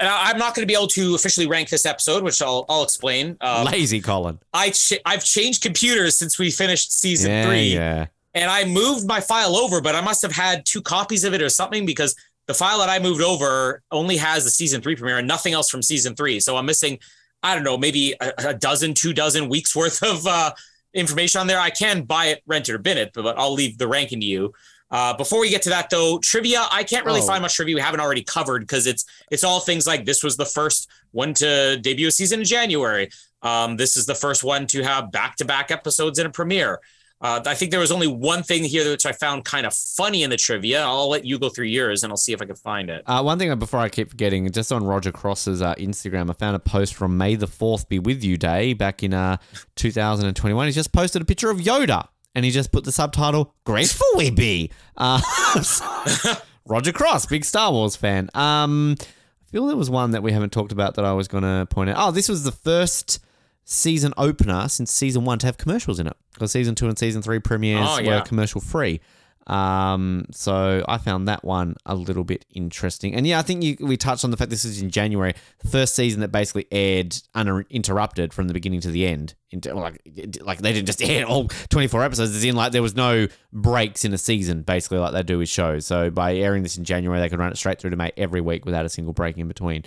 [0.00, 2.64] and I- I'm not going to be able to officially rank this episode, which I'll
[2.68, 3.36] I'll explain.
[3.40, 4.38] Um, Lazy Colin.
[4.52, 8.06] I ch- I've changed computers since we finished season Yeah, three, yeah.
[8.34, 11.40] and I moved my file over, but I must have had two copies of it
[11.42, 12.14] or something because
[12.46, 15.70] the file that I moved over only has the season three premiere and nothing else
[15.70, 16.40] from season three.
[16.40, 16.98] So I'm missing,
[17.42, 20.52] I don't know, maybe a, a dozen, two dozen weeks worth of uh,
[20.92, 21.58] information on there.
[21.58, 24.26] I can buy it, rent it, or bin it, but I'll leave the ranking to
[24.26, 24.52] you.
[24.90, 27.26] Uh, before we get to that though, trivia, I can't really Oh.
[27.26, 30.36] find much trivia we haven't already covered because it's it's all things like this was
[30.36, 33.08] the first one to debut a season in January.
[33.42, 36.80] Um, this is the first one to have back-to-back episodes in a premiere.
[37.20, 40.22] Uh, I think there was only one thing here which I found kind of funny
[40.24, 40.82] in the trivia.
[40.82, 43.02] I'll let you go through yours and I'll see if I can find it.
[43.06, 46.56] Uh, one thing before I keep forgetting, just on Roger Cross's uh, Instagram, I found
[46.56, 49.38] a post from May the 4th Be With You Day back in uh,
[49.76, 50.66] 2021.
[50.66, 54.30] He's just posted a picture of Yoda and he just put the subtitle, Grateful We
[54.30, 54.70] Be.
[54.96, 55.20] Uh,
[56.66, 58.30] Roger Cross, big Star Wars fan.
[58.34, 61.42] Um, I feel there was one that we haven't talked about that I was going
[61.44, 61.96] to point out.
[61.98, 63.20] Oh, this was the first
[63.64, 67.22] season opener since season one to have commercials in it because season two and season
[67.22, 68.16] three premieres Oh, yeah.
[68.18, 69.00] were commercial free.
[69.46, 73.14] Um, so I found that one a little bit interesting.
[73.14, 75.34] And yeah, I think you, we touched on the fact this is in January,
[75.70, 79.34] first season that basically aired uninterrupted from the beginning to the end.
[79.52, 80.00] Like,
[80.40, 82.34] like they didn't just air all 24 episodes.
[82.34, 85.48] It's in like there was no breaks in a season, basically like they do with
[85.48, 85.86] shows.
[85.86, 88.40] So by airing this in January, they could run it straight through to May every
[88.40, 89.84] week without a single break in between.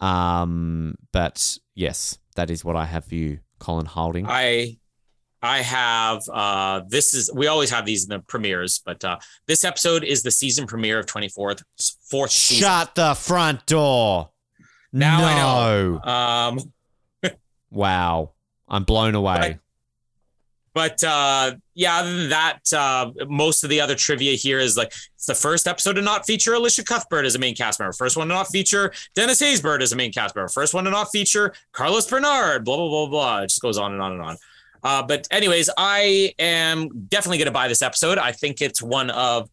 [0.00, 4.26] Um, but yes, that is what I have for you, Colin Holding.
[4.26, 4.78] I
[5.42, 9.64] I have uh this is we always have these in the premieres, but uh this
[9.64, 11.62] episode is the season premiere of 24th
[12.10, 12.62] fourth season.
[12.62, 14.30] Shut the front door.
[14.92, 16.00] Now I know.
[16.02, 16.72] Um
[17.70, 18.32] Wow.
[18.68, 19.58] I'm blown away.
[20.74, 24.92] but uh yeah, other than that, uh most of the other trivia here is like
[25.14, 28.16] it's the first episode to not feature Elisha Cuthbert as a main cast member, first
[28.16, 31.10] one to not feature Dennis Haysbert as a main cast member, first one to not
[31.10, 33.38] feature Carlos Bernard, blah blah blah blah.
[33.42, 34.36] It just goes on and on and on.
[34.82, 38.18] Uh, but anyways, I am definitely going to buy this episode.
[38.18, 39.50] I think it's one of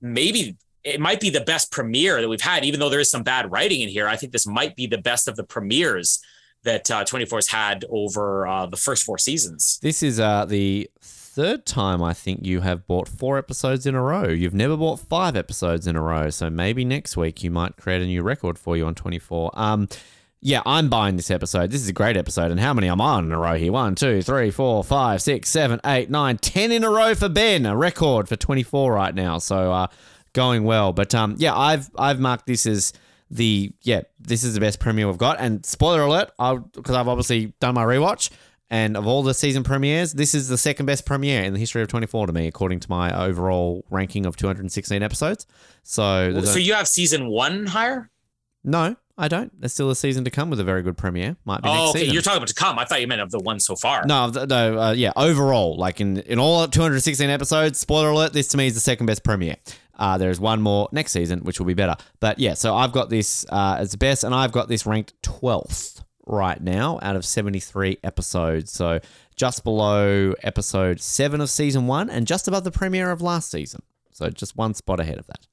[0.00, 3.22] maybe it might be the best premiere that we've had, even though there is some
[3.22, 4.08] bad writing in here.
[4.08, 6.20] I think this might be the best of the premieres
[6.64, 9.78] that uh, 24's had over uh, the first four seasons.
[9.82, 14.02] This is uh, the third time I think you have bought four episodes in a
[14.02, 14.28] row.
[14.28, 16.30] You've never bought five episodes in a row.
[16.30, 19.52] So maybe next week you might create a new record for you on 24.
[19.54, 19.88] Um,
[20.40, 21.70] yeah, I'm buying this episode.
[21.70, 22.50] This is a great episode.
[22.50, 23.72] And how many am I on in a row here?
[23.72, 27.66] One, two, three, four, five, six, seven, eight, nine, ten in a row for Ben.
[27.66, 29.38] A record for 24 right now.
[29.38, 29.86] So uh,
[30.32, 30.92] going well.
[30.92, 32.92] But um, yeah, I've I've marked this as
[33.30, 35.40] the yeah, this is the best premiere we've got.
[35.40, 36.30] And spoiler alert,
[36.72, 38.30] because I've obviously done my rewatch.
[38.70, 41.80] And of all the season premieres, this is the second best premiere in the history
[41.80, 45.46] of 24 to me, according to my overall ranking of 216 episodes.
[45.84, 48.10] So, So you have season one higher?
[48.62, 49.52] no, I don't.
[49.60, 51.36] There's still a season to come with a very good premiere.
[51.44, 51.98] Might be Oh, next okay.
[52.00, 52.14] season.
[52.14, 52.78] You're talking about to come.
[52.78, 54.04] I thought you meant of the one so far.
[54.06, 55.12] no, no, uh, yeah.
[55.16, 59.06] Overall, like in in all 216 episodes, spoiler alert, this to me is the second
[59.06, 59.56] best premiere.
[59.98, 61.96] Uh, there's one more next season, which will be better.
[62.20, 65.20] But yeah, so I've got this uh, as the best, and I've got this ranked
[65.22, 68.70] 12th right now out of 73 episodes.
[68.70, 69.00] So
[69.34, 73.82] just below episode seven of season one, and just above the premiere of last season.
[74.12, 75.47] So just one spot ahead of that.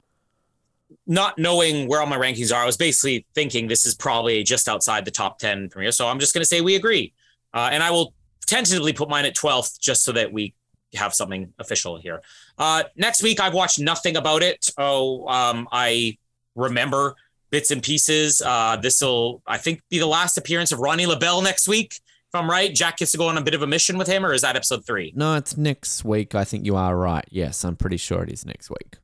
[1.07, 4.67] Not knowing where all my rankings are, I was basically thinking this is probably just
[4.67, 5.91] outside the top 10 premiere.
[5.91, 7.13] So I'm just going to say we agree.
[7.53, 8.13] Uh, and I will
[8.47, 10.53] tentatively put mine at 12th just so that we
[10.95, 12.21] have something official here.
[12.57, 14.69] Uh, next week, I've watched nothing about it.
[14.77, 16.17] Oh, um, I
[16.55, 17.15] remember
[17.51, 18.41] bits and pieces.
[18.41, 21.93] Uh, this will, I think, be the last appearance of Ronnie Lobell next week.
[21.93, 24.25] If I'm right, Jack gets to go on a bit of a mission with him,
[24.25, 25.13] or is that episode three?
[25.15, 26.35] No, it's next week.
[26.35, 27.25] I think you are right.
[27.29, 28.97] Yes, I'm pretty sure it is next week.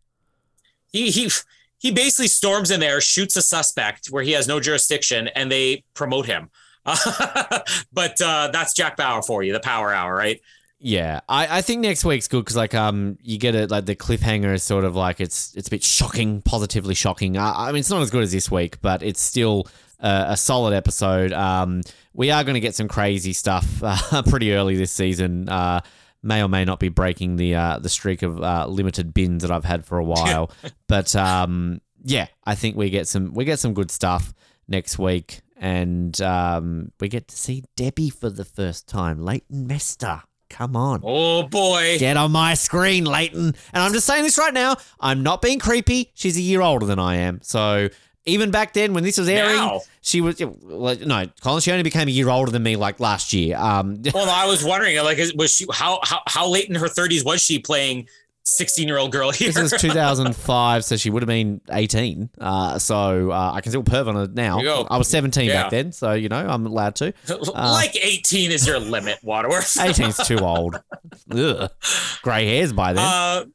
[0.91, 1.29] he he
[1.81, 5.83] he basically storms in there, shoots a suspect where he has no jurisdiction, and they
[5.95, 6.51] promote him.
[6.85, 10.39] but uh, that's Jack Bauer for you, the Power Hour, right?
[10.79, 13.95] Yeah, I, I think next week's good because like um you get it like the
[13.95, 17.37] cliffhanger is sort of like it's it's a bit shocking, positively shocking.
[17.37, 19.67] I, I mean it's not as good as this week, but it's still
[19.99, 21.33] a, a solid episode.
[21.33, 21.81] Um,
[22.13, 25.49] we are going to get some crazy stuff uh, pretty early this season.
[25.49, 25.81] Uh,
[26.23, 29.51] may or may not be breaking the uh, the streak of uh, limited bins that
[29.51, 30.51] I've had for a while.
[30.87, 34.33] but um, yeah, I think we get some we get some good stuff
[34.67, 39.19] next week, and um, we get to see Debbie for the first time.
[39.19, 41.01] Leighton Meester, come on.
[41.03, 41.97] Oh boy.
[41.99, 43.55] Get on my screen, Leighton.
[43.73, 44.75] And I'm just saying this right now.
[44.99, 46.11] I'm not being creepy.
[46.13, 47.39] She's a year older than I am.
[47.41, 47.89] So
[48.25, 49.81] even back then when this was airing, Now.
[50.01, 51.61] she was no, Colin.
[51.61, 53.57] She only became a year older than me like last year.
[53.57, 57.23] Um, Well, I was wondering, like, was she how how how late in her thirties
[57.25, 58.07] was she playing
[58.43, 59.51] sixteen year old girl here?
[59.51, 62.29] this is 2005, so she would have been 18.
[62.39, 64.57] Uh, so uh, I can still perv on her now.
[64.57, 64.87] There you go.
[64.89, 65.63] I was 17 Yeah.
[65.63, 67.13] back then, so you know I'm allowed to.
[67.55, 69.73] like eighteen is your limit, Waterworth.
[69.79, 70.79] 18's too old.
[71.31, 71.71] Ugh.
[72.21, 73.03] Grey hairs by then.
[73.03, 73.45] Uh,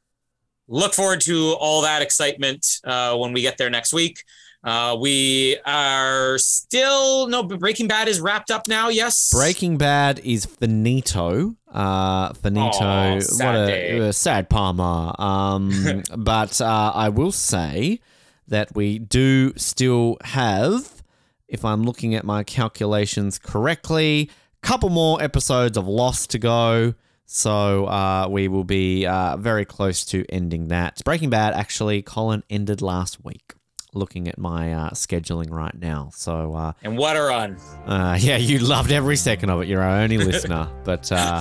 [0.68, 4.24] look forward to all that excitement uh, when we get there next week.
[4.66, 8.88] Uh, we are still no Breaking Bad is wrapped up now.
[8.88, 11.54] Yes, Breaking Bad is finito.
[11.70, 12.84] Uh, finito.
[12.84, 15.12] Aw, sad what a, a sad Palmer.
[15.20, 18.00] Um, but uh, I will say
[18.48, 21.04] that we do still have,
[21.46, 24.30] if I'm looking at my calculations correctly,
[24.62, 26.94] a couple more episodes of Lost to go.
[27.24, 31.02] So uh, we will be uh, very close to ending that.
[31.04, 33.55] Breaking Bad actually, Colin ended last week.
[33.96, 37.56] Looking at my uh, scheduling right now, so uh, And what a run!
[37.86, 39.68] uh, yeah, you loved every second of it.
[39.68, 40.68] You're our only listener.
[40.84, 41.40] But uh,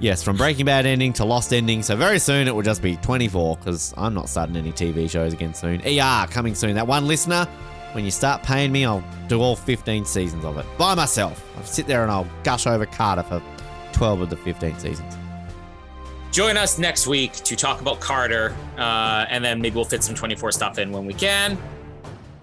[0.00, 1.82] yes, from Breaking Bad ending to Lost ending.
[1.82, 5.34] So very soon it will just be 24 because I'm not starting any TV shows
[5.34, 5.82] again soon.
[5.86, 6.74] ER coming soon.
[6.76, 7.44] That one listener,
[7.92, 11.44] when you start paying me, I'll do all 15 seasons of it by myself.
[11.58, 13.42] I'll sit there and I'll gush over Carter for
[13.92, 15.14] 12 of the 15 seasons.
[16.30, 20.14] Join us next week to talk about Carter, uh, and then maybe we'll fit some
[20.14, 21.58] 24 stuff in when we can.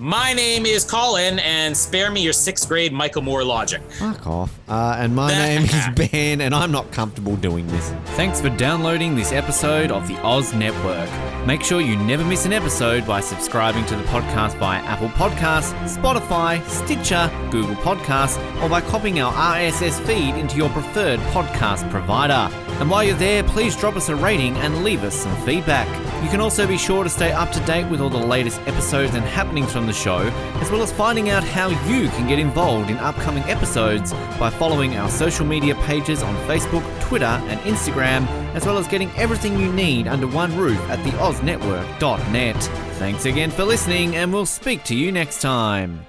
[0.01, 3.81] My name is Colin, and spare me your sixth grade Michael Moore logic.
[3.99, 4.57] Fuck off.
[4.69, 7.89] Uh, and my name is Ben, and I'm not comfortable doing this.
[8.15, 11.09] Thanks for downloading this episode of the Oz Network.
[11.45, 15.73] Make sure you never miss an episode by subscribing to the podcast via Apple Podcasts,
[15.93, 22.47] Spotify, Stitcher, Google Podcasts, or by copying our RSS feed into your preferred podcast provider.
[22.79, 25.87] And while you're there, please drop us a rating and leave us some feedback.
[26.23, 29.15] You can also be sure to stay up to date with all the latest episodes
[29.15, 30.19] and happenings from the show,
[30.61, 34.95] as well as finding out how you can get involved in upcoming episodes by following
[34.95, 39.71] our social media pages on Facebook, Twitter, and Instagram, as well as getting everything you
[39.73, 42.63] need under one roof at theoznetwork.net.
[42.99, 46.08] Thanks again for listening, and we'll speak to you next time.